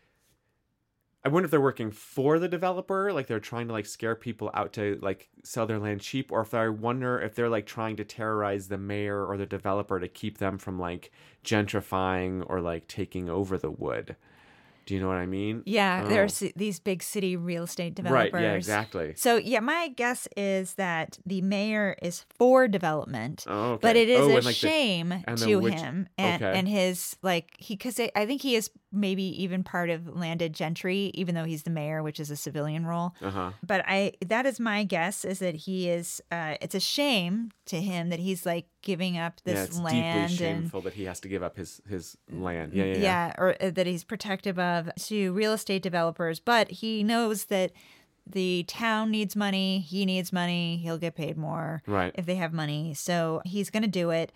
I 1.23 1.29
wonder 1.29 1.45
if 1.45 1.51
they're 1.51 1.61
working 1.61 1.91
for 1.91 2.39
the 2.39 2.49
developer, 2.49 3.13
like 3.13 3.27
they're 3.27 3.41
trying 3.41 3.67
to 3.67 3.75
like 3.75 3.85
scare 3.87 4.15
people 4.15 4.51
out 4.55 4.73
to 4.75 4.99
like 5.03 5.29
sell 5.45 5.67
their 5.67 5.79
land 5.79 6.01
cheap, 6.01 6.33
or 6.33 6.41
if 6.41 6.55
I 6.55 6.69
wonder 6.71 7.21
if 7.21 7.35
they're 7.35 7.49
like 7.51 7.67
trying 7.67 7.97
to 7.97 8.05
terrorize 8.05 8.69
the 8.69 8.79
mayor 8.79 9.27
or 9.27 9.37
the 9.37 9.45
developer 9.47 10.01
to 10.01 10.09
keep 10.09 10.39
them 10.39 10.57
from 10.57 10.79
like 10.79 11.11
gentrifying 11.45 12.45
or 12.49 12.61
like 12.63 12.89
taking 12.89 13.29
over 13.29 13.59
the 13.59 13.71
wood. 13.71 14.17
Do 14.91 14.97
you 14.97 15.01
know 15.01 15.07
what 15.07 15.19
I 15.19 15.27
mean? 15.27 15.63
Yeah, 15.67 16.03
Oh. 16.05 16.09
there's 16.09 16.43
these 16.57 16.81
big 16.81 17.01
city 17.01 17.37
real 17.37 17.63
estate 17.63 17.95
developers. 17.95 18.33
Right. 18.33 18.43
Yeah. 18.43 18.55
Exactly. 18.55 19.13
So 19.15 19.37
yeah, 19.37 19.61
my 19.61 19.87
guess 19.87 20.27
is 20.37 20.75
that 20.75 21.17
the 21.25 21.43
mayor 21.43 21.95
is 22.03 22.25
for 22.37 22.67
development, 22.67 23.45
Oh, 23.47 23.75
okay. 23.75 23.79
but 23.83 23.95
it 23.95 24.09
is 24.09 24.19
Oh, 24.21 24.37
a 24.37 24.41
like, 24.41 24.53
shame 24.57 25.11
the 25.29 25.37
to 25.37 25.57
witch- 25.61 25.75
him 25.75 26.09
and 26.19 26.43
okay. 26.43 26.59
and 26.59 26.67
his 26.67 27.17
like 27.23 27.51
he 27.59 27.77
because 27.77 28.01
I 28.01 28.27
think 28.27 28.43
he 28.43 28.57
is 28.57 28.69
maybe 28.91 29.23
even 29.41 29.63
part 29.63 29.91
of 29.91 30.09
landed 30.09 30.53
gentry, 30.55 31.13
even 31.15 31.37
though 31.37 31.45
he's 31.45 31.63
the 31.63 31.71
mayor, 31.71 32.03
which 32.03 32.19
is 32.19 32.29
a 32.33 32.37
civilian 32.37 32.85
role. 32.85 33.15
Uh 33.23 33.31
huh. 33.31 33.51
But 33.65 33.85
I 33.87 34.15
that 34.27 34.45
is 34.45 34.59
my 34.59 34.83
guess 34.83 35.25
is 35.25 35.39
that 35.39 35.55
he 35.55 35.89
is. 35.89 36.21
Uh, 36.33 36.57
it's 36.61 36.75
a 36.75 36.81
shame 36.81 37.53
to 37.67 37.81
him 37.81 38.09
that 38.09 38.19
he's 38.19 38.45
like 38.45 38.67
giving 38.83 39.19
up 39.19 39.41
Yeah, 39.45 39.55
this 39.55 39.69
it's 39.69 39.79
land 39.79 39.95
deeply 39.97 40.47
and 40.47 40.61
shameful 40.63 40.81
that 40.83 40.95
he 40.95 41.05
has 41.05 41.21
to 41.21 41.29
give 41.29 41.43
up 41.43 41.57
his 41.57 41.81
his 41.89 42.17
land. 42.31 42.73
Yeah, 42.73 42.85
yeah, 42.85 42.97
yeah. 42.99 43.35
or 43.39 43.57
uh, 43.61 43.71
that 43.71 43.87
he's 43.87 44.05
protective 44.05 44.59
of 44.59 44.89
to 45.07 45.33
real 45.33 45.53
estate 45.53 45.83
developers, 45.83 46.41
but 46.41 46.71
he 46.71 47.03
knows 47.03 47.47
that 47.47 47.73
the 48.27 48.65
town 48.69 49.11
needs 49.11 49.35
money, 49.35 49.81
he 49.81 50.07
needs 50.07 50.33
money, 50.33 50.77
he'll 50.77 50.99
get 50.99 51.15
paid 51.17 51.37
more 51.37 51.83
Right. 51.87 52.13
if 52.15 52.27
they 52.27 52.37
have 52.37 52.53
money. 52.53 52.95
So 52.95 53.41
he's 53.45 53.71
going 53.71 53.83
to 53.83 53.89
do 53.89 54.11
it. 54.11 54.31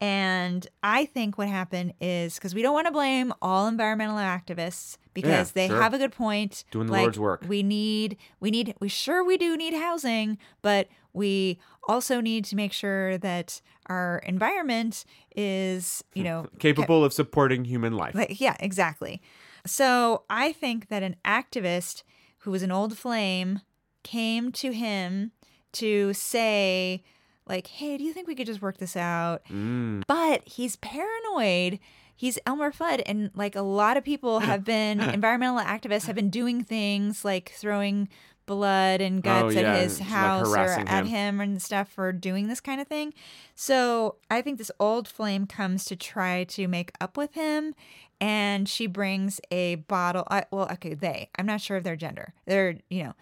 And 0.00 0.66
I 0.82 1.04
think 1.04 1.36
what 1.36 1.48
happened 1.48 1.92
is 2.00 2.36
because 2.36 2.54
we 2.54 2.62
don't 2.62 2.72
want 2.72 2.86
to 2.86 2.92
blame 2.92 3.34
all 3.42 3.66
environmental 3.66 4.16
activists 4.16 4.96
because 5.12 5.30
Yeah, 5.30 5.44
they 5.54 5.68
sure. 5.68 5.82
have 5.82 5.92
a 5.92 5.98
good 5.98 6.12
point. 6.12 6.64
Doing 6.70 6.86
the 6.86 6.92
Like, 6.92 7.02
Lord's 7.02 7.18
work. 7.18 7.44
We 7.46 7.62
need, 7.62 8.16
we 8.40 8.50
need, 8.50 8.74
we 8.80 8.88
sure 8.88 9.22
we 9.22 9.36
do 9.36 9.56
need 9.58 9.74
housing, 9.74 10.38
but 10.62 10.88
we 11.12 11.58
also 11.86 12.20
need 12.22 12.46
to 12.46 12.56
make 12.56 12.72
sure 12.72 13.18
that 13.18 13.60
our 13.86 14.22
environment 14.24 15.04
is, 15.36 16.02
you 16.14 16.24
know, 16.24 16.46
Capable 16.58 17.04
of 17.04 17.12
supporting 17.12 17.66
human 17.66 17.94
life. 17.94 18.14
like, 18.14 18.40
yeah, 18.40 18.56
exactly. 18.60 19.20
So 19.66 20.22
I 20.30 20.52
think 20.52 20.88
that 20.88 21.02
an 21.02 21.16
activist 21.26 22.04
who 22.38 22.50
was 22.50 22.62
an 22.62 22.70
old 22.72 22.96
flame 22.96 23.60
came 24.02 24.50
to 24.52 24.72
him 24.72 25.32
to 25.72 26.14
say, 26.14 27.02
like, 27.50 27.66
hey, 27.66 27.98
do 27.98 28.04
you 28.04 28.14
think 28.14 28.26
we 28.26 28.34
could 28.34 28.46
just 28.46 28.62
work 28.62 28.78
this 28.78 28.96
out? 28.96 29.42
Mm. 29.50 30.02
But 30.06 30.42
he's 30.48 30.76
paranoid. 30.76 31.78
He's 32.16 32.38
Elmer 32.46 32.70
Fudd, 32.70 33.02
and 33.06 33.30
like 33.34 33.54
a 33.56 33.62
lot 33.62 33.96
of 33.96 34.04
people 34.04 34.38
have 34.50 34.64
been 34.64 35.00
environmental 35.00 35.58
activists 35.60 36.06
have 36.06 36.16
been 36.16 36.30
doing 36.30 36.62
things 36.64 37.24
like 37.24 37.52
throwing 37.56 38.08
blood 38.46 39.00
and 39.00 39.22
guts 39.22 39.44
Oh, 39.56 39.60
yeah, 39.60 39.74
at 39.74 39.82
his 39.82 40.00
and, 40.00 40.08
like, 40.08 40.16
house 40.18 40.48
or 40.48 40.58
at 40.58 41.04
him. 41.04 41.06
him 41.06 41.40
and 41.40 41.62
stuff 41.62 41.88
for 41.88 42.10
doing 42.12 42.48
this 42.48 42.60
kind 42.60 42.80
of 42.80 42.88
thing. 42.88 43.14
So 43.54 44.16
I 44.30 44.42
think 44.42 44.58
this 44.58 44.72
old 44.80 45.06
flame 45.06 45.46
comes 45.46 45.84
to 45.84 45.94
try 45.96 46.44
to 46.44 46.66
make 46.66 46.90
up 47.00 47.16
with 47.16 47.34
him. 47.34 47.74
And 48.20 48.68
she 48.68 48.86
brings 48.86 49.40
a 49.50 49.76
bottle. 49.76 50.24
I, 50.30 50.44
well, 50.50 50.68
okay, 50.72 50.92
they. 50.94 51.30
I'm 51.38 51.46
not 51.46 51.60
sure 51.62 51.76
of 51.78 51.84
their 51.84 51.96
gender. 51.96 52.34
They're, 52.44 52.76
you 52.90 53.04
know, 53.04 53.14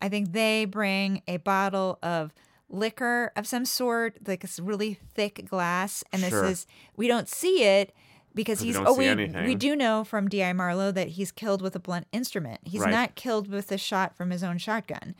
I 0.00 0.08
think 0.08 0.32
they 0.32 0.64
bring 0.64 1.22
a 1.26 1.38
bottle 1.38 1.98
of 2.02 2.32
liquor 2.68 3.32
of 3.36 3.46
some 3.46 3.64
sort, 3.64 4.16
like 4.26 4.40
this 4.40 4.58
really 4.58 4.98
thick 5.14 5.46
glass. 5.48 6.02
And 6.12 6.22
this 6.22 6.30
Sure. 6.30 6.44
is, 6.44 6.66
we 6.96 7.06
don't 7.08 7.28
see 7.28 7.62
it 7.64 7.92
because 8.34 8.60
he's, 8.60 8.74
don't 8.74 8.86
oh, 8.88 8.94
we, 8.94 9.06
anything. 9.06 9.46
we 9.46 9.54
do 9.54 9.76
know 9.76 10.02
from 10.04 10.28
D.I. 10.28 10.52
Marlowe 10.54 10.90
that 10.90 11.08
he's 11.10 11.30
killed 11.30 11.62
with 11.62 11.76
a 11.76 11.80
blunt 11.80 12.06
instrument. 12.12 12.60
He's 12.64 12.80
Right. 12.80 12.90
not 12.90 13.14
killed 13.14 13.48
with 13.48 13.70
a 13.70 13.78
shot 13.78 14.16
from 14.16 14.30
his 14.30 14.42
own 14.42 14.58
shotgun. 14.58 15.14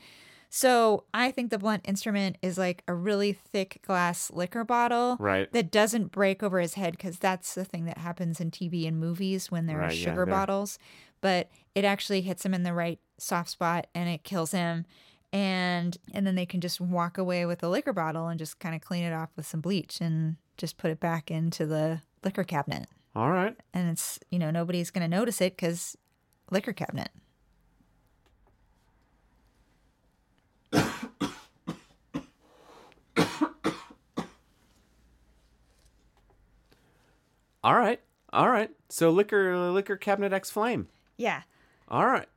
So 0.49 1.03
I 1.13 1.31
think 1.31 1.49
the 1.49 1.57
blunt 1.57 1.81
instrument 1.85 2.37
is 2.41 2.57
like 2.57 2.83
a 2.87 2.93
really 2.93 3.33
thick 3.33 3.81
glass 3.85 4.31
liquor 4.31 4.63
bottle 4.63 5.17
Right. 5.19 5.51
that 5.51 5.69
doesn't 5.71 6.11
break 6.11 6.41
over 6.43 6.59
his 6.59 6.75
head 6.75 6.91
because 6.93 7.19
that's 7.19 7.55
the 7.55 7.65
thing 7.65 7.85
that 7.85 7.97
happens 7.97 8.39
in 8.39 8.51
TV 8.51 8.87
and 8.87 8.97
movies 8.99 9.51
when 9.51 9.65
there 9.65 9.79
are 9.79 9.87
Right, 9.87 9.95
yeah, 9.97 10.03
sugar 10.11 10.25
they're- 10.25 10.33
bottles. 10.33 10.79
But 11.21 11.49
it 11.73 11.83
actually 11.83 12.21
hits 12.21 12.45
him 12.45 12.53
in 12.53 12.63
the 12.63 12.73
right 12.73 12.99
soft 13.17 13.49
spot 13.49 13.87
and 13.95 14.07
it 14.09 14.23
kills 14.23 14.51
him. 14.51 14.85
And 15.33 15.97
and 16.13 16.25
then 16.25 16.35
they 16.35 16.45
can 16.45 16.61
just 16.61 16.79
walk 16.79 17.17
away 17.17 17.45
with 17.45 17.59
the 17.59 17.69
liquor 17.69 17.93
bottle 17.93 18.27
and 18.27 18.39
just 18.39 18.59
kind 18.59 18.75
of 18.75 18.81
clean 18.81 19.03
it 19.03 19.13
off 19.13 19.29
with 19.35 19.45
some 19.45 19.61
bleach 19.61 19.99
and 19.99 20.37
just 20.57 20.77
put 20.77 20.91
it 20.91 20.99
back 20.99 21.29
into 21.29 21.65
the 21.65 22.01
liquor 22.23 22.43
cabinet. 22.43 22.87
All 23.15 23.31
right. 23.31 23.55
And 23.73 23.89
it's 23.89 24.19
you 24.29 24.39
know 24.39 24.51
nobody's 24.51 24.91
gonna 24.91 25.07
notice 25.07 25.41
it 25.41 25.55
because 25.55 25.97
liquor 26.51 26.73
cabinet. 26.73 27.09
All 37.63 37.75
right. 37.75 37.99
All 38.31 38.49
right. 38.49 38.69
So 38.89 39.09
liquor 39.09 39.57
liquor 39.71 39.97
cabinet 39.97 40.31
X 40.31 40.51
flame. 40.51 40.87
Yeah. 41.17 41.41
All 41.87 42.05
right. 42.05 42.27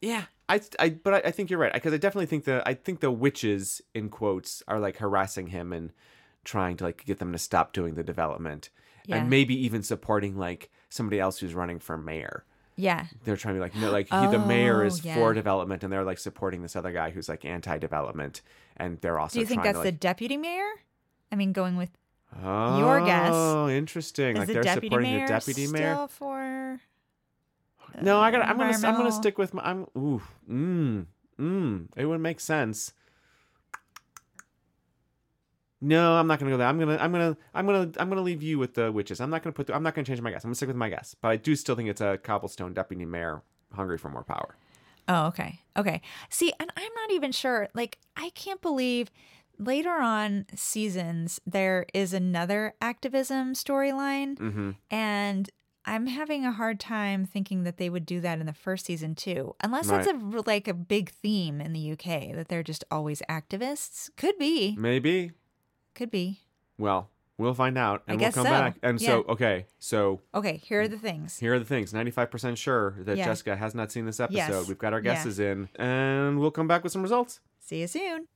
Yeah. 0.00 0.24
I, 0.48 0.60
I 0.78 0.90
but 0.90 1.14
I, 1.14 1.28
I 1.28 1.30
think 1.30 1.50
you're 1.50 1.58
right 1.58 1.72
because 1.72 1.92
I 1.92 1.96
definitely 1.96 2.26
think 2.26 2.44
the 2.44 2.62
I 2.66 2.74
think 2.74 3.00
the 3.00 3.10
witches 3.10 3.80
in 3.94 4.08
quotes 4.08 4.62
are 4.68 4.78
like 4.78 4.98
harassing 4.98 5.48
him 5.48 5.72
and 5.72 5.92
trying 6.44 6.76
to 6.76 6.84
like 6.84 7.04
get 7.04 7.18
them 7.18 7.32
to 7.32 7.38
stop 7.38 7.72
doing 7.72 7.94
the 7.94 8.04
development 8.04 8.70
Yeah. 9.04 9.16
and 9.16 9.30
maybe 9.30 9.54
even 9.64 9.82
supporting 9.82 10.36
like 10.36 10.70
somebody 10.88 11.18
else 11.18 11.38
who's 11.38 11.54
running 11.54 11.80
for 11.80 11.96
mayor. 11.98 12.44
Yeah. 12.76 13.06
They're 13.24 13.36
trying 13.36 13.54
to 13.54 13.58
be 13.58 13.62
like 13.62 13.74
no 13.74 13.90
like 13.90 14.06
he, 14.06 14.26
the 14.28 14.42
oh, 14.42 14.46
mayor 14.46 14.82
Oh, 14.82 14.86
is 14.86 15.04
yeah. 15.04 15.14
for 15.14 15.34
development 15.34 15.82
and 15.82 15.92
they're 15.92 16.04
like 16.04 16.18
supporting 16.18 16.62
this 16.62 16.76
other 16.76 16.92
guy 16.92 17.10
who's 17.10 17.28
like 17.28 17.44
anti-development 17.44 18.42
and 18.76 19.00
they're 19.00 19.18
also 19.18 19.34
Do 19.34 19.40
you 19.40 19.46
think 19.46 19.62
that's 19.64 19.78
to, 19.78 19.82
the 19.82 19.90
like, 19.90 20.00
deputy 20.00 20.36
mayor? 20.36 20.68
I 21.32 21.36
mean, 21.36 21.52
going 21.52 21.76
with 21.76 21.90
oh, 22.44 22.78
your 22.78 23.04
guess. 23.04 23.30
Oh, 23.32 23.68
interesting 23.68 24.36
is 24.36 24.40
like 24.40 24.46
the 24.46 24.54
they're 24.54 24.62
deputy 24.62 24.86
supporting 24.88 25.12
mayor 25.12 25.26
the 25.26 25.32
deputy 25.32 25.66
mayor 25.66 25.94
still 25.94 26.08
for? 26.08 26.80
No, 28.02 28.20
I 28.20 28.30
got. 28.30 28.38
to 28.38 28.48
I'm 28.48 28.56
gonna. 28.58 28.72
I'm 28.86 28.94
gonna 28.96 29.12
stick 29.12 29.38
with 29.38 29.54
my. 29.54 29.62
I'm. 29.62 29.86
Ooh. 29.96 30.22
Mmm. 30.50 31.06
Mmm. 31.40 31.86
It 31.96 32.06
would 32.06 32.20
make 32.20 32.40
sense. 32.40 32.92
No, 35.80 36.14
I'm 36.14 36.26
not 36.26 36.38
gonna 36.38 36.50
go 36.50 36.56
there. 36.56 36.66
I'm 36.66 36.78
gonna. 36.78 36.96
I'm 36.96 37.12
gonna. 37.12 37.36
I'm 37.54 37.66
gonna. 37.66 37.90
I'm 37.98 38.08
gonna 38.08 38.22
leave 38.22 38.42
you 38.42 38.58
with 38.58 38.74
the 38.74 38.90
witches. 38.90 39.20
I'm 39.20 39.30
not 39.30 39.42
gonna 39.42 39.52
put. 39.52 39.66
The, 39.66 39.74
I'm 39.74 39.82
not 39.82 39.94
gonna 39.94 40.06
change 40.06 40.20
my 40.20 40.30
guess. 40.30 40.42
I'm 40.44 40.48
gonna 40.48 40.54
stick 40.56 40.68
with 40.68 40.76
my 40.76 40.88
guess. 40.88 41.14
But 41.20 41.28
I 41.28 41.36
do 41.36 41.54
still 41.54 41.74
think 41.76 41.88
it's 41.90 42.00
a 42.00 42.18
cobblestone 42.22 42.72
deputy 42.72 43.04
mayor 43.04 43.42
hungry 43.72 43.98
for 43.98 44.08
more 44.08 44.24
power. 44.24 44.56
Oh, 45.08 45.26
okay. 45.26 45.60
Okay. 45.76 46.00
See, 46.30 46.52
and 46.58 46.70
I'm 46.76 46.92
not 46.96 47.12
even 47.12 47.30
sure. 47.30 47.68
Like, 47.74 47.98
I 48.16 48.30
can't 48.30 48.60
believe 48.60 49.10
later 49.58 49.90
on 49.92 50.46
seasons 50.54 51.40
there 51.46 51.86
is 51.94 52.12
another 52.12 52.74
activism 52.80 53.52
storyline, 53.52 54.36
Mm-hmm. 54.38 54.70
and 54.90 55.50
I'm 55.88 56.06
having 56.08 56.44
a 56.44 56.50
hard 56.52 56.80
time 56.80 57.24
thinking 57.24 57.62
that 57.62 57.76
they 57.76 57.88
would 57.88 58.04
do 58.04 58.20
that 58.20 58.40
in 58.40 58.46
the 58.46 58.52
first 58.52 58.86
season 58.86 59.14
too, 59.14 59.54
unless 59.60 59.86
that's 59.86 60.08
a 60.08 60.14
like 60.46 60.66
a 60.66 60.74
big 60.74 61.10
theme 61.10 61.60
in 61.60 61.72
the 61.72 61.92
UK 61.92 62.34
that 62.34 62.48
they're 62.48 62.64
just 62.64 62.82
always 62.90 63.22
activists. 63.28 64.10
Could 64.16 64.36
be. 64.38 64.74
Maybe. 64.76 65.30
Could 65.94 66.10
be. 66.10 66.40
Well, 66.76 67.08
we'll 67.38 67.54
find 67.54 67.78
out, 67.78 68.02
and 68.08 68.20
we'll 68.20 68.32
come 68.32 68.44
so. 68.44 68.50
back. 68.50 68.76
And 68.82 69.00
so, 69.00 69.24
okay, 69.28 69.66
so 69.78 70.20
Okay. 70.34 70.56
Here 70.56 70.80
are 70.82 70.88
the 70.88 70.98
things. 70.98 71.38
here 71.38 71.54
are 71.54 71.58
the 71.60 71.64
things. 71.64 71.94
Ninety-five 71.94 72.30
percent 72.32 72.58
sure 72.58 72.96
that 73.00 73.16
Yeah. 73.16 73.26
Jessica 73.26 73.54
has 73.56 73.74
not 73.74 73.92
seen 73.92 74.06
this 74.06 74.18
episode. 74.18 74.36
Yes. 74.36 74.68
We've 74.68 74.78
got 74.78 74.92
our 74.92 74.98
Yeah. 75.00 75.14
guesses 75.14 75.38
in, 75.38 75.68
and 75.76 76.40
we'll 76.40 76.50
come 76.50 76.66
back 76.66 76.82
with 76.82 76.92
some 76.92 77.02
results. 77.02 77.38
See 77.60 77.80
you 77.80 77.86
soon. 77.86 78.26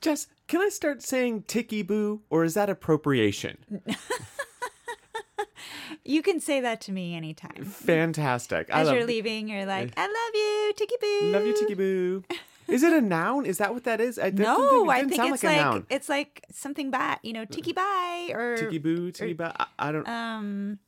Jess, 0.00 0.28
can 0.48 0.62
I 0.62 0.70
start 0.70 1.02
saying 1.02 1.42
ticky 1.42 1.82
boo, 1.82 2.22
or 2.30 2.44
is 2.44 2.54
that 2.54 2.70
appropriation? 2.70 3.58
You 6.10 6.22
can 6.22 6.40
say 6.40 6.60
that 6.60 6.80
to 6.82 6.92
me 6.92 7.14
anytime. 7.14 7.64
Fantastic. 7.64 8.68
As 8.70 8.86
love, 8.88 8.96
you're 8.96 9.06
leaving, 9.06 9.48
you're 9.48 9.64
like, 9.64 9.92
I 9.96 10.06
love 10.06 10.34
you, 10.34 10.72
Tiki 10.76 10.96
Boo. 11.00 11.32
love 11.32 11.46
you, 11.46 11.54
ticky 11.54 11.74
boo. 11.74 12.24
Is 12.68 12.82
it 12.82 12.92
a 12.92 13.00
noun? 13.00 13.46
Is 13.46 13.58
that 13.58 13.72
what 13.74 13.84
that 13.84 14.00
is? 14.00 14.18
I 14.18 14.30
No, 14.30 14.56
think, 14.86 14.90
I 14.90 14.98
think 15.00 15.14
sound 15.14 15.34
it's 15.34 15.44
like, 15.44 15.56
like, 15.56 15.60
a 15.60 15.64
noun. 15.70 15.86
it's 15.90 16.08
like 16.08 16.44
something 16.52 16.90
bad, 16.90 17.18
you 17.22 17.32
know, 17.32 17.44
tiki 17.44 17.72
bye 17.72 18.30
or 18.32 18.56
Ticky 18.56 18.78
boo, 18.78 19.10
ticky 19.12 19.32
boo. 19.34 19.44
I, 19.44 19.66
I 19.78 19.92
don't. 19.92 20.08
um 20.08 20.78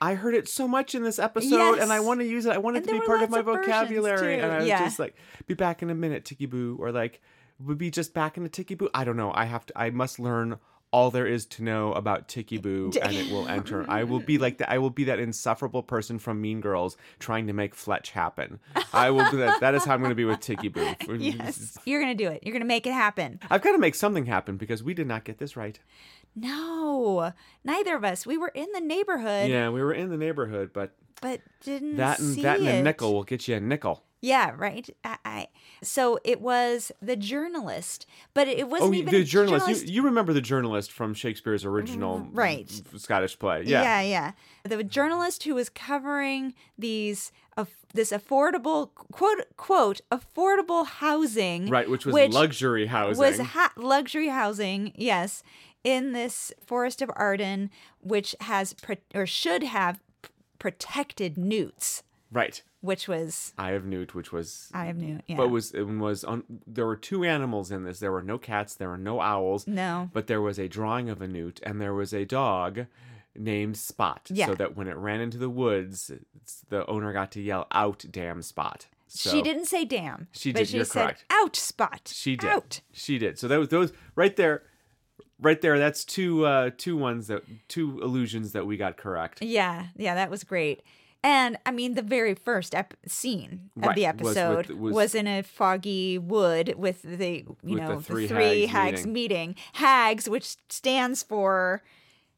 I 0.00 0.14
heard 0.14 0.34
it 0.34 0.48
so 0.48 0.66
much 0.66 0.94
in 0.94 1.02
this 1.02 1.18
episode, 1.18 1.78
and 1.78 1.92
I 1.92 2.00
want 2.00 2.20
to 2.20 2.26
use 2.26 2.46
it. 2.46 2.52
I 2.52 2.58
want 2.58 2.76
it 2.78 2.84
to 2.84 2.90
be 2.90 3.00
part 3.00 3.22
of 3.22 3.30
my 3.30 3.40
of 3.40 3.44
vocabulary, 3.46 4.38
and 4.40 4.50
I 4.50 4.58
was 4.58 4.66
Yeah. 4.68 4.84
just 4.84 4.98
like, 4.98 5.14
"Be 5.46 5.54
back 5.54 5.82
in 5.82 5.90
a 5.90 5.94
minute, 5.94 6.24
ticky 6.24 6.46
boo," 6.46 6.76
or 6.80 6.90
like, 6.90 7.20
"Would 7.60 7.76
be 7.78 7.90
just 7.90 8.14
back 8.14 8.36
in 8.38 8.44
a 8.46 8.48
ticky 8.48 8.74
boo." 8.76 8.88
I 8.94 9.04
don't 9.04 9.16
know. 9.18 9.30
I 9.34 9.44
have 9.44 9.66
to. 9.66 9.78
I 9.78 9.90
must 9.90 10.18
learn 10.18 10.58
all 10.92 11.10
there 11.10 11.26
is 11.26 11.46
to 11.46 11.62
know 11.62 11.92
about 11.92 12.28
ticky 12.28 12.58
boo, 12.58 12.92
and 13.02 13.14
it 13.14 13.30
will 13.30 13.48
enter. 13.48 13.88
I 13.88 14.04
will 14.04 14.20
be 14.20 14.38
like 14.38 14.58
that. 14.58 14.70
I 14.70 14.78
will 14.78 14.90
be 14.90 15.04
that 15.04 15.18
insufferable 15.18 15.82
person 15.82 16.18
from 16.18 16.40
Mean 16.40 16.60
Girls 16.60 16.96
trying 17.18 17.46
to 17.46 17.52
make 17.52 17.74
Fletch 17.74 18.10
happen. 18.10 18.58
I 18.92 19.10
will 19.10 19.28
do 19.30 19.38
that. 19.38 19.60
That 19.60 19.74
is 19.74 19.84
how 19.84 19.94
I'm 19.94 20.00
going 20.00 20.10
to 20.10 20.16
be 20.16 20.24
with 20.24 20.40
ticky 20.40 20.68
boo. 20.68 20.94
yes, 21.18 21.78
you're 21.84 22.00
going 22.00 22.16
to 22.16 22.24
do 22.24 22.30
it. 22.30 22.42
You're 22.42 22.52
going 22.52 22.60
to 22.60 22.66
make 22.66 22.86
it 22.86 22.92
happen. 22.92 23.40
I've 23.50 23.62
got 23.62 23.72
to 23.72 23.78
make 23.78 23.94
something 23.94 24.26
happen 24.26 24.56
because 24.56 24.82
we 24.82 24.94
did 24.94 25.06
not 25.06 25.24
get 25.24 25.38
this 25.38 25.56
right. 25.56 25.78
No. 26.34 27.32
Neither 27.64 27.96
of 27.96 28.04
us. 28.04 28.26
We 28.26 28.36
were 28.38 28.52
in 28.54 28.68
the 28.72 28.80
neighborhood, 28.80 29.50
Yeah, 29.50 29.70
we 29.70 29.82
were 29.82 29.92
in 29.92 30.10
the 30.10 30.16
neighborhood, 30.16 30.70
but 30.72 30.92
but 31.20 31.40
didn't 31.62 31.96
that 31.96 32.18
and 32.18 32.36
that 32.38 32.60
and 32.60 32.68
a 32.68 32.82
nickel 32.82 33.12
will 33.12 33.24
get 33.24 33.46
you 33.46 33.56
a 33.56 33.60
nickel. 33.60 34.02
Yeah, 34.22 34.52
right. 34.56 34.88
I, 35.02 35.16
I 35.24 35.46
so 35.82 36.18
it 36.24 36.40
was 36.40 36.92
the 37.00 37.16
journalist, 37.16 38.06
but 38.34 38.48
it 38.48 38.64
oh, 38.64 38.66
wasn't 38.66 38.90
Oh, 38.90 38.94
even 38.94 39.12
the 39.14 39.20
a 39.20 39.24
journalist. 39.24 39.66
journalist. 39.66 39.86
You, 39.88 39.94
you 39.94 40.02
remember 40.02 40.32
the 40.32 40.40
journalist 40.42 40.92
from 40.92 41.14
Shakespeare's 41.14 41.64
original 41.64 42.20
mm, 42.20 42.28
Right. 42.32 42.70
Scottish 42.96 43.38
play? 43.38 43.62
Yeah. 43.64 43.82
yeah, 43.82 44.00
yeah. 44.02 44.32
The 44.64 44.84
journalist 44.84 45.44
who 45.44 45.54
was 45.54 45.70
covering 45.70 46.54
these 46.78 47.32
of 47.56 47.68
this 47.94 48.12
affordable 48.12 48.90
quote 48.94 49.38
quote 49.56 50.00
affordable 50.12 50.86
housing, 50.86 51.68
Right, 51.68 51.88
which 51.88 52.04
was 52.04 52.14
luxury 52.34 52.86
housing. 52.86 53.18
was 53.18 53.38
ha- 53.40 53.72
luxury 53.76 54.28
housing. 54.28 54.92
Yes, 54.96 55.42
in 55.82 56.12
this 56.12 56.52
forest 56.64 57.00
of 57.00 57.10
Arden, 57.16 57.70
which 58.02 58.34
has 58.42 58.74
pro- 58.74 58.96
or 59.14 59.26
should 59.26 59.62
have 59.62 60.00
protected 60.58 61.38
newts, 61.38 62.02
right. 62.30 62.62
Which 62.80 63.08
was 63.08 63.52
Eye 63.58 63.72
of 63.72 63.84
Newt, 63.84 64.14
which 64.14 64.32
was. 64.32 64.70
I 64.72 64.86
have 64.86 64.96
newt. 64.96 65.22
Yeah. 65.26 65.36
But 65.36 65.48
was 65.48 65.72
it 65.72 65.82
was 65.82 66.24
on. 66.24 66.44
There 66.66 66.86
were 66.86 66.96
two 66.96 67.24
animals 67.24 67.70
in 67.70 67.84
this. 67.84 67.98
There 68.00 68.12
were 68.12 68.22
no 68.22 68.38
cats. 68.38 68.74
There 68.74 68.88
were 68.88 68.98
no 68.98 69.20
owls. 69.20 69.66
no. 69.66 70.10
But 70.12 70.26
there 70.26 70.40
was 70.40 70.58
a 70.58 70.68
drawing 70.68 71.08
of 71.10 71.20
a 71.22 71.28
newt, 71.28 71.60
and 71.62 71.80
there 71.80 71.94
was 71.94 72.12
a 72.12 72.24
dog 72.24 72.86
named 73.36 73.76
Spot. 73.76 74.28
Yeah. 74.32 74.46
So 74.46 74.54
that 74.56 74.76
when 74.76 74.88
it 74.88 74.96
ran 74.96 75.20
into 75.20 75.38
the 75.38 75.50
woods, 75.50 76.10
the 76.68 76.86
owner 76.86 77.12
got 77.12 77.30
to 77.32 77.40
yell 77.40 77.66
out, 77.72 78.04
"Damn 78.10 78.42
Spot!" 78.42 78.86
So 79.08 79.30
she 79.30 79.42
didn't 79.42 79.66
say 79.66 79.84
damn. 79.84 80.28
She 80.32 80.52
did, 80.52 80.68
She 80.68 80.76
you're 80.76 80.84
said 80.84 81.02
correct. 81.02 81.24
out 81.30 81.56
spot. 81.56 82.12
She 82.14 82.36
did. 82.36 82.48
Out. 82.50 82.80
She 82.92 83.18
did. 83.18 83.38
So 83.40 83.48
that 83.48 83.58
was 83.58 83.68
those 83.68 83.92
right 84.14 84.36
there, 84.36 84.62
right 85.40 85.60
there. 85.60 85.78
That's 85.80 86.04
two 86.04 86.46
uh 86.46 86.70
two 86.76 86.96
ones 86.96 87.26
that 87.26 87.42
two 87.68 88.00
illusions 88.02 88.52
that 88.52 88.66
we 88.66 88.76
got 88.76 88.96
correct. 88.96 89.42
Yeah, 89.42 89.86
yeah, 89.96 90.14
that 90.14 90.30
was 90.30 90.44
great. 90.44 90.82
And 91.22 91.58
I 91.66 91.70
mean, 91.70 91.94
the 91.94 92.02
very 92.02 92.34
first 92.34 92.74
ep- 92.74 92.94
scene 93.06 93.70
of 93.76 93.88
Right, 93.88 93.96
the 93.96 94.06
was 94.06 94.14
with- 94.22 94.36
episode 94.38 94.70
was, 94.70 94.94
was- 94.94 95.14
in 95.14 95.26
a 95.26 95.42
foggy 95.42 96.16
wood 96.18 96.74
with 96.78 97.02
the 97.02 97.44
you 97.62 97.74
With 97.74 97.78
know 97.82 97.96
the 97.96 98.02
three 98.02 98.26
three 98.26 98.66
hags 98.66 98.72
hags 98.72 99.06
meeting. 99.06 99.12
meeting. 99.50 99.54
Hags, 99.74 100.28
which 100.30 100.56
stands 100.70 101.22
for 101.22 101.82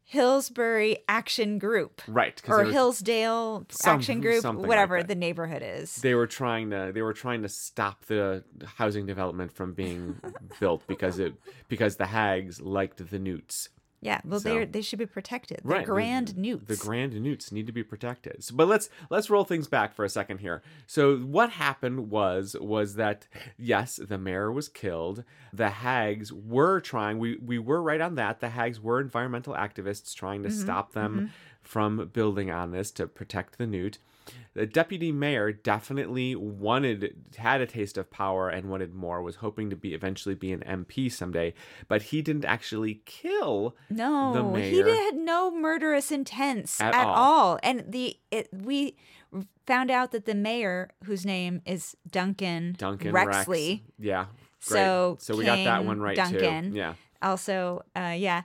Hillsbury 0.04 0.98
Action 1.08 1.58
Group 1.58 2.02
Right. 2.06 2.42
or 2.48 2.64
Hillsdale 2.64 3.64
Some- 3.70 3.98
Action 3.98 4.20
Group, 4.20 4.42
something 4.42 4.62
like 4.62 4.68
whatever 4.68 5.02
the 5.02 5.14
neighborhood 5.14 5.62
is. 5.64 5.96
they 5.96 6.14
were 6.14 6.26
trying 6.26 6.70
to 6.70 6.90
they 6.92 7.02
were 7.02 7.14
trying 7.14 7.42
to 7.42 7.48
stop 7.48 8.04
the 8.06 8.44
housing 8.76 9.06
development 9.06 9.52
from 9.52 9.72
being 9.72 10.20
built 10.60 10.86
because 10.86 11.18
it 11.18 11.34
because 11.68 11.96
the 11.96 12.06
hags 12.06 12.60
liked 12.60 13.08
the 13.10 13.18
newts 13.18 13.68
Yeah, 14.04 14.20
well, 14.24 14.40
So- 14.40 14.48
they 14.58 14.64
they 14.64 14.82
should 14.82 14.98
be 14.98 15.06
protected. 15.06 15.60
The 15.62 15.68
Right, 15.68 15.86
the- 15.86 15.92
grand 15.92 16.36
newts. 16.36 16.66
The 16.66 16.76
grand 16.76 17.14
newts 17.22 17.52
need 17.52 17.66
to 17.68 17.72
be 17.72 17.84
protected. 17.84 18.42
So, 18.42 18.54
but 18.56 18.66
let's 18.66 18.90
let's 19.10 19.30
roll 19.30 19.44
things 19.44 19.68
back 19.68 19.94
for 19.94 20.04
a 20.04 20.08
second 20.08 20.38
here. 20.38 20.60
So 20.88 21.18
what 21.18 21.50
happened 21.50 22.10
was 22.10 22.56
was 22.60 22.96
that 22.96 23.28
yes, 23.56 23.96
the 23.96 24.18
mayor 24.18 24.50
was 24.50 24.68
killed. 24.68 25.22
The 25.52 25.70
hags 25.70 26.32
were 26.32 26.80
trying. 26.80 27.18
We 27.20 27.36
we 27.36 27.60
were 27.60 27.80
right 27.80 28.00
on 28.00 28.16
that. 28.16 28.40
The 28.40 28.48
hags 28.50 28.80
were 28.80 29.00
environmental 29.00 29.54
activists 29.54 30.14
trying 30.14 30.42
to 30.42 30.48
Mm-hmm, 30.48 30.60
stop 30.62 30.92
them 30.94 31.30
from 31.62 32.10
building 32.12 32.50
on 32.50 32.72
this 32.72 32.90
to 32.90 33.06
protect 33.06 33.56
the 33.56 33.66
newt. 33.68 33.98
The 34.54 34.66
deputy 34.66 35.12
mayor 35.12 35.50
definitely 35.50 36.34
wanted 36.36 37.14
had 37.38 37.62
a 37.62 37.66
taste 37.66 37.96
of 37.96 38.10
power 38.10 38.50
and 38.50 38.68
wanted 38.68 38.92
more. 38.94 39.22
Was 39.22 39.36
hoping 39.36 39.70
to 39.70 39.76
be 39.76 39.94
eventually 39.94 40.34
be 40.34 40.52
an 40.52 40.60
MP 40.60 41.10
someday, 41.10 41.54
but 41.88 42.02
he 42.02 42.20
didn't 42.20 42.44
actually 42.44 43.00
kill 43.06 43.74
No, 43.88 44.52
the 44.52 44.60
he 44.60 44.82
did, 44.82 44.86
had 44.86 45.14
no 45.16 45.50
murderous 45.50 46.12
intents 46.12 46.80
At 46.82 46.94
at, 46.94 47.06
all. 47.06 47.14
all. 47.14 47.58
And 47.62 47.84
the 47.88 48.18
it, 48.30 48.48
we 48.52 48.96
found 49.66 49.90
out 49.90 50.12
that 50.12 50.26
the 50.26 50.34
mayor, 50.34 50.90
whose 51.04 51.24
name 51.24 51.62
is 51.64 51.96
Duncan, 52.10 52.74
Duncan 52.78 53.12
Rex. 53.12 53.46
Rexley, 53.46 53.80
Yeah. 53.98 54.26
Great. 54.66 54.78
So, 54.78 55.16
so 55.18 55.36
we 55.36 55.44
got 55.46 55.64
that 55.64 55.84
one 55.86 55.98
right 56.00 56.14
Duncan. 56.16 56.72
too. 56.72 56.76
Yeah. 56.76 56.94
also, 57.22 57.82
uh, 57.96 58.14
yeah, 58.16 58.42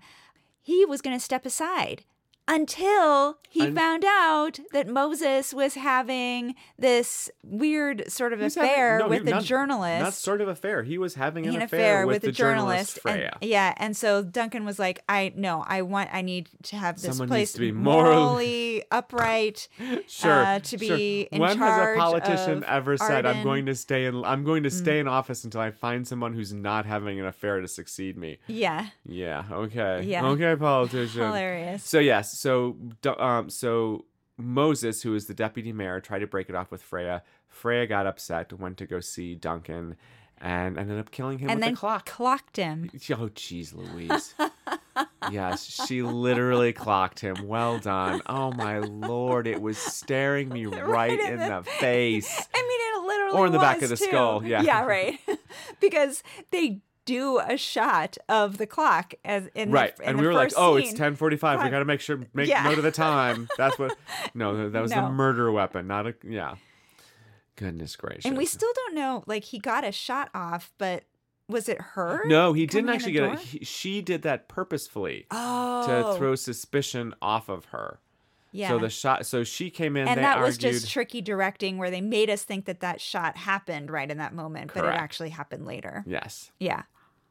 he 0.61 0.85
was 0.85 1.01
going 1.01 1.15
to 1.17 1.23
step 1.23 1.45
aside 1.45 2.05
until 2.47 3.37
he 3.49 3.61
Un- 3.61 3.75
found 3.75 4.05
out 4.05 4.59
that 4.71 4.87
Moses 4.87 5.53
was 5.53 5.75
having 5.75 6.55
this 6.77 7.29
weird 7.43 8.09
sort 8.11 8.33
of 8.33 8.39
He's 8.39 8.55
having- 8.55 8.69
affair 8.71 8.99
no, 8.99 9.05
he- 9.05 9.19
with 9.19 9.27
a 9.27 9.31
not- 9.31 9.43
journalist. 9.43 10.03
Not 10.03 10.13
sort 10.13 10.41
of 10.41 10.47
affair. 10.47 10.83
He 10.83 10.97
was 10.97 11.15
having 11.15 11.45
an, 11.47 11.55
an 11.55 11.61
affair, 11.63 12.05
with, 12.05 12.23
a 12.23 12.27
the 12.27 12.31
journalist, 12.31 12.99
and- 13.05 13.13
Freya. 13.15 13.37
yeah, 13.41 13.73
and 13.77 13.95
so 13.97 14.21
Duncan 14.23 14.65
was 14.65 14.77
like, 14.79 15.01
"I 15.09 15.33
no, 15.35 15.63
I 15.67 15.81
want, 15.81 16.09
I 16.13 16.21
need 16.21 16.49
to 16.63 16.75
have 16.75 16.95
this 17.01 17.05
Someone 17.11 17.27
place 17.29 17.53
to 17.53 17.59
be 17.59 17.71
moral- 17.71 18.13
morally 18.25 18.83
upright, 18.91 19.67
Sure. 20.07 20.31
uh, 20.45 20.59
to 20.59 20.77
sure. 20.77 20.97
be 20.97 21.21
in 21.31 21.39
when 21.41 21.57
has 21.57 21.95
a 21.95 21.99
politician 21.99 22.63
ever 22.67 22.97
said 22.97 23.25
i'm 23.25 23.43
going 23.43 23.65
to 23.65 23.75
stay 23.75 24.05
in 24.05 24.23
i'm 24.25 24.43
going 24.43 24.63
to 24.63 24.69
stay 24.69 24.99
in 24.99 25.07
office 25.07 25.43
until 25.43 25.61
I 25.61 25.71
find 25.71 26.07
someone 26.07 26.33
who's 26.33 26.53
not 26.53 26.85
having 26.85 27.19
an 27.19 27.25
affair 27.25 27.59
to 27.61 27.67
succeed 27.67 28.17
me"? 28.17 28.39
yeah, 28.47 28.87
Yeah. 29.05 29.43
Okay. 29.51 30.03
Yeah. 30.03 30.25
Okay, 30.25 30.55
politician. 30.55 31.21
hilarious. 31.21 31.83
So 31.83 31.99
yes, 31.99 32.36
so 32.37 32.77
um, 33.19 33.49
so 33.49 34.05
Moses, 34.37 35.01
who 35.01 35.15
is 35.15 35.25
the 35.25 35.33
deputy 35.33 35.73
mayor, 35.73 35.99
tried 35.99 36.19
to 36.19 36.27
break 36.27 36.49
it 36.49 36.55
off 36.55 36.71
with 36.71 36.81
Freya. 36.81 37.23
Freya 37.47 37.87
got 37.87 38.05
upset, 38.07 38.53
went 38.53 38.77
to 38.77 38.85
go 38.85 38.99
see 38.99 39.33
Duncan, 39.35 39.95
and 40.39 40.77
ended 40.77 40.99
up 40.99 41.09
killing 41.11 41.39
him 41.39 41.49
and 41.49 41.57
with 41.57 41.65
then 41.65 41.73
the 41.73 41.79
clock. 41.79 42.05
clocked 42.05 42.57
him. 42.57 42.89
Oh, 42.93 43.29
jeez, 43.33 43.73
Louise. 43.73 44.35
yes, 45.31 45.65
she 45.65 46.01
literally 46.03 46.73
clocked 46.73 47.19
him. 47.19 47.47
Well 47.47 47.79
done. 47.79 48.21
Oh 48.27 48.51
my 48.51 48.79
lord, 48.79 49.47
it 49.47 49.61
was 49.61 49.77
staring 49.77 50.49
me 50.49 50.65
right, 50.67 51.19
in 51.19 51.33
in 51.33 51.39
the 51.39 51.61
the 51.61 51.63
face. 51.79 52.47
I 52.53 52.61
mean, 52.61 53.03
it 53.03 53.07
literally 53.07 53.37
Or 53.39 53.45
in 53.47 53.51
the 53.53 53.59
back 53.59 53.81
of 53.81 53.89
the 53.89 53.97
too. 53.97 54.05
skull, 54.05 54.45
yeah. 54.45 54.61
yeah, 54.61 54.83
right. 54.85 55.19
because 55.79 56.21
they 56.51 56.81
do 57.07 57.39
a 57.39 57.57
shot 57.57 58.17
of 58.29 58.59
the 58.59 58.67
clock 58.67 59.15
as 59.25 59.47
in 59.55 59.71
Right, 59.71 59.95
the, 59.95 60.03
in 60.03 60.09
and 60.09 60.19
we 60.19 60.27
were 60.27 60.33
like, 60.33 60.49
first 60.49 60.57
"Oh, 60.59 60.75
it's 60.75 60.93
ten 60.93 61.15
forty-five. 61.15 61.63
We 61.63 61.69
got 61.71 61.79
to 61.79 61.85
make 61.85 62.01
sure 62.01 62.19
make 62.35 62.47
Yeah. 62.47 62.61
note 62.63 62.77
of 62.77 62.83
the 62.83 62.91
time." 63.09 63.47
That's 63.57 63.79
what. 63.79 63.97
No, 64.35 64.69
that 64.69 64.81
was 64.81 64.91
the 64.91 65.01
No. 65.01 65.09
murder 65.09 65.51
weapon, 65.51 65.87
not 65.87 66.05
a 66.05 66.13
yeah. 66.23 66.55
Goodness 67.55 67.95
gracious. 67.95 68.25
And 68.25 68.37
we 68.37 68.45
still 68.45 68.71
don't 68.75 68.93
know. 68.95 69.23
Like 69.25 69.43
he 69.45 69.57
got 69.57 69.83
a 69.83 69.91
shot 69.91 70.29
off, 70.35 70.71
but 70.77 71.05
was 71.49 71.67
it 71.67 71.79
her? 71.81 72.21
No, 72.25 72.53
he 72.53 72.67
didn't 72.67 72.89
actually 72.91 73.13
get 73.13 73.33
it. 73.33 73.39
He, 73.39 73.65
she 73.65 74.01
did 74.03 74.21
that 74.23 74.47
purposefully 74.47 75.25
Oh, 75.31 75.87
to 75.87 76.17
throw 76.19 76.35
suspicion 76.35 77.15
off 77.21 77.49
of 77.49 77.65
her. 77.65 77.99
yeah. 78.51 78.67
So 78.69 78.77
the 78.79 78.89
shot. 78.89 79.25
So 79.25 79.43
she 79.43 79.71
came 79.71 79.97
in. 79.97 80.07
and 80.07 80.19
that 80.23 80.39
was 80.39 80.57
argued. 80.57 80.73
just 80.81 80.91
tricky 80.91 81.21
directing, 81.21 81.77
where 81.79 81.89
they 81.89 82.01
made 82.01 82.29
us 82.29 82.43
think 82.43 82.65
that 82.65 82.81
that 82.81 83.01
shot 83.01 83.37
happened 83.37 83.89
right 83.89 84.11
in 84.11 84.17
that 84.19 84.35
moment, 84.35 84.71
but 84.75 84.85
it 84.85 84.89
actually 84.93 85.29
happened 85.29 85.65
later. 85.65 86.03
yes. 86.05 86.51
Yeah. 86.59 86.83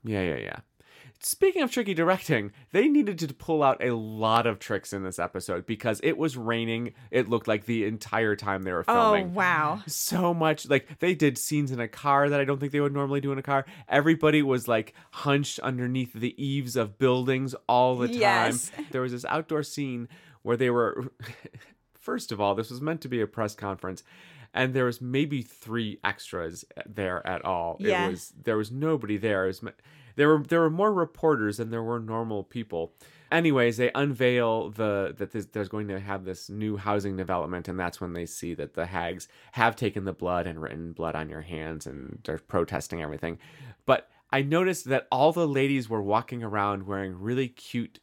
Yeah, 0.05 0.23
yeah, 0.23 0.37
yeah. 0.37 0.57
Speaking 1.19 1.63
of 1.63 1.71
tricky 1.71 1.95
directing, 1.95 2.53
they 2.73 2.89
needed 2.89 3.19
to 3.21 3.33
pull 3.33 3.63
out 3.63 3.83
a 3.83 3.95
lot 3.95 4.47
of 4.47 4.59
tricks 4.59 4.93
in 4.93 5.03
this 5.03 5.19
episode 5.19 5.67
because 5.67 6.01
it 6.05 6.19
was 6.19 6.37
raining. 6.37 6.93
It 7.11 7.29
looked 7.29 7.49
like 7.49 7.65
the 7.65 7.85
entire 7.85 8.37
time 8.37 8.63
they 8.63 8.73
were 8.73 8.85
oh, 8.87 8.93
filming. 8.93 9.29
Oh 9.29 9.31
wow. 9.31 9.83
so 9.87 10.35
much 10.35 10.69
like 10.69 10.99
they 10.99 11.15
did 11.15 11.39
scenes 11.39 11.73
in 11.73 11.81
a 11.81 11.89
car 11.89 12.29
that 12.29 12.39
I 12.39 12.45
don't 12.45 12.61
think 12.61 12.73
they 12.73 12.81
would 12.81 12.93
normally 12.93 13.21
do 13.21 13.33
in 13.33 13.39
a 13.39 13.43
car. 13.43 13.65
Everybody 13.89 14.43
was 14.43 14.69
like 14.69 14.93
hunched 15.11 15.59
underneath 15.61 16.13
the 16.13 16.41
eaves 16.43 16.77
of 16.77 16.99
buildings 16.99 17.55
all 17.67 17.97
the 17.97 18.09
time. 18.09 18.17
Yes. 18.21 18.71
There 18.91 19.01
was 19.01 19.13
this 19.13 19.25
outdoor 19.25 19.63
scene 19.63 20.09
where 20.43 20.57
they 20.57 20.71
were 20.71 21.13
first 21.99 22.31
of 22.31 22.41
all, 22.41 22.55
this 22.55 22.71
was 22.71 22.81
meant 22.81 23.01
to 23.01 23.09
be 23.09 23.21
a 23.21 23.27
press 23.27 23.55
conference 23.55 24.05
and 24.57 24.75
there 24.75 24.87
was 24.87 25.01
maybe 25.01 25.43
3 25.43 26.01
extras 26.03 26.65
there 26.87 27.25
at 27.27 27.45
all. 27.45 27.77
Yeah. 27.79 28.07
It 28.07 28.11
was 28.11 28.33
there 28.43 28.57
was 28.57 28.73
nobody 28.73 29.17
there. 29.17 29.47
Was, 29.47 29.63
there 30.17 30.29
were 30.29 30.43
there 30.43 30.61
were 30.61 30.71
more 30.71 30.93
reporters 30.93 31.59
than 31.59 31.71
there 31.71 31.83
were 31.83 32.01
normal 32.01 32.43
people. 32.43 32.95
Anyways, 33.31 33.77
they 33.77 33.91
unveil 33.95 34.71
the 34.71 35.15
that 35.19 35.33
this, 35.33 35.47
there's 35.47 35.69
going 35.69 35.89
to 35.89 36.01
have 36.01 36.25
this 36.25 36.49
new 36.49 36.77
housing 36.77 37.17
development, 37.17 37.69
and 37.69 37.79
that's 37.79 38.01
when 38.01 38.13
they 38.13 38.25
see 38.25 38.55
that 38.55 38.75
the 38.75 38.87
hags 38.87 39.29
have 39.53 39.77
taken 39.77 40.05
the 40.05 40.13
blood 40.13 40.47
and 40.47 40.63
written 40.63 40.93
blood 40.93 41.15
on 41.15 41.29
your 41.29 41.43
hands, 41.43 41.87
and 41.87 42.21
they're 42.25 42.39
protesting 42.39 43.03
everything. 43.03 43.39
But 43.85 44.09
I 44.31 44.43
noticed 44.43 44.87
that 44.87 45.07
all 45.11 45.33
the 45.33 45.47
ladies 45.47 45.89
were 45.89 46.03
walking 46.03 46.43
around 46.43 46.87
wearing 46.87 47.21
really 47.21 47.49
cute 47.49 48.01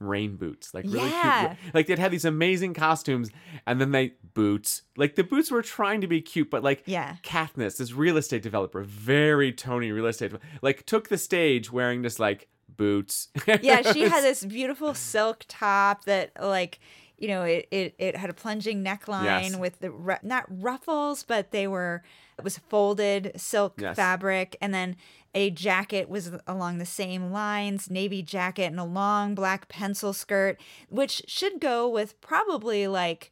rain 0.00 0.36
boots, 0.36 0.72
like 0.74 0.84
really 0.86 1.08
Yeah. 1.10 1.54
cute. 1.54 1.74
Like 1.74 1.86
they'd 1.86 1.98
have 1.98 2.10
these 2.10 2.24
amazing 2.24 2.74
costumes, 2.74 3.30
and 3.66 3.80
then 3.80 3.92
they 3.92 4.14
boots. 4.34 4.82
Like 4.96 5.14
the 5.14 5.22
boots 5.24 5.50
were 5.50 5.62
trying 5.62 6.00
to 6.00 6.06
be 6.06 6.20
cute, 6.20 6.50
but 6.50 6.64
like 6.64 6.82
Yeah. 6.86 7.16
Caithness, 7.22 7.76
this 7.76 7.92
real 7.92 8.16
estate 8.16 8.42
developer, 8.42 8.82
very 8.82 9.52
Tony 9.52 9.92
real 9.92 10.06
estate, 10.06 10.32
like 10.62 10.86
took 10.86 11.08
the 11.08 11.18
stage 11.18 11.70
wearing 11.70 12.02
this 12.02 12.18
like 12.18 12.48
boots. 12.76 13.28
Yeah, 13.62 13.92
she 13.92 14.00
had 14.02 14.24
this 14.24 14.44
beautiful 14.44 14.94
silk 14.94 15.44
top 15.48 16.04
that 16.06 16.30
like 16.40 16.80
you 17.18 17.28
know 17.28 17.42
it 17.42 17.68
it, 17.70 17.94
it 17.98 18.16
had 18.16 18.30
a 18.30 18.34
plunging 18.34 18.82
neckline 18.82 19.24
Yes. 19.24 19.56
with 19.56 19.78
the 19.80 20.18
not 20.22 20.44
ruffles 20.48 21.22
but 21.22 21.50
they 21.50 21.66
were 21.66 22.02
it 22.40 22.44
was 22.44 22.58
folded 22.58 23.32
silk 23.36 23.74
Yes. 23.80 23.96
fabric 23.96 24.56
and 24.60 24.74
then 24.74 24.96
a 25.34 25.50
jacket 25.50 26.08
was 26.08 26.32
along 26.46 26.78
the 26.78 26.84
same 26.86 27.30
lines 27.30 27.88
navy 27.90 28.22
jacket 28.22 28.64
and 28.64 28.80
a 28.80 28.84
long 28.84 29.34
black 29.34 29.68
pencil 29.68 30.12
skirt 30.12 30.60
which 30.88 31.22
should 31.26 31.60
go 31.60 31.88
with 31.88 32.20
probably 32.20 32.86
like 32.86 33.30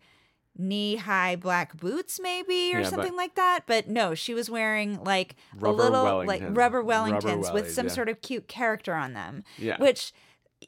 knee 0.57 0.97
high 0.97 1.37
black 1.37 1.77
boots 1.77 2.19
maybe 2.21 2.75
or 2.75 2.81
Yeah, 2.81 2.89
something 2.89 3.15
like 3.17 3.35
that 3.37 3.61
but 3.67 3.89
no 3.89 4.15
she 4.15 4.35
was 4.35 4.51
wearing 4.51 5.03
like 5.05 5.37
a 5.63 5.71
little 5.71 6.25
like 6.25 6.41
Wellingtons. 6.43 6.57
rubber 6.57 6.83
Rubber 6.83 6.85
wellingtons 6.85 7.53
with 7.55 7.71
some 7.73 7.87
yeah. 7.87 7.93
sort 7.93 8.09
of 8.09 8.21
cute 8.23 8.49
character 8.49 8.95
on 8.95 9.13
them 9.15 9.45
Yeah. 9.57 9.77
which 9.79 10.13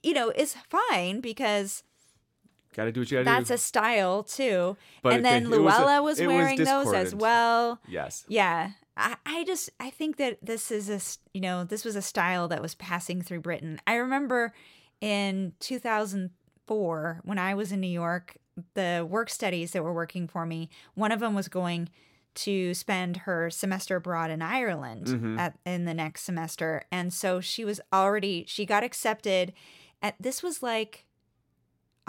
you 0.03 0.15
know 0.15 0.31
is 0.31 0.55
fine 0.69 1.21
because 1.21 1.83
gotta 2.77 2.93
do 2.93 3.01
what 3.01 3.11
you 3.11 3.17
gotta 3.19 3.25
do. 3.25 3.31
that's 3.47 3.51
a 3.51 3.59
style 3.59 4.23
too 4.23 4.77
But 5.03 5.15
and 5.15 5.25
then 5.25 5.45
it 5.45 5.49
was 5.49 5.59
a- 5.59 5.61
luella 5.81 6.03
was, 6.03 6.21
it 6.21 6.27
was 6.27 6.35
wearing 6.37 6.59
those 6.65 6.93
as 6.93 7.15
well 7.15 7.79
yes. 7.89 8.25
yeah 8.29 8.73
I, 8.97 9.17
I 9.27 9.45
just 9.45 9.71
i 9.81 9.91
think 9.91 10.17
that 10.19 10.39
this 10.43 10.71
is 10.71 10.89
a 10.91 11.01
you 11.35 11.41
know 11.41 11.65
this 11.65 11.85
was 11.85 11.97
a 11.97 12.03
style 12.03 12.49
that 12.49 12.61
was 12.63 12.75
passing 12.75 13.23
through 13.23 13.41
britain 13.41 13.81
i 13.87 13.95
remember 13.95 14.53
in 15.01 15.53
2004 15.61 17.21
when 17.25 17.39
i 17.39 17.55
was 17.55 17.73
in 17.73 17.81
new 17.81 17.87
york 17.89 18.37
the 18.75 19.07
work 19.09 19.31
studies 19.31 19.73
that 19.73 19.83
were 19.83 19.93
working 19.95 20.27
for 20.29 20.45
me 20.47 20.69
one 20.95 21.13
of 21.13 21.21
them 21.21 21.35
was 21.35 21.49
going 21.49 21.89
to 22.35 22.75
spend 22.75 23.17
her 23.19 23.51
semester 23.51 23.97
abroad 23.97 24.31
in 24.31 24.41
Ireland 24.41 25.07
Mhm. 25.09 25.37
at 25.39 25.59
in 25.67 25.85
the 25.85 25.95
next 25.95 26.23
semester 26.23 26.85
and 26.93 27.13
so 27.13 27.41
she 27.41 27.65
was 27.65 27.81
already 27.93 28.45
she 28.47 28.65
got 28.65 28.85
accepted 28.85 29.53
at 30.01 30.15
this 30.21 30.41
was 30.43 30.63
like 30.63 31.07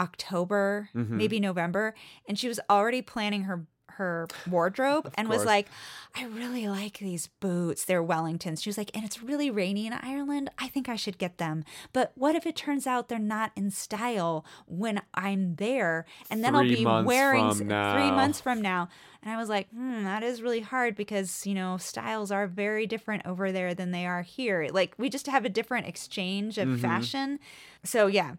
October 0.01 0.89
Mhm. 0.95 1.09
maybe 1.21 1.39
November 1.39 1.93
and 2.27 2.37
she 2.39 2.47
was 2.47 2.59
already 2.69 3.01
planning 3.01 3.43
her 3.43 3.65
her 3.95 4.25
wardrobe 4.49 5.05
Of 5.07 5.13
and 5.17 5.27
was 5.27 5.43
like 5.45 5.67
I 6.15 6.23
really 6.23 6.65
like 6.69 6.97
these 6.99 7.27
boots 7.41 7.83
they're 7.83 8.01
Wellingtons 8.11 8.63
she 8.63 8.69
was 8.69 8.77
like 8.77 8.89
and 8.95 9.03
it's 9.03 9.21
really 9.21 9.51
rainy 9.51 9.85
in 9.85 9.91
Ireland 9.93 10.49
I 10.57 10.69
think 10.69 10.87
I 10.87 10.95
should 10.95 11.17
get 11.17 11.37
them 11.39 11.65
but 11.91 12.13
what 12.15 12.33
if 12.35 12.45
it 12.47 12.55
turns 12.55 12.87
out 12.87 13.09
they're 13.09 13.19
not 13.37 13.51
in 13.57 13.69
style 13.69 14.45
when 14.65 15.01
I'm 15.13 15.55
there 15.55 16.05
and 16.29 16.41
then 16.41 16.55
I'll 16.55 16.63
be 16.63 16.85
wearing 17.05 17.47
s- 17.51 17.57
three 17.93 18.11
months 18.11 18.39
from 18.39 18.61
now 18.61 18.87
and 19.23 19.29
I 19.31 19.37
was 19.37 19.49
like, 19.49 19.69
hmm, 19.69 20.03
that 20.05 20.23
is 20.23 20.41
really 20.41 20.61
hard 20.61 20.95
because, 20.95 21.45
you 21.45 21.53
know, 21.53 21.77
styles 21.77 22.31
are 22.31 22.47
very 22.47 22.87
different 22.87 23.23
over 23.27 23.51
there 23.51 23.75
than 23.75 23.91
they 23.91 24.07
are 24.07 24.23
here. 24.23 24.67
Like, 24.71 24.95
we 24.97 25.09
just 25.11 25.27
have 25.27 25.45
a 25.45 25.49
different 25.49 25.85
exchange 25.85 26.57
of 26.57 26.67
Mhm. 26.67 26.79
fashion. 26.79 27.39
So, 27.83 28.07
yeah. 28.07 28.31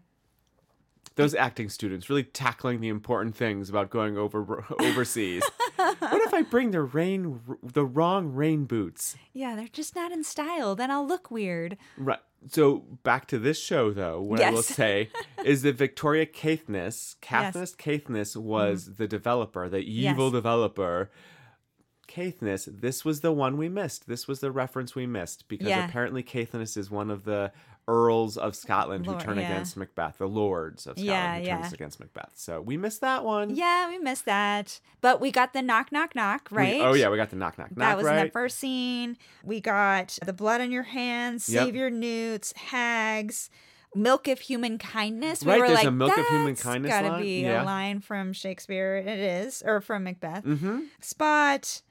Those 1.15 1.35
acting 1.35 1.69
students 1.69 2.09
really 2.09 2.23
tackling 2.23 2.81
the 2.81 2.87
important 2.87 3.35
things 3.35 3.69
about 3.69 3.89
going 3.89 4.17
over 4.17 4.65
overseas. 4.79 5.43
what 5.75 6.21
if 6.21 6.33
I 6.33 6.41
bring 6.41 6.71
the 6.71 6.81
rain 6.81 7.39
the 7.61 7.85
wrong 7.85 8.33
rain 8.33 8.65
boots? 8.65 9.15
Yeah, 9.31 9.55
they're 9.55 9.67
just 9.67 9.95
not 9.95 10.11
in 10.11 10.23
style. 10.23 10.75
Then 10.75 10.89
I'll 10.91 11.05
look 11.07 11.29
weird. 11.29 11.77
Right. 11.97 12.19
So 12.49 12.79
back 13.03 13.27
to 13.27 13.39
this 13.39 13.59
show 13.61 13.91
though, 13.91 14.21
what 14.21 14.41
I 14.41 14.49
will 14.51 14.63
say 14.63 15.09
is 15.45 15.61
that 15.61 15.75
Victoria 15.75 16.25
Caithness, 16.25 17.15
Yes. 17.29 17.75
Caithness 17.75 18.35
was 18.35 18.85
mm-hmm. 18.85 18.93
the 18.97 19.07
developer, 19.07 19.69
the 19.69 19.77
evil 19.79 20.25
Yes. 20.25 20.33
developer. 20.33 21.11
Caithness, 22.07 22.67
this 22.71 23.05
was 23.05 23.21
the 23.21 23.31
one 23.31 23.57
we 23.57 23.69
missed. 23.69 24.07
This 24.07 24.27
was 24.27 24.39
the 24.39 24.51
reference 24.51 24.93
we 24.93 25.07
missed 25.07 25.47
because 25.47 25.67
Yeah. 25.67 25.87
apparently 25.87 26.21
Caithness 26.21 26.75
is 26.75 26.91
one 26.91 27.09
of 27.09 27.23
the 27.23 27.51
earls 27.87 28.37
of 28.37 28.55
Scotland 28.55 29.05
Lord- 29.05 29.21
who 29.21 29.27
turn 29.27 29.37
yeah. 29.37 29.51
against 29.51 29.75
Macbeth, 29.77 30.17
the 30.17 30.27
lords 30.27 30.87
of 30.87 30.97
Scotland 30.97 31.05
Yeah, 31.07 31.37
who 31.39 31.45
yeah. 31.45 31.61
turns 31.61 31.73
against 31.73 31.99
Macbeth. 31.99 32.31
So 32.35 32.61
we 32.61 32.77
missed 32.77 33.01
that 33.01 33.23
one. 33.25 33.55
Yeah, 33.55 33.89
we 33.89 33.97
missed 33.97 34.25
that. 34.25 34.79
But 35.01 35.19
we 35.19 35.31
got 35.31 35.53
the 35.53 35.61
knock, 35.61 35.91
knock, 35.91 36.15
knock, 36.15 36.47
We- 36.51 36.57
right? 36.57 36.81
oh 36.81 36.93
yeah, 36.93 37.09
we 37.09 37.17
got 37.17 37.29
the 37.29 37.35
knock 37.35 37.57
knock 37.57 37.69
knock 37.75 37.79
That 37.89 37.97
was 37.97 38.05
right. 38.05 38.19
in 38.19 38.25
the 38.27 38.31
first 38.31 38.57
scene. 38.59 39.17
We 39.43 39.59
got 39.59 40.17
the 40.25 40.33
blood 40.33 40.61
on 40.61 40.71
your 40.71 40.83
hands, 40.83 41.49
Yep. 41.49 41.65
save 41.65 41.75
your 41.75 41.89
newts, 41.89 42.53
hags, 42.55 43.49
milk 43.95 44.27
of 44.27 44.39
human 44.39 44.77
kindness. 44.77 45.43
We 45.43 45.51
Right, 45.51 45.59
were 45.59 45.67
there's 45.67 45.79
like, 45.79 45.87
a 45.87 45.91
milk 45.91 46.17
of 46.17 46.25
human 46.27 46.55
kindness 46.55 46.89
Gotta 46.89 47.09
line." 47.09 47.21
be 47.21 47.41
Yeah. 47.41 47.63
a 47.63 47.65
line 47.65 47.99
from 47.99 48.33
Shakespeare. 48.33 48.95
It 48.95 49.19
is, 49.19 49.61
or 49.65 49.81
from 49.81 50.05
Macbeth. 50.05 50.43
mm-hmm. 50.45 50.79
Spot, 50.99 51.81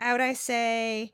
out 0.00 0.20
I 0.20 0.32
say. 0.34 1.12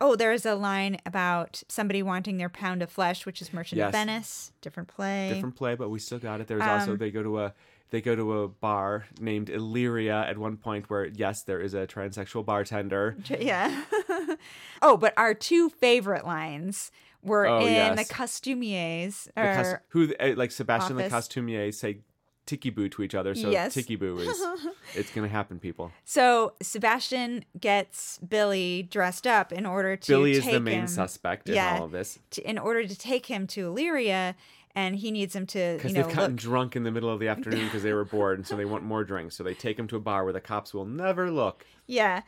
Oh, 0.00 0.14
there's 0.16 0.44
a 0.44 0.54
line 0.54 0.98
about 1.06 1.62
somebody 1.68 2.02
wanting 2.02 2.36
their 2.36 2.48
pound 2.50 2.82
of 2.82 2.90
flesh, 2.90 3.24
which 3.24 3.40
is 3.40 3.52
Merchant 3.52 3.78
Yes. 3.78 3.86
of 3.88 3.92
Venice. 3.92 4.52
Different 4.60 4.88
play. 4.88 5.30
different 5.32 5.56
play, 5.56 5.74
but 5.74 5.88
we 5.88 5.98
still 5.98 6.18
got 6.18 6.40
it. 6.40 6.46
There's 6.48 6.60
also 6.62 6.92
Um, 6.92 6.98
they 6.98 7.10
go 7.10 7.22
to 7.22 7.40
a 7.40 7.54
they 7.90 8.00
go 8.00 8.16
to 8.16 8.40
a 8.42 8.48
bar 8.48 9.06
named 9.20 9.48
Illyria 9.48 10.24
at 10.28 10.36
one 10.38 10.56
point 10.56 10.90
where 10.90 11.06
yes, 11.06 11.42
there 11.44 11.60
is 11.60 11.72
a 11.72 11.86
transsexual 11.86 12.44
bartender. 12.44 13.16
Yeah. 13.30 13.84
oh, 14.82 14.96
but 14.96 15.14
our 15.16 15.34
two 15.34 15.70
favorite 15.70 16.26
lines 16.26 16.90
were 17.22 17.46
Oh, 17.46 17.60
in 17.60 17.72
yes. 17.72 17.96
the 18.08 18.12
costumiers. 18.14 19.24
The 19.36 19.40
cos- 19.54 19.66
or- 19.66 19.82
who 19.90 20.14
uh, 20.20 20.34
like 20.36 20.50
Sebastian 20.50 20.96
the 20.96 21.08
costumier 21.08 21.72
say 21.72 22.00
tiki 22.46 22.70
boo 22.70 22.88
to 22.88 23.02
each 23.02 23.14
other. 23.14 23.34
So 23.34 23.50
Yes. 23.50 23.74
tiki 23.74 23.96
boo 23.96 24.18
is 24.18 24.42
it's 24.94 25.10
gonna 25.12 25.28
happen, 25.28 25.58
people. 25.58 25.92
so 26.04 26.54
Sebastian 26.62 27.44
gets 27.60 28.18
Billy 28.18 28.84
dressed 28.84 29.26
up 29.26 29.52
in 29.52 29.66
order 29.66 29.96
to 29.96 30.12
Billy 30.12 30.32
is 30.32 30.44
the 30.44 30.60
main 30.60 30.80
him, 30.80 30.86
suspect 30.86 31.48
in 31.48 31.56
yeah. 31.56 31.76
all 31.76 31.84
of 31.84 31.90
this 31.90 32.18
to, 32.30 32.48
in 32.48 32.58
order 32.58 32.86
to 32.86 32.96
take 32.96 33.26
him 33.26 33.46
to 33.48 33.66
Illyria, 33.66 34.34
and 34.74 34.96
he 34.96 35.10
needs 35.10 35.34
him 35.34 35.46
to 35.46 35.74
because 35.76 35.92
they've 35.92 36.04
gotten 36.06 36.32
look. 36.32 36.36
drunk 36.36 36.76
in 36.76 36.84
the 36.84 36.90
middle 36.90 37.10
of 37.10 37.18
the 37.18 37.28
afternoon 37.28 37.64
because 37.64 37.82
they 37.82 37.92
were 37.92 38.04
bored, 38.04 38.38
and 38.38 38.46
so 38.46 38.56
they 38.56 38.64
want 38.64 38.84
more 38.84 39.04
drinks. 39.04 39.36
So 39.36 39.42
they 39.42 39.54
take 39.54 39.78
him 39.78 39.88
to 39.88 39.96
a 39.96 40.00
bar 40.00 40.24
where 40.24 40.32
the 40.32 40.40
cops 40.40 40.72
will 40.72 40.84
never 40.86 41.30
look. 41.30 41.66
Yeah. 41.86 42.22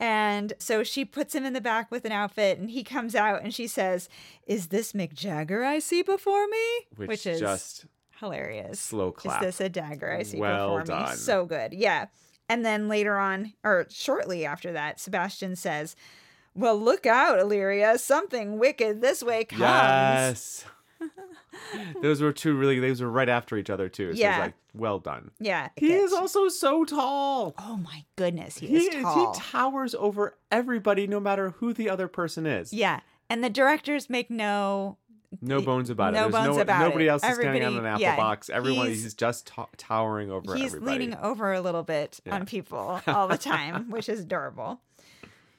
And 0.00 0.54
so 0.58 0.82
she 0.82 1.04
puts 1.04 1.32
him 1.32 1.44
in 1.44 1.52
the 1.52 1.60
back 1.60 1.92
with 1.92 2.04
an 2.04 2.10
outfit, 2.10 2.58
and 2.58 2.70
he 2.70 2.82
comes 2.82 3.14
out, 3.14 3.42
and 3.42 3.54
she 3.54 3.68
says, 3.68 4.08
"Is 4.46 4.68
this 4.68 4.94
Mick 4.94 5.12
Jagger 5.12 5.62
I 5.62 5.78
see 5.78 6.02
before 6.02 6.48
me?" 6.48 7.06
Which, 7.06 7.24
is 7.24 7.38
just 7.38 7.86
hilarious. 8.22 8.80
slow 8.80 9.12
clap. 9.12 9.42
Is 9.42 9.46
this 9.58 9.60
a 9.66 9.68
dagger 9.68 10.10
I 10.12 10.22
see 10.22 10.38
Well 10.38 10.78
before 10.78 11.00
me? 11.06 11.14
So 11.16 11.44
good. 11.44 11.72
Yeah. 11.74 12.06
And 12.48 12.64
then 12.64 12.88
later 12.88 13.18
on, 13.18 13.52
or 13.64 13.86
shortly 13.90 14.44
after 14.46 14.72
that, 14.72 15.00
Sebastian 15.00 15.56
says, 15.56 15.96
Well, 16.54 16.78
look 16.78 17.06
out, 17.06 17.38
Illyria. 17.38 17.98
Something 17.98 18.58
wicked 18.58 19.00
this 19.00 19.22
way 19.22 19.44
comes. 19.44 19.60
Yes. 19.60 20.64
those 22.02 22.20
were 22.20 22.32
two 22.32 22.54
really. 22.56 22.78
Those 22.80 23.00
were 23.00 23.10
right 23.10 23.28
after 23.28 23.56
each 23.56 23.70
other 23.70 23.88
too. 23.88 24.12
So 24.14 24.20
Yeah. 24.20 24.30
it's 24.36 24.40
like, 24.46 24.54
well 24.74 24.98
done. 24.98 25.30
Yeah. 25.40 25.68
He 25.76 25.88
gets- 25.88 26.04
is 26.04 26.12
also 26.12 26.48
so 26.48 26.84
tall. 26.84 27.54
Oh 27.58 27.76
my 27.76 28.04
goodness, 28.16 28.58
he, 28.58 28.68
He 28.68 28.76
is 28.76 28.94
is, 28.94 29.02
tall. 29.02 29.32
he 29.34 29.40
towers 29.40 29.94
over 29.94 30.36
everybody, 30.50 31.06
no 31.06 31.20
matter 31.20 31.50
who 31.50 31.72
the 31.72 31.88
other 31.88 32.08
person 32.08 32.46
is. 32.46 32.72
yeah. 32.72 33.00
And 33.30 33.42
the 33.42 33.48
directors 33.50 34.10
make 34.10 34.30
no 34.30 34.98
No 35.40 35.60
bones 35.60 35.90
about 35.90 36.12
No 36.12 36.26
it. 36.28 36.32
There's 36.32 36.44
bones 36.44 36.56
no, 36.56 36.62
about 36.62 36.80
nobody 36.80 37.06
it. 37.06 37.10
else 37.10 37.24
is 37.24 37.34
standing 37.36 37.64
on 37.64 37.76
an 37.76 37.86
apple 37.86 38.02
yeah, 38.02 38.16
box. 38.16 38.50
Everyone 38.50 38.86
he's, 38.88 39.14
just 39.14 39.46
to- 39.48 39.66
towering 39.76 40.30
over 40.30 40.54
he's 40.54 40.74
everybody. 40.74 40.98
leaning 40.98 41.16
over 41.18 41.52
a 41.52 41.60
little 41.60 41.82
bit 41.82 42.20
Yeah. 42.26 42.34
on 42.34 42.46
people 42.46 43.00
all 43.06 43.28
the 43.28 43.38
time, 43.38 43.90
which 43.90 44.08
is 44.08 44.20
adorable. 44.20 44.80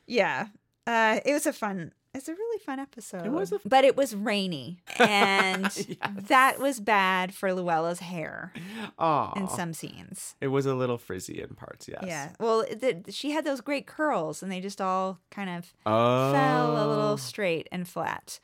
Yeah. 0.08 0.48
Uh, 0.86 1.20
it 1.26 1.34
was 1.34 1.46
a 1.46 1.54
fun 1.54 1.94
it's 2.16 2.28
a 2.30 2.34
really 2.36 2.60
fun 2.60 2.78
episode. 2.78 3.26
It 3.26 3.32
was 3.32 3.52
a- 3.52 3.60
but 3.66 3.84
it 3.86 3.98
was 3.98 4.14
rainy. 4.16 4.78
And 5.00 5.64
Yes. 5.76 5.88
that 6.28 6.60
was 6.60 6.80
bad 6.80 7.34
for 7.34 7.52
Luella's 7.56 8.02
hair 8.02 8.54
Aw. 9.00 9.34
in 9.34 9.48
some 9.48 9.74
scenes. 9.74 10.36
It 10.40 10.50
was 10.50 10.68
a 10.68 10.76
little 10.76 11.00
frizzy 11.00 11.42
in 11.42 11.56
parts, 11.56 11.88
yes. 11.88 12.04
Yeah. 12.06 12.30
Well, 12.40 12.66
the, 12.70 13.04
she 13.10 13.32
had 13.32 13.46
those 13.46 13.62
great 13.62 13.88
curls 13.88 14.44
and 14.44 14.52
they 14.52 14.62
just 14.62 14.80
all 14.80 15.18
kind 15.32 15.50
of 15.50 15.74
Oh. 15.88 16.32
fell 16.34 16.86
a 16.86 16.86
little 16.88 17.18
straight 17.18 17.68
and 17.72 17.88
flat. 17.88 18.40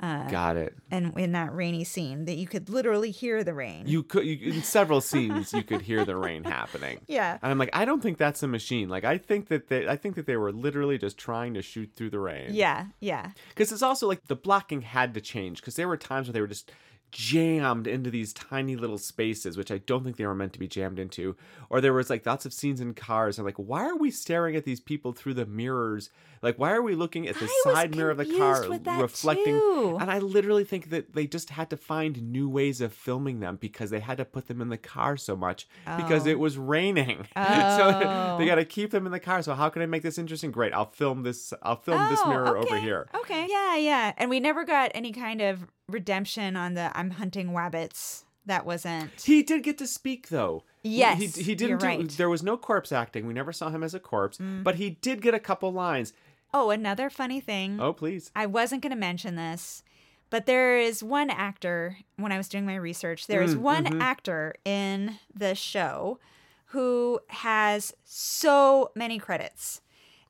Uh, 0.00 0.28
Got 0.28 0.56
it. 0.56 0.74
And 0.90 1.16
in 1.18 1.32
that 1.32 1.54
rainy 1.54 1.84
scene 1.84 2.24
that 2.24 2.34
you 2.34 2.46
could 2.46 2.68
literally 2.68 3.10
hear 3.10 3.44
the 3.44 3.54
rain. 3.54 3.84
You 3.86 4.02
could 4.02 4.26
you, 4.26 4.52
in 4.52 4.62
several 4.62 5.00
scenes 5.10 5.52
you 5.52 5.62
could 5.62 5.82
hear 5.82 6.04
the 6.04 6.16
rain 6.16 6.44
happening. 6.44 7.00
yeah. 7.06 7.38
And 7.42 7.50
I'm 7.52 7.58
like, 7.58 7.70
I 7.72 7.84
don't 7.84 8.02
think 8.02 8.18
that's 8.18 8.42
a 8.42 8.48
machine. 8.48 8.88
Like, 8.88 9.04
I 9.04 9.18
think 9.18 9.48
that 9.48 9.68
they, 9.68 9.86
I 9.86 9.96
think 9.96 10.16
that 10.16 10.26
they 10.26 10.36
were 10.36 10.52
literally 10.52 10.98
just 10.98 11.18
trying 11.18 11.54
to 11.54 11.62
shoot 11.62 11.90
through 11.94 12.10
the 12.10 12.18
rain. 12.18 12.48
Yeah. 12.50 12.86
Yeah. 13.00 13.30
Because 13.50 13.70
it's 13.70 13.82
also 13.82 14.08
like 14.08 14.26
the 14.26 14.36
blocking 14.36 14.82
had 14.82 15.14
to 15.14 15.20
change 15.20 15.60
because 15.60 15.76
there 15.76 15.88
were 15.88 15.96
times 15.96 16.26
where 16.26 16.32
they 16.32 16.40
were 16.40 16.46
just 16.48 16.72
jammed 17.12 17.86
into 17.86 18.10
these 18.10 18.32
tiny 18.32 18.74
little 18.74 18.98
spaces, 18.98 19.56
which 19.56 19.70
I 19.70 19.78
don't 19.78 20.02
think 20.02 20.16
they 20.16 20.26
were 20.26 20.34
meant 20.34 20.54
to 20.54 20.58
be 20.58 20.66
jammed 20.66 20.98
into. 20.98 21.36
Or 21.70 21.80
there 21.80 21.92
was 21.92 22.10
like 22.10 22.26
lots 22.26 22.46
of 22.46 22.52
scenes 22.52 22.80
in 22.80 22.94
cars. 22.94 23.38
And 23.38 23.44
like, 23.44 23.56
why 23.56 23.84
are 23.84 23.96
we 23.96 24.10
staring 24.10 24.56
at 24.56 24.64
these 24.64 24.80
people 24.80 25.12
through 25.12 25.34
the 25.34 25.46
mirrors? 25.46 26.10
Like, 26.42 26.58
why 26.58 26.72
are 26.72 26.82
we 26.82 26.94
looking 26.96 27.28
at 27.28 27.36
the 27.36 27.44
I 27.46 27.60
side 27.72 27.94
mirror 27.94 28.10
of 28.10 28.18
the 28.18 28.24
car 28.26 28.64
reflecting? 29.00 29.54
too. 29.54 29.96
And 30.00 30.10
I 30.10 30.18
literally 30.18 30.64
think 30.64 30.90
that 30.90 31.14
they 31.14 31.26
just 31.26 31.50
had 31.50 31.70
to 31.70 31.76
find 31.76 32.20
new 32.32 32.48
ways 32.48 32.80
of 32.80 32.92
filming 32.92 33.38
them 33.40 33.56
because 33.60 33.90
they 33.90 34.00
had 34.00 34.18
to 34.18 34.24
put 34.24 34.48
them 34.48 34.60
in 34.60 34.68
the 34.68 34.76
car 34.76 35.16
so 35.16 35.36
much 35.36 35.68
because 35.96 36.26
Oh. 36.26 36.30
it 36.30 36.38
was 36.40 36.58
raining. 36.58 37.28
Oh. 37.36 37.42
so 37.78 38.00
Oh. 38.04 38.38
they 38.38 38.46
got 38.46 38.56
to 38.56 38.64
keep 38.64 38.90
them 38.90 39.06
in 39.06 39.12
the 39.12 39.20
car. 39.20 39.40
So 39.42 39.54
how 39.54 39.68
can 39.68 39.82
I 39.82 39.86
make 39.86 40.02
this 40.02 40.18
interesting? 40.18 40.50
Great, 40.50 40.72
I'll 40.74 40.90
film 40.90 41.22
this. 41.22 41.52
I'll 41.62 41.76
film 41.76 42.08
this 42.10 42.20
Oh, 42.24 42.28
mirror 42.28 42.58
over 42.58 42.76
here. 42.78 43.08
Okay. 43.14 43.46
Yeah, 43.48 43.76
yeah. 43.76 44.12
And 44.16 44.28
we 44.28 44.40
never 44.40 44.64
got 44.64 44.90
any 44.94 45.12
kind 45.12 45.40
of 45.40 45.66
redemption 45.88 46.56
on 46.56 46.74
the 46.74 46.90
I'm 46.98 47.10
hunting 47.12 47.50
wabbits. 47.50 48.24
That 48.46 48.66
wasn't. 48.66 49.20
He 49.22 49.44
did 49.44 49.62
get 49.62 49.78
to 49.78 49.86
speak 49.86 50.28
though. 50.28 50.64
Yes, 50.82 51.36
he, 51.36 51.42
he 51.44 51.54
didn't. 51.54 51.78
Do, 51.78 51.86
right. 51.86 52.00
Mm. 52.00 52.16
There 52.16 52.28
was 52.28 52.42
no 52.42 52.56
corpse 52.56 52.90
acting. 52.90 53.24
We 53.28 53.32
never 53.34 53.52
saw 53.52 53.70
him 53.70 53.84
as 53.84 53.94
a 53.94 54.00
corpse, 54.00 54.38
but 54.40 54.74
he 54.74 54.90
did 54.90 55.22
get 55.22 55.32
a 55.32 55.38
couple 55.38 55.72
lines. 55.72 56.12
Oh, 56.54 56.70
another 56.70 57.08
funny 57.10 57.40
thing. 57.40 57.80
Oh, 57.80 57.92
please. 57.92 58.30
I 58.36 58.46
wasn't 58.46 58.82
going 58.82 58.90
to 58.92 58.96
mention 58.96 59.36
this, 59.36 59.82
but 60.30 60.46
there 60.46 60.78
is 60.78 61.02
one 61.02 61.30
actor, 61.30 61.96
when 62.16 62.32
I 62.32 62.36
was 62.36 62.48
doing 62.48 62.66
my 62.66 62.76
research, 62.76 63.26
there 63.26 63.42
is 63.42 63.54
Mm, 63.54 63.60
one 63.60 63.84
mhm. 63.86 64.00
actor 64.00 64.54
in 64.64 65.18
the 65.34 65.54
show 65.54 66.18
who 66.66 67.20
has 67.28 67.92
so 68.04 68.90
many 68.94 69.18
credits. 69.18 69.80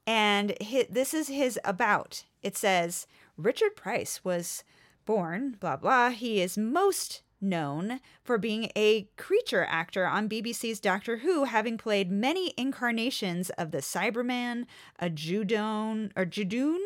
And 0.07 0.55
hi 0.61 0.87
this 0.91 1.15
is 1.15 1.29
his 1.29 1.59
about. 1.65 2.25
It 2.43 2.57
says 2.57 3.07
Richard 3.37 3.77
Price 3.77 4.25
was 4.25 4.65
born, 5.07 5.57
blah, 5.61 5.77
blah. 5.77 6.11
He 6.11 6.41
is 6.41 6.59
most 6.59 7.23
known 7.43 8.01
for 8.23 8.39
being 8.39 8.71
a 8.77 9.09
creature 9.17 9.67
actor 9.69 10.07
on 10.07 10.29
BBC's 10.29 10.81
Doctor 10.81 11.19
Who, 11.19 11.45
having 11.45 11.77
played 11.77 12.11
many 12.11 12.55
incarnations 12.57 13.51
of 13.51 13.71
the 13.71 13.79
Cyberman, 13.79 14.67
a 14.99 15.11
Judone 15.11 16.11
or 16.17 16.25
Judoon, 16.25 16.79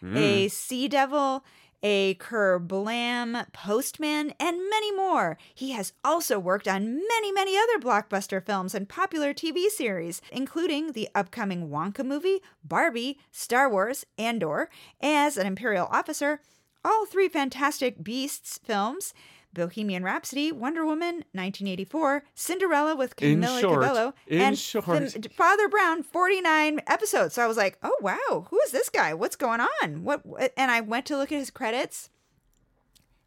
hmm. 0.00 0.16
a 0.16 0.48
Sea 0.48 0.88
Devil, 0.88 1.44
a 1.82 2.14
Kerblam 2.14 3.52
postman, 3.52 4.32
and 4.38 4.70
many 4.70 4.94
more. 4.94 5.36
He 5.54 5.72
has 5.72 5.92
also 6.04 6.38
worked 6.38 6.68
on 6.68 6.96
many, 6.96 7.32
many 7.32 7.56
other 7.56 7.78
blockbuster 7.80 8.44
films 8.44 8.74
and 8.74 8.88
popular 8.88 9.34
TV 9.34 9.68
series, 9.68 10.22
including 10.30 10.92
the 10.92 11.08
upcoming 11.14 11.68
Wonka 11.68 12.04
movie, 12.04 12.40
Barbie, 12.62 13.18
Star 13.32 13.68
Wars, 13.68 14.06
Andor, 14.16 14.68
as 15.00 15.36
an 15.36 15.46
Imperial 15.46 15.88
officer, 15.90 16.40
all 16.84 17.06
three 17.06 17.28
Fantastic 17.28 18.02
Beasts 18.02 18.58
films. 18.62 19.12
Bohemian 19.52 20.02
Rhapsody, 20.02 20.50
Wonder 20.52 20.84
Woman, 20.84 21.16
1984, 21.32 22.24
Cinderella 22.34 22.96
with 22.96 23.16
Camilla 23.16 23.60
short, 23.60 23.82
Cabello, 23.82 24.14
and. 24.30 24.58
Fem- 24.58 25.08
Father 25.36 25.68
Brown, 25.68 26.02
49 26.02 26.80
episodes. 26.86 27.34
So 27.34 27.42
I 27.42 27.46
was 27.46 27.56
like, 27.56 27.78
oh, 27.82 27.96
wow, 28.00 28.46
who 28.50 28.60
is 28.64 28.72
this 28.72 28.88
guy? 28.88 29.14
What's 29.14 29.36
going 29.36 29.60
on? 29.60 30.04
What? 30.04 30.22
And 30.56 30.70
I 30.70 30.80
went 30.80 31.06
to 31.06 31.16
look 31.16 31.32
at 31.32 31.38
his 31.38 31.50
credits. 31.50 32.10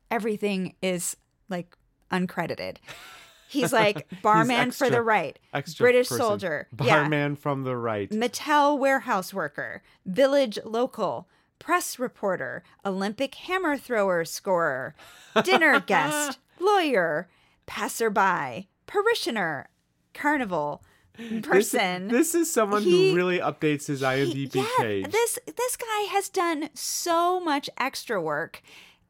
Everything 0.10 0.76
is 0.82 1.18
like 1.50 1.76
uncredited. 2.12 2.78
He's 3.48 3.74
like 3.74 4.08
barman 4.22 4.72
for 4.72 4.90
the 4.90 5.02
right, 5.02 5.38
British 5.78 6.10
person. 6.10 6.24
soldier, 6.24 6.68
yeah, 6.82 7.02
barman 7.02 7.36
from 7.36 7.64
the 7.64 7.76
right. 7.76 8.10
Mattel 8.10 8.78
warehouse 8.78 9.34
worker, 9.34 9.84
village 10.06 10.58
local, 10.66 11.28
press 11.66 11.98
reporter, 11.98 12.62
Olympic 12.86 13.34
hammer 13.36 13.76
thrower 13.76 14.24
scorer, 14.24 14.94
dinner 15.44 15.80
guest, 15.88 16.38
lawyer, 16.60 17.28
passerby, 17.66 18.68
parishioner, 18.86 19.68
carnival, 20.14 20.84
person. 21.42 22.08
this 22.10 22.36
is 22.36 22.52
someone 22.54 22.84
He- 22.84 23.10
who 23.10 23.16
really 23.16 23.40
updates 23.40 23.88
his 23.88 24.02
IMDb 24.04 24.56
yeah, 24.56 24.66
page. 24.80 25.12
this 25.12 25.40
this 25.58 25.76
guy 25.76 26.02
has 26.12 26.30
done 26.30 26.70
so 26.76 27.40
much 27.40 27.68
extra 27.80 28.22
work, 28.22 28.62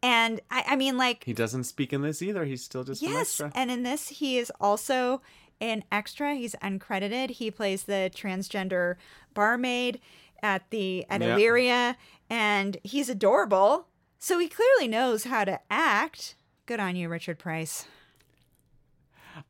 and 0.01 0.39
I, 0.49 0.63
I 0.69 0.75
mean, 0.77 0.97
like, 0.97 1.25
he 1.25 1.33
doesn't 1.33 1.65
speak 1.65 1.91
in 1.91 2.03
this 2.03 2.21
either. 2.21 2.45
He's 2.45 2.63
still 2.63 2.85
just 2.85 3.01
an 3.01 3.09
yes, 3.09 3.19
extra. 3.41 3.51
and 3.53 3.69
in 3.69 3.83
this 3.83 4.07
he 4.07 4.37
is 4.37 4.51
also 4.61 5.21
an 5.59 5.83
extra. 5.91 6.35
He's 6.35 6.55
uncredited. 6.63 7.31
He 7.31 7.51
plays 7.51 7.83
the 7.83 8.09
transgender 8.15 8.95
barmaid 9.33 9.99
at 10.43 10.69
the 10.69 11.05
at 11.09 11.21
Yeah. 11.21 11.33
Illyria, 11.33 11.97
and 12.29 12.77
he's 12.83 13.09
adorable. 13.09 13.87
So 14.17 14.39
he 14.39 14.47
clearly 14.47 14.87
knows 14.87 15.25
how 15.25 15.43
to 15.43 15.59
act. 15.69 16.35
Good 16.65 16.79
on 16.79 16.95
you, 16.95 17.09
Richard 17.09 17.37
Price. 17.37 17.85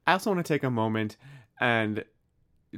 I 0.06 0.14
also 0.14 0.32
want 0.32 0.46
to 0.46 0.54
take 0.54 0.64
a 0.64 0.72
moment 0.72 1.18
and 1.60 2.04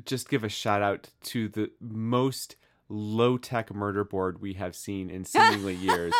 just 0.06 0.30
give 0.30 0.44
a 0.44 0.50
shout 0.50 0.82
out 0.82 1.10
to 1.24 1.48
the 1.48 1.72
most 1.80 2.56
low 2.90 3.38
tech 3.38 3.74
murder 3.74 4.04
board 4.04 4.42
we 4.42 4.54
have 4.54 4.76
seen 4.76 5.10
in 5.10 5.26
seemingly 5.26 5.76
years. 5.76 6.14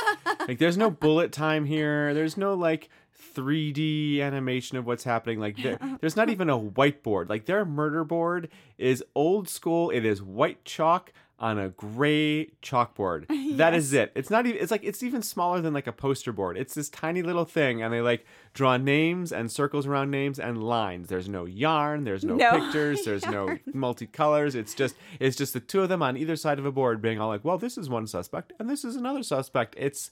Like, 0.48 0.60
there's 0.60 0.78
no 0.78 0.90
bullet 0.90 1.32
time 1.32 1.66
here. 1.66 2.14
There's 2.14 2.38
no 2.38 2.56
like 2.56 2.90
3D 3.36 4.22
animation 4.22 4.78
of 4.78 4.86
what's 4.86 5.04
happening. 5.04 5.40
Like, 5.40 5.58
there, 5.58 5.78
there's 6.02 6.16
not 6.16 6.30
even 6.30 6.50
a 6.50 6.60
whiteboard. 6.60 7.30
Like, 7.30 7.46
their 7.46 7.66
murder 7.66 8.04
board 8.04 8.50
is 8.78 9.04
old 9.16 9.48
school. 9.48 9.90
It 9.90 10.06
is 10.06 10.22
white 10.22 10.66
chalk 10.66 11.14
on 11.40 11.60
a 11.60 11.70
gray 11.70 12.48
chalkboard. 12.62 13.26
That 13.58 13.74
is 13.74 13.92
it. 13.92 14.12
It's 14.14 14.30
not 14.30 14.46
even. 14.46 14.62
It's 14.62 14.70
like 14.70 14.84
it's 14.84 15.02
even 15.02 15.24
smaller 15.24 15.62
than 15.62 15.74
like 15.74 15.88
a 15.88 15.92
poster 15.92 16.32
board. 16.32 16.58
It's 16.58 16.76
this 16.76 16.90
tiny 16.90 17.24
little 17.24 17.46
thing, 17.46 17.82
and 17.82 17.92
they 17.92 18.02
like 18.02 18.24
draw 18.54 18.78
names 18.78 19.32
and 19.32 19.52
circles 19.52 19.88
around 19.88 20.12
names 20.12 20.38
and 20.38 20.62
lines. 20.62 21.08
There's 21.08 21.28
no 21.28 21.46
yarn. 21.46 22.04
There's 22.04 22.24
no, 22.24 22.36
No 22.36 22.52
pictures. 22.60 23.04
There's 23.04 23.26
no 23.26 23.58
multicolors. 23.74 24.54
It's 24.54 24.76
just 24.76 24.96
it's 25.20 25.36
just 25.36 25.54
the 25.54 25.60
two 25.60 25.82
of 25.82 25.90
them 25.90 26.04
on 26.04 26.18
either 26.18 26.36
side 26.36 26.60
of 26.60 26.68
a 26.68 26.72
board 26.72 27.02
being 27.02 27.20
all 27.20 27.30
like, 27.30 27.44
well, 27.44 27.58
this 27.58 27.80
is 27.80 27.90
one 27.90 28.06
suspect 28.06 28.54
and 28.60 28.70
this 28.70 28.86
is 28.86 28.96
another 28.96 29.24
suspect. 29.24 29.74
It's 29.76 30.12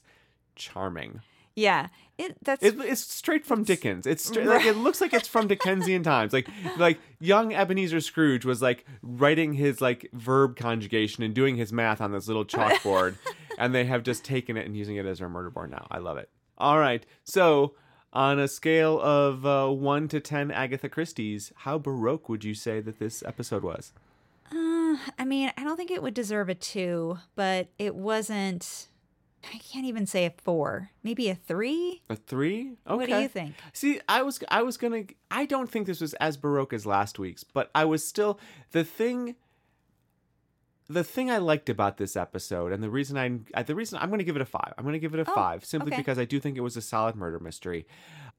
charming. 0.56 1.20
Yeah, 1.56 1.88
it 2.18 2.36
that's 2.42 2.62
It, 2.62 2.78
it's 2.80 3.00
straight 3.00 3.46
from 3.46 3.64
Dickens. 3.64 4.06
It's 4.06 4.24
straight, 4.24 4.46
like 4.46 4.66
it 4.66 4.76
looks 4.76 5.00
like 5.00 5.14
it's 5.14 5.26
from 5.26 5.48
Dickensian 5.48 6.02
times. 6.02 6.32
Like 6.34 6.48
like 6.76 7.00
young 7.18 7.54
Ebenezer 7.54 8.00
Scrooge 8.00 8.44
was 8.44 8.60
like 8.60 8.84
writing 9.02 9.54
his 9.54 9.80
like 9.80 10.08
verb 10.12 10.56
conjugation 10.56 11.24
and 11.24 11.34
doing 11.34 11.56
his 11.56 11.72
math 11.72 12.00
on 12.00 12.12
this 12.12 12.28
little 12.28 12.44
chalkboard, 12.44 13.16
and 13.58 13.74
they 13.74 13.86
have 13.86 14.02
just 14.02 14.22
taken 14.22 14.56
it 14.58 14.66
and 14.66 14.76
using 14.76 14.96
it 14.96 15.06
as 15.06 15.18
their 15.18 15.30
murder 15.30 15.50
board 15.50 15.70
now. 15.70 15.86
I 15.90 15.98
love 15.98 16.18
it. 16.18 16.28
All 16.58 16.78
right, 16.78 17.04
so 17.24 17.74
on 18.12 18.38
a 18.38 18.48
scale 18.48 19.00
of 19.00 19.46
uh, 19.46 19.68
one 19.68 20.08
to 20.08 20.20
ten 20.20 20.50
Agatha 20.50 20.90
Christie's, 20.90 21.52
how 21.56 21.78
baroque 21.78 22.28
would 22.28 22.44
you 22.44 22.54
say 22.54 22.80
that 22.80 22.98
this 22.98 23.22
episode 23.26 23.62
was? 23.62 23.92
Uh, 24.52 24.96
I 25.18 25.24
mean, 25.24 25.52
I 25.56 25.64
don't 25.64 25.76
think 25.76 25.90
it 25.90 26.02
would 26.02 26.14
deserve 26.14 26.50
a 26.50 26.54
two, 26.54 27.18
but 27.34 27.68
it 27.78 27.94
wasn't. 27.94 28.88
I 29.54 29.58
can't 29.58 29.86
even 29.86 30.06
say 30.06 30.26
a 30.26 30.30
four. 30.30 30.90
Maybe 31.02 31.28
a 31.28 31.34
three. 31.34 32.02
A 32.08 32.16
three? 32.16 32.72
Okay. 32.86 32.96
What 32.96 33.08
do 33.08 33.20
you 33.20 33.28
think? 33.28 33.54
See, 33.72 34.00
I 34.08 34.22
was 34.22 34.40
I 34.48 34.62
was 34.62 34.76
gonna 34.76 35.04
I 35.30 35.46
don't 35.46 35.70
think 35.70 35.86
this 35.86 36.00
was 36.00 36.14
as 36.14 36.36
baroque 36.36 36.72
as 36.72 36.86
last 36.86 37.18
week's, 37.18 37.44
but 37.44 37.70
I 37.74 37.84
was 37.84 38.06
still 38.06 38.38
the 38.72 38.84
thing 38.84 39.36
the 40.88 41.02
thing 41.02 41.30
I 41.32 41.38
liked 41.38 41.68
about 41.68 41.96
this 41.96 42.14
episode 42.16 42.72
and 42.72 42.82
the 42.82 42.90
reason 42.90 43.16
I 43.54 43.62
the 43.62 43.74
reason 43.74 43.98
I'm 44.00 44.08
going 44.08 44.18
to 44.18 44.24
give 44.24 44.36
it 44.36 44.42
a 44.42 44.46
5. 44.46 44.74
I'm 44.78 44.84
going 44.84 44.92
to 44.92 44.98
give 45.00 45.14
it 45.14 45.20
a 45.26 45.30
Oh, 45.30 45.34
5 45.34 45.64
simply 45.64 45.92
okay. 45.92 46.00
because 46.00 46.18
I 46.18 46.24
do 46.24 46.38
think 46.38 46.56
it 46.56 46.60
was 46.60 46.76
a 46.76 46.82
solid 46.82 47.16
murder 47.16 47.40
mystery. 47.40 47.86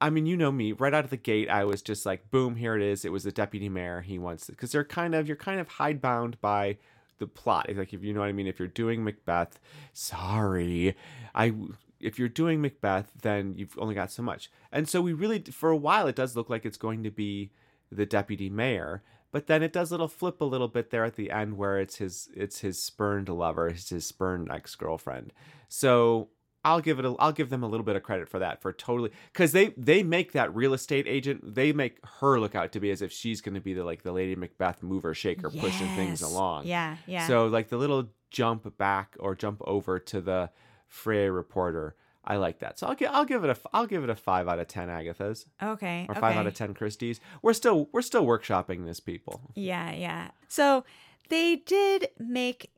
I 0.00 0.10
mean, 0.10 0.26
you 0.26 0.36
know 0.36 0.50
me, 0.52 0.72
right 0.72 0.94
out 0.94 1.04
of 1.04 1.10
the 1.10 1.16
gate 1.16 1.50
I 1.50 1.64
was 1.64 1.82
just 1.82 2.06
like 2.06 2.30
boom, 2.30 2.56
here 2.56 2.74
it 2.74 2.82
is. 2.82 3.04
It 3.04 3.12
was 3.12 3.24
the 3.24 3.32
deputy 3.32 3.68
mayor. 3.68 4.00
He 4.00 4.18
wants 4.18 4.50
cuz 4.56 4.72
they're 4.72 4.84
kind 4.84 5.14
of 5.14 5.26
you're 5.26 5.36
kind 5.36 5.60
of 5.60 5.68
hidebound 5.68 6.40
by 6.40 6.78
the 7.18 7.26
plot. 7.26 7.66
It's 7.68 7.78
like 7.78 7.92
if 7.92 8.02
you 8.02 8.12
know 8.12 8.20
what 8.20 8.28
I 8.28 8.32
mean, 8.32 8.46
if 8.46 8.58
you're 8.58 8.68
doing 8.68 9.04
Macbeth, 9.04 9.58
sorry. 9.92 10.96
I 11.34 11.54
if 12.00 12.18
you're 12.18 12.28
doing 12.28 12.60
Macbeth, 12.60 13.10
then 13.22 13.54
you've 13.56 13.76
only 13.78 13.94
got 13.94 14.12
so 14.12 14.22
much. 14.22 14.50
And 14.70 14.88
so 14.88 15.00
we 15.00 15.12
really 15.12 15.40
for 15.40 15.70
a 15.70 15.76
while 15.76 16.06
it 16.06 16.16
does 16.16 16.36
look 16.36 16.48
like 16.50 16.64
it's 16.64 16.76
going 16.76 17.02
to 17.02 17.10
be 17.10 17.50
the 17.90 18.06
deputy 18.06 18.50
mayor, 18.50 19.02
but 19.32 19.46
then 19.46 19.62
it 19.62 19.72
does 19.72 19.90
little 19.90 20.08
flip 20.08 20.40
a 20.40 20.44
little 20.44 20.68
bit 20.68 20.90
there 20.90 21.04
at 21.04 21.16
the 21.16 21.30
end 21.30 21.56
where 21.56 21.78
it's 21.78 21.96
his 21.96 22.28
it's 22.34 22.60
his 22.60 22.82
spurned 22.82 23.28
lover, 23.28 23.68
it's 23.68 23.90
his 23.90 24.06
spurned 24.06 24.50
ex-girlfriend. 24.50 25.32
So 25.68 26.28
I'll 26.68 26.80
give 26.80 26.98
it 26.98 27.04
a, 27.04 27.14
I'll 27.18 27.32
give 27.32 27.50
them 27.50 27.62
a 27.62 27.68
little 27.68 27.84
bit 27.84 27.96
of 27.96 28.02
credit 28.02 28.28
for 28.28 28.38
that 28.38 28.62
for 28.62 28.72
totally 28.72 29.10
cuz 29.32 29.52
they 29.52 29.68
they 29.76 30.02
make 30.02 30.32
that 30.32 30.54
real 30.54 30.74
estate 30.74 31.06
agent 31.06 31.54
they 31.54 31.72
make 31.72 31.98
her 32.20 32.38
look 32.38 32.54
out 32.54 32.72
to 32.72 32.80
be 32.80 32.90
as 32.90 33.02
if 33.02 33.12
she's 33.12 33.40
going 33.40 33.54
to 33.54 33.60
be 33.60 33.74
the 33.74 33.84
like 33.84 34.02
the 34.02 34.12
lady 34.12 34.36
Macbeth 34.36 34.82
mover 34.82 35.14
shaker 35.14 35.50
pushing 35.50 35.88
things 35.96 36.22
along. 36.22 36.66
Yeah, 36.66 36.96
yeah. 37.06 37.26
So 37.26 37.46
like 37.46 37.68
the 37.68 37.76
little 37.76 38.08
jump 38.30 38.76
back 38.78 39.16
or 39.18 39.34
jump 39.34 39.62
over 39.66 39.98
to 39.98 40.20
the 40.20 40.50
Freya 40.86 41.30
reporter, 41.30 41.96
I 42.24 42.36
like 42.36 42.58
that. 42.60 42.78
So 42.78 42.86
I'll 42.86 42.94
give 42.94 43.10
I'll 43.10 43.24
give 43.24 43.44
it 43.44 43.50
a 43.50 43.56
I'll 43.72 43.86
give 43.86 44.04
it 44.04 44.10
a 44.10 44.16
five 44.16 44.48
out 44.48 44.58
of 44.58 44.68
ten 44.68 44.88
Agathas 44.88 45.46
okay. 45.62 46.06
or 46.08 46.12
okay. 46.12 46.20
five 46.20 46.36
out 46.36 46.46
of 46.46 46.54
ten 46.54 46.74
Christies. 46.74 47.20
We're 47.42 47.54
still 47.54 47.88
we're 47.92 48.02
still 48.02 48.26
workshopping 48.26 48.84
this, 48.84 49.00
people. 49.00 49.40
Yeah, 49.54 49.92
yeah. 49.92 50.30
So 50.48 50.84
they 51.28 51.56
did 51.56 52.08
make 52.18 52.70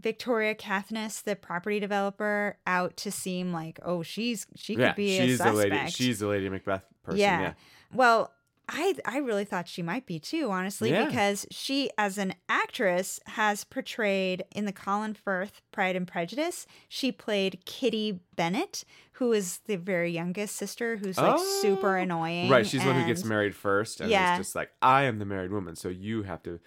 Victoria 0.00 0.54
Caithness, 0.54 1.22
the 1.22 1.36
property 1.36 1.80
developer, 1.80 2.58
out 2.66 2.96
to 2.98 3.10
seem 3.10 3.52
like, 3.52 3.78
oh, 3.84 4.02
she's 4.02 4.46
she 4.54 4.74
could 4.74 4.82
yeah, 4.82 4.92
be 4.92 5.18
she's 5.18 5.40
a 5.40 5.44
the 5.44 5.52
lady. 5.52 5.90
She's 5.90 6.18
the 6.18 6.26
lady 6.26 6.48
Macbeth 6.48 6.84
person. 7.02 7.18
yeah. 7.20 7.40
Yeah, 7.40 7.52
Well, 7.94 8.32
I 8.68 8.94
I 9.04 9.18
really 9.18 9.44
thought 9.44 9.68
she 9.68 9.80
might 9.80 10.06
be 10.06 10.18
too, 10.18 10.50
honestly, 10.50 10.90
Yeah. 10.90 11.06
because 11.06 11.46
she, 11.52 11.88
as 11.96 12.18
an 12.18 12.34
actress, 12.48 13.20
has 13.26 13.62
portrayed 13.64 14.44
in 14.54 14.64
the 14.64 14.72
Colin 14.72 15.14
Firth 15.14 15.62
Pride 15.72 15.94
and 15.96 16.06
Prejudice. 16.06 16.66
She 16.88 17.12
played 17.12 17.60
Kitty 17.64 18.20
Bennet, 18.34 18.82
who 19.12 19.32
is 19.32 19.58
the 19.66 19.76
very 19.76 20.10
youngest 20.10 20.56
sister, 20.56 20.96
who's 20.96 21.16
like 21.16 21.38
super 21.62 21.96
Oh. 21.96 22.02
annoying. 22.02 22.50
right. 22.50 22.66
She's 22.66 22.82
the 22.82 22.88
one 22.88 23.00
who 23.00 23.06
gets 23.06 23.24
married 23.24 23.54
first, 23.54 24.00
and 24.00 24.10
Yeah. 24.10 24.32
it's 24.36 24.46
just 24.46 24.56
like 24.56 24.72
I 24.82 25.04
am 25.04 25.20
the 25.20 25.24
married 25.26 25.52
woman, 25.52 25.76
so 25.76 25.88
you 25.88 26.24
have 26.24 26.42
to 26.42 26.58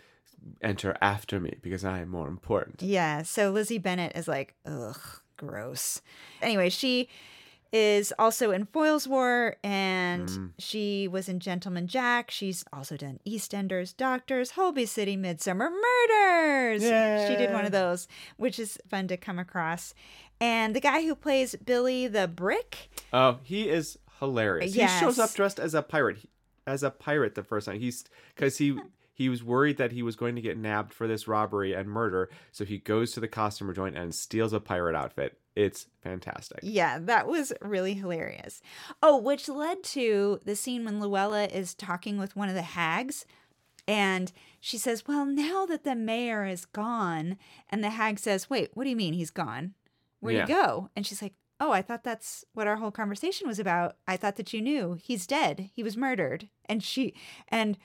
enter 0.61 0.95
after 1.01 1.39
me 1.39 1.55
because 1.61 1.83
I 1.85 1.99
am 1.99 2.09
more 2.09 2.27
important. 2.27 2.81
Yeah. 2.81 3.23
So 3.23 3.51
Lizzie 3.51 3.77
Bennet 3.77 4.13
is 4.15 4.27
like, 4.27 4.55
ugh, 4.65 4.99
gross. 5.37 6.01
Anyway, 6.41 6.69
she 6.69 7.09
is 7.71 8.11
also 8.17 8.49
in 8.49 8.65
Foyle's 8.65 9.07
War 9.07 9.55
and 9.63 10.27
Mm. 10.27 10.51
she 10.57 11.07
was 11.07 11.29
in 11.29 11.39
Gentleman 11.39 11.85
Jack. 11.87 12.31
She's 12.31 12.63
also 12.73 12.97
done 12.97 13.19
EastEnders, 13.27 13.95
Doctors, 13.95 14.51
Holby 14.51 14.87
City, 14.87 15.15
Midsomer 15.15 15.69
Murders. 15.69 16.81
She 16.81 17.35
did 17.35 17.53
one 17.53 17.65
of 17.65 17.71
those, 17.71 18.07
which 18.37 18.57
is 18.59 18.79
fun 18.89 19.07
to 19.09 19.17
come 19.17 19.37
across. 19.37 19.93
And 20.41 20.75
the 20.75 20.79
guy 20.81 21.03
who 21.03 21.13
plays 21.15 21.55
Billy 21.63 22.07
the 22.07 22.27
Brick, 22.27 22.89
Oh, 23.13 23.37
he 23.43 23.69
is 23.69 23.99
hilarious. 24.19 24.73
He 24.73 24.87
shows 24.87 25.19
up 25.19 25.31
dressed 25.33 25.59
as 25.59 25.73
a 25.75 25.81
pirate. 25.83 26.27
As 26.65 26.81
a 26.83 26.89
pirate 26.91 27.35
the 27.35 27.43
first 27.43 27.65
time. 27.67 27.79
He's 27.79 28.03
because 28.35 28.57
he 28.57 28.77
he 29.19 29.27
was 29.27 29.43
worried 29.43 29.75
that 29.77 29.91
he 29.91 30.01
was 30.01 30.15
going 30.15 30.35
to 30.37 30.41
get 30.41 30.57
nabbed 30.57 30.93
for 30.93 31.05
this 31.05 31.27
robbery 31.27 31.73
and 31.73 31.89
murder, 31.89 32.29
so 32.53 32.63
he 32.63 32.77
goes 32.77 33.11
to 33.11 33.19
the 33.19 33.27
costumer 33.27 33.73
joint 33.73 33.97
and 33.97 34.15
steals 34.15 34.53
a 34.53 34.61
pirate 34.61 34.95
outfit. 34.95 35.37
It's 35.57 35.87
fantastic. 36.01 36.59
Yeah, 36.63 36.99
that 36.99 37.27
was 37.27 37.51
really 37.61 37.93
hilarious. 37.95 38.61
Oh, 39.03 39.17
which 39.17 39.49
led 39.49 39.83
to 39.83 40.39
the 40.45 40.55
scene 40.55 40.85
when 40.85 41.01
Luella 41.01 41.45
is 41.47 41.73
talking 41.73 42.17
with 42.17 42.37
one 42.37 42.47
of 42.47 42.55
the 42.55 42.61
hags. 42.61 43.25
And 43.89 44.31
she 44.61 44.77
says, 44.77 45.03
Well, 45.05 45.25
now 45.25 45.65
that 45.65 45.83
the 45.83 45.95
mayor 45.95 46.45
is 46.45 46.65
gone, 46.65 47.37
and 47.69 47.83
the 47.83 47.89
hag 47.89 48.19
says, 48.19 48.49
Wait, 48.49 48.69
what 48.73 48.85
do 48.85 48.89
you 48.89 48.95
mean 48.95 49.13
he's 49.13 49.31
gone? 49.31 49.73
Where'd 50.21 50.37
Yeah. 50.37 50.45
he 50.45 50.53
go? 50.53 50.89
And 50.95 51.05
she's 51.05 51.21
like, 51.21 51.33
Oh, 51.59 51.73
I 51.73 51.81
thought 51.81 52.05
that's 52.05 52.45
what 52.53 52.67
our 52.67 52.77
whole 52.77 52.91
conversation 52.91 53.45
was 53.49 53.59
about. 53.59 53.97
I 54.07 54.15
thought 54.15 54.37
that 54.37 54.53
you 54.53 54.61
knew. 54.61 54.97
He's 55.01 55.27
dead. 55.27 55.71
He 55.75 55.83
was 55.83 55.97
murdered. 55.97 56.47
And 56.67 56.81
she, 56.81 57.13
and 57.49 57.77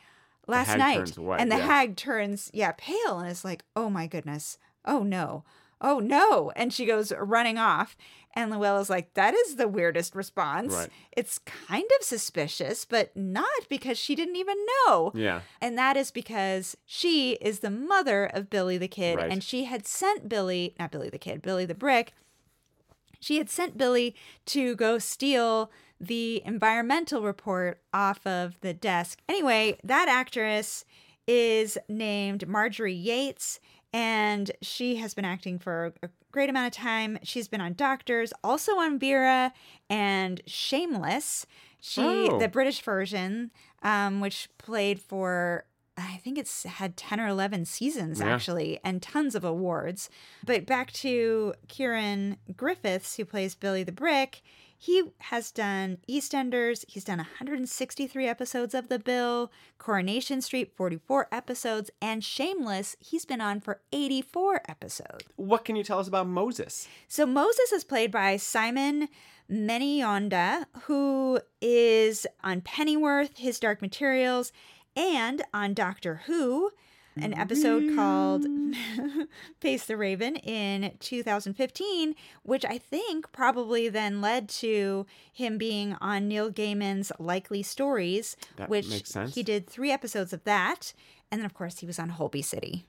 last 0.47 0.77
night, 0.77 1.17
and 1.17 1.51
the 1.51 1.57
yeah. 1.57 1.67
hag 1.67 1.97
turns, 1.97 2.51
yeah, 2.53 2.73
pale 2.77 3.19
and 3.19 3.31
is 3.31 3.45
like, 3.45 3.65
Oh 3.77 3.91
my 3.91 4.07
goodness. 4.07 4.59
Oh 4.85 5.03
no. 5.03 5.45
Oh 5.81 5.99
no. 5.99 6.51
And 6.57 6.73
she 6.73 6.87
goes 6.87 7.13
running 7.19 7.59
off. 7.59 7.97
And 8.37 8.51
Luella's 8.51 8.91
like, 8.91 9.15
that 9.15 9.33
is 9.33 9.57
the 9.57 9.69
weirdest 9.69 10.15
response. 10.15 10.75
Right. 10.75 10.91
It's 11.13 11.39
kind 11.39 11.85
of 11.99 12.05
suspicious, 12.05 12.85
but 12.85 13.17
not 13.17 13.69
because 13.69 13.97
she 13.97 14.17
didn't 14.17 14.37
even 14.37 14.57
know. 14.87 15.13
Yeah. 15.15 15.43
And 15.61 15.79
that 15.79 15.97
is 15.97 16.11
because 16.11 16.77
she 16.85 17.35
is 17.35 17.61
the 17.61 17.71
mother 17.71 18.25
of 18.27 18.51
Billy 18.51 18.77
the 18.77 18.89
Kid. 18.89 19.19
Right. 19.19 19.31
And 19.31 19.43
she 19.43 19.65
had 19.65 19.87
sent 19.87 20.29
Billy, 20.29 20.75
not 20.81 20.91
Billy 20.91 21.11
the 21.11 21.19
Kid, 21.19 21.43
Billy 21.43 21.65
the 21.65 21.77
Brick. 21.77 22.13
She 23.21 23.39
had 23.39 23.49
sent 23.49 23.79
Billy 23.79 24.17
to 24.47 24.75
go 24.75 24.99
steal 24.99 25.71
the 26.01 26.43
environmental 26.45 27.23
report 27.23 27.81
off 27.93 28.27
of 28.27 28.61
the 28.61 28.75
desk. 28.75 29.21
Anyway, 29.29 29.79
that 29.85 30.09
actress 30.09 30.85
is 31.27 31.79
named 31.89 32.47
Marjorie 32.49 32.93
Yates, 32.93 33.61
and 33.93 34.51
she 34.61 34.97
has 34.97 35.15
been 35.15 35.25
acting 35.25 35.59
for 35.59 35.95
a 36.03 36.09
great 36.33 36.51
amount 36.51 36.67
of 36.67 36.73
time. 36.83 37.19
She's 37.23 37.49
been 37.49 37.61
on 37.61 37.75
Doctors, 37.75 38.33
also 38.43 38.73
on 38.73 38.99
Vera 38.99 39.53
and 39.89 40.41
Shameless. 40.47 41.47
She 41.81 42.03
Oh. 42.03 42.39
the 42.39 42.49
British 42.49 42.81
version, 42.83 43.51
um, 43.83 44.21
which 44.21 44.49
played 44.59 45.01
for 45.01 45.65
I 45.97 46.17
think 46.25 46.39
it's 46.39 46.65
had 46.65 46.97
10 46.97 47.21
or 47.21 47.29
11 47.29 47.67
seasons 47.67 48.19
Yeah. 48.19 48.35
actually 48.35 48.81
and 48.83 49.01
tons 49.01 49.37
of 49.37 49.45
awards. 49.45 50.11
But 50.45 50.67
back 50.67 50.91
to 50.95 51.55
Kieran 51.69 52.37
Griffiths, 52.57 53.15
who 53.17 53.25
plays 53.25 53.55
Billy 53.55 53.85
the 53.85 53.93
Brick. 53.93 54.43
He 54.79 55.03
has 55.19 55.51
done 55.51 55.99
EastEnders. 56.09 56.85
He's 56.89 57.05
done 57.05 57.19
163 57.19 58.27
episodes 58.27 58.75
of 58.75 58.89
The 58.89 58.99
Bill, 58.99 59.51
Coronation 59.79 60.41
Street, 60.41 60.73
44 60.77 61.29
episodes, 61.33 61.91
and 62.03 62.23
Shameless, 62.23 62.97
he's 62.99 63.25
been 63.25 63.41
on 63.41 63.61
for 63.61 63.81
84 63.93 64.63
episodes. 64.69 65.25
What 65.37 65.65
can 65.65 65.77
you 65.77 65.85
tell 65.85 65.99
us 65.99 66.09
about 66.09 66.27
Moses? 66.27 66.89
So 67.09 67.25
Moses 67.27 67.73
is 67.73 67.85
played 67.85 68.11
by 68.11 68.37
Simon 68.37 69.09
Manyonda, 69.51 70.67
who 70.83 71.41
is 71.61 72.27
on 72.43 72.61
Pennyworth, 72.61 73.37
His 73.37 73.61
Dark 73.61 73.83
Materials, 73.83 74.53
and 74.97 75.43
on 75.53 75.75
Doctor 75.75 76.23
Who, 76.27 76.71
an 77.17 77.35
episode 77.35 77.95
called 77.95 78.45
mm-hmm. 78.45 79.23
Face 79.61 79.87
the 79.87 79.97
Raven 79.97 80.37
in 80.37 80.93
2015, 81.01 82.15
which 82.43 82.65
I 82.65 82.79
think 82.79 83.31
probably 83.33 83.89
then 83.89 84.21
led 84.21 84.49
to 84.51 85.07
him 85.33 85.59
being 85.59 85.97
on 86.01 86.29
Neil 86.29 86.51
Gaiman's 86.51 87.13
Likely 87.19 87.63
Stories, 87.63 88.37
That 88.57 88.69
which 88.69 88.89
makes 88.89 89.11
sense. 89.11 89.35
he 89.35 89.43
did 89.43 89.67
three 89.69 89.91
episodes 89.93 90.33
of 90.33 90.45
that. 90.45 90.93
And 91.31 91.41
then, 91.41 91.47
of 91.47 91.55
course, 91.55 91.79
he 91.79 91.87
was 91.87 91.99
on 91.99 92.11
Holby 92.11 92.43
City. 92.43 92.87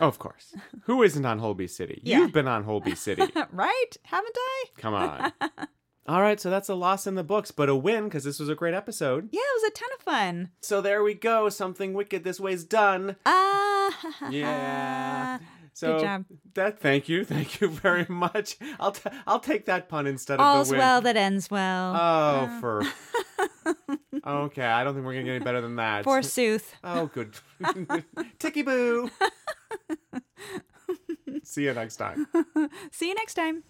Oh, 0.00 0.08
of 0.08 0.18
course. 0.18 0.54
Who 0.84 1.02
isn't 1.02 1.24
on 1.24 1.38
Holby 1.38 1.68
City? 1.68 2.00
Yeah. 2.04 2.18
You've 2.18 2.32
been 2.32 2.48
on 2.48 2.64
Holby 2.64 2.94
City. 2.94 3.22
right? 3.52 3.90
Haven't 4.02 4.36
I? 4.36 4.64
Come 4.76 4.94
on. 4.94 5.32
All 6.06 6.20
right, 6.20 6.38
so 6.38 6.50
that's 6.50 6.68
a 6.68 6.74
loss 6.74 7.06
in 7.06 7.14
the 7.14 7.24
books, 7.24 7.50
but 7.50 7.70
a 7.70 7.74
win 7.74 8.04
because 8.04 8.24
this 8.24 8.38
was 8.38 8.50
a 8.50 8.54
great 8.54 8.74
episode. 8.74 9.28
Yeah, 9.32 9.40
it 9.40 9.62
was 9.62 9.70
a 9.70 9.74
ton 9.74 9.88
of 9.96 10.02
fun. 10.02 10.50
So 10.60 10.82
there 10.82 11.02
we 11.02 11.14
go. 11.14 11.48
Something 11.48 11.94
wicked 11.94 12.24
this 12.24 12.38
way's 12.38 12.62
done. 12.64 13.16
Ah, 13.24 14.28
Yeah. 14.30 15.38
So 15.76 15.94
Good 15.94 16.02
job. 16.04 16.24
that 16.54 16.78
thank 16.78 17.08
you, 17.08 17.24
thank 17.24 17.60
you 17.60 17.68
very 17.68 18.06
much. 18.08 18.56
I'll 18.78 18.92
t- 18.92 19.10
I'll 19.26 19.40
take 19.40 19.64
that 19.66 19.88
pun 19.88 20.06
instead 20.06 20.38
of 20.38 20.66
the 20.68 20.70
win. 20.72 20.78
well 20.78 21.00
that 21.00 21.16
ends 21.16 21.50
well. 21.50 21.96
Oh, 21.96 22.60
for 22.60 22.82
okay. 24.26 24.62
I 24.66 24.84
don't 24.84 24.94
think 24.94 25.04
we're 25.04 25.14
gonna 25.14 25.24
get 25.24 25.34
any 25.36 25.44
better 25.44 25.60
than 25.60 25.74
that. 25.76 26.04
Forsooth. 26.04 26.76
Oh, 26.84 27.06
good. 27.06 27.34
Ticky 28.38 28.62
boo. 28.62 29.10
See 31.42 31.64
you 31.64 31.72
next 31.74 31.96
time. 31.96 32.26
See 32.92 33.08
you 33.08 33.14
next 33.16 33.34
time. 33.34 33.64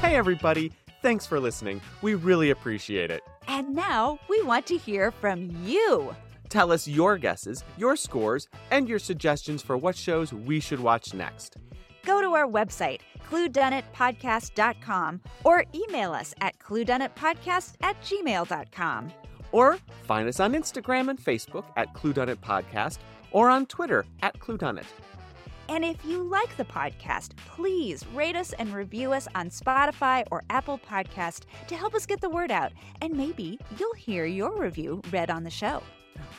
Hey, 0.00 0.14
everybody. 0.16 0.72
Thanks 1.02 1.26
for 1.26 1.40
listening. 1.40 1.80
We 2.02 2.14
really 2.14 2.50
appreciate 2.50 3.10
it. 3.10 3.22
And 3.46 3.74
now 3.74 4.18
we 4.28 4.42
want 4.42 4.66
to 4.66 4.76
hear 4.76 5.10
from 5.10 5.50
you. 5.64 6.14
Tell 6.48 6.70
us 6.72 6.86
your 6.88 7.18
guesses, 7.18 7.64
your 7.76 7.96
scores, 7.96 8.48
and 8.70 8.88
your 8.88 8.98
suggestions 8.98 9.60
for 9.62 9.76
what 9.76 9.96
shows 9.96 10.32
we 10.32 10.60
should 10.60 10.80
watch 10.80 11.14
next. 11.14 11.56
Go 12.04 12.20
to 12.22 12.28
our 12.28 12.46
website, 12.46 13.00
cluedunnitpodcast.com, 13.28 15.20
or 15.44 15.64
email 15.74 16.12
us 16.12 16.34
at 16.40 16.58
cluedunnitpodcast 16.58 17.74
at 17.82 18.00
gmail.com. 18.02 19.12
Or 19.52 19.78
find 20.04 20.28
us 20.28 20.40
on 20.40 20.52
Instagram 20.52 21.08
and 21.10 21.18
Facebook 21.18 21.64
at 21.76 21.92
Cluedunnit 21.94 22.36
Podcast 22.36 22.98
or 23.32 23.48
on 23.50 23.66
Twitter 23.66 24.04
at 24.22 24.38
Cluedunnit. 24.38 24.84
And 25.68 25.84
if 25.84 26.04
you 26.04 26.22
like 26.22 26.56
the 26.56 26.64
podcast, 26.64 27.36
please 27.46 28.06
rate 28.14 28.36
us 28.36 28.52
and 28.54 28.72
review 28.72 29.12
us 29.12 29.28
on 29.34 29.50
Spotify 29.50 30.24
or 30.30 30.42
Apple 30.48 30.78
Podcast 30.78 31.42
to 31.66 31.76
help 31.76 31.94
us 31.94 32.06
get 32.06 32.20
the 32.20 32.30
word 32.30 32.50
out. 32.50 32.72
And 33.02 33.14
maybe 33.14 33.58
you'll 33.78 33.94
hear 33.94 34.24
your 34.24 34.58
review 34.58 35.02
read 35.12 35.30
on 35.30 35.44
the 35.44 35.50
show. 35.50 35.82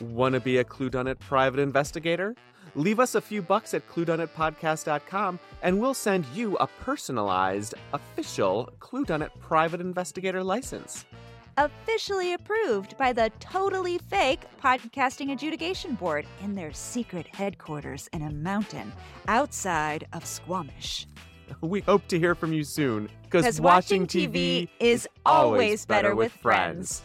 Want 0.00 0.34
to 0.34 0.40
be 0.40 0.58
a 0.58 0.64
Cluedunnit 0.64 1.18
private 1.20 1.60
investigator? 1.60 2.34
Leave 2.74 3.00
us 3.00 3.14
a 3.14 3.20
few 3.20 3.42
bucks 3.42 3.74
at 3.74 3.88
cluedunnitpodcast.com 3.88 5.38
and 5.62 5.80
we'll 5.80 5.94
send 5.94 6.24
you 6.34 6.56
a 6.56 6.66
personalized, 6.66 7.74
official 7.92 8.68
Cluedunnit 8.78 9.30
private 9.40 9.80
investigator 9.80 10.42
license. 10.42 11.04
Officially 11.58 12.34
approved 12.34 12.96
by 12.96 13.12
the 13.12 13.30
totally 13.40 13.98
fake 14.08 14.42
Podcasting 14.62 15.32
Adjudication 15.32 15.94
Board 15.94 16.26
in 16.42 16.54
their 16.54 16.72
secret 16.72 17.26
headquarters 17.26 18.08
in 18.12 18.22
a 18.22 18.30
mountain 18.30 18.92
outside 19.28 20.06
of 20.12 20.24
Squamish. 20.24 21.06
We 21.62 21.80
hope 21.80 22.06
to 22.08 22.18
hear 22.18 22.36
from 22.36 22.52
you 22.52 22.62
soon 22.62 23.08
because 23.24 23.44
Because 23.44 23.60
watching 23.60 24.06
TV 24.06 24.68
is 24.78 25.08
always 25.26 25.84
better 25.84 26.14
with 26.14 26.30
friends. 26.30 27.02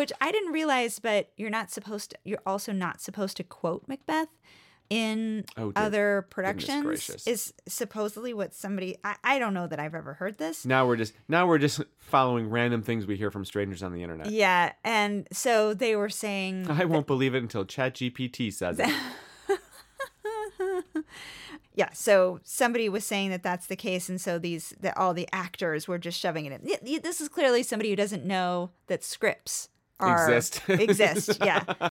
Which 0.00 0.12
I 0.18 0.32
didn't 0.32 0.52
realize, 0.52 0.98
but 0.98 1.30
you're 1.36 1.50
not 1.50 1.70
supposed 1.70 2.12
to, 2.12 2.18
you're 2.24 2.40
also 2.46 2.72
not 2.72 3.02
supposed 3.02 3.36
to 3.36 3.44
quote 3.44 3.84
Macbeth 3.86 4.28
in 4.88 5.44
Oh, 5.58 5.72
other 5.76 6.26
productions 6.30 7.26
is 7.26 7.52
supposedly 7.68 8.32
what 8.32 8.54
somebody 8.54 8.96
I, 9.04 9.16
I 9.22 9.38
don't 9.38 9.52
know 9.52 9.66
that 9.66 9.78
I've 9.78 9.94
ever 9.94 10.14
heard 10.14 10.38
this. 10.38 10.64
Now 10.66 10.86
we're 10.86 10.96
just 10.96 11.12
now 11.28 11.46
we're 11.46 11.58
just 11.58 11.82
following 11.98 12.48
random 12.50 12.82
things 12.82 13.06
we 13.06 13.16
hear 13.16 13.30
from 13.30 13.44
strangers 13.44 13.82
on 13.82 13.92
the 13.92 14.02
internet. 14.02 14.30
Yeah, 14.30 14.72
and 14.84 15.28
so 15.32 15.74
they 15.74 15.94
were 15.96 16.08
saying 16.08 16.66
I 16.70 16.86
won't 16.86 17.06
believe 17.06 17.34
it 17.34 17.42
until 17.42 17.66
ChatGPT 17.66 18.52
says 18.52 18.80
it. 18.80 18.94
yeah, 21.74 21.90
so 21.92 22.40
somebody 22.42 22.88
was 22.88 23.04
saying 23.04 23.30
that 23.30 23.42
that's 23.42 23.66
the 23.66 23.76
case 23.76 24.08
and 24.08 24.20
so 24.20 24.38
these 24.38 24.74
that 24.80 24.96
all 24.96 25.14
the 25.14 25.28
actors 25.32 25.86
were 25.86 25.98
just 25.98 26.18
shoving 26.18 26.46
it 26.46 26.60
in. 26.62 27.00
This 27.02 27.20
is 27.20 27.28
clearly 27.28 27.62
somebody 27.62 27.90
who 27.90 27.96
doesn't 27.96 28.24
know 28.24 28.70
that 28.88 29.04
scripts 29.04 29.68
are 30.00 30.30
Exist. 30.32 30.62
exist. 30.68 31.38
Yeah. 31.40 31.62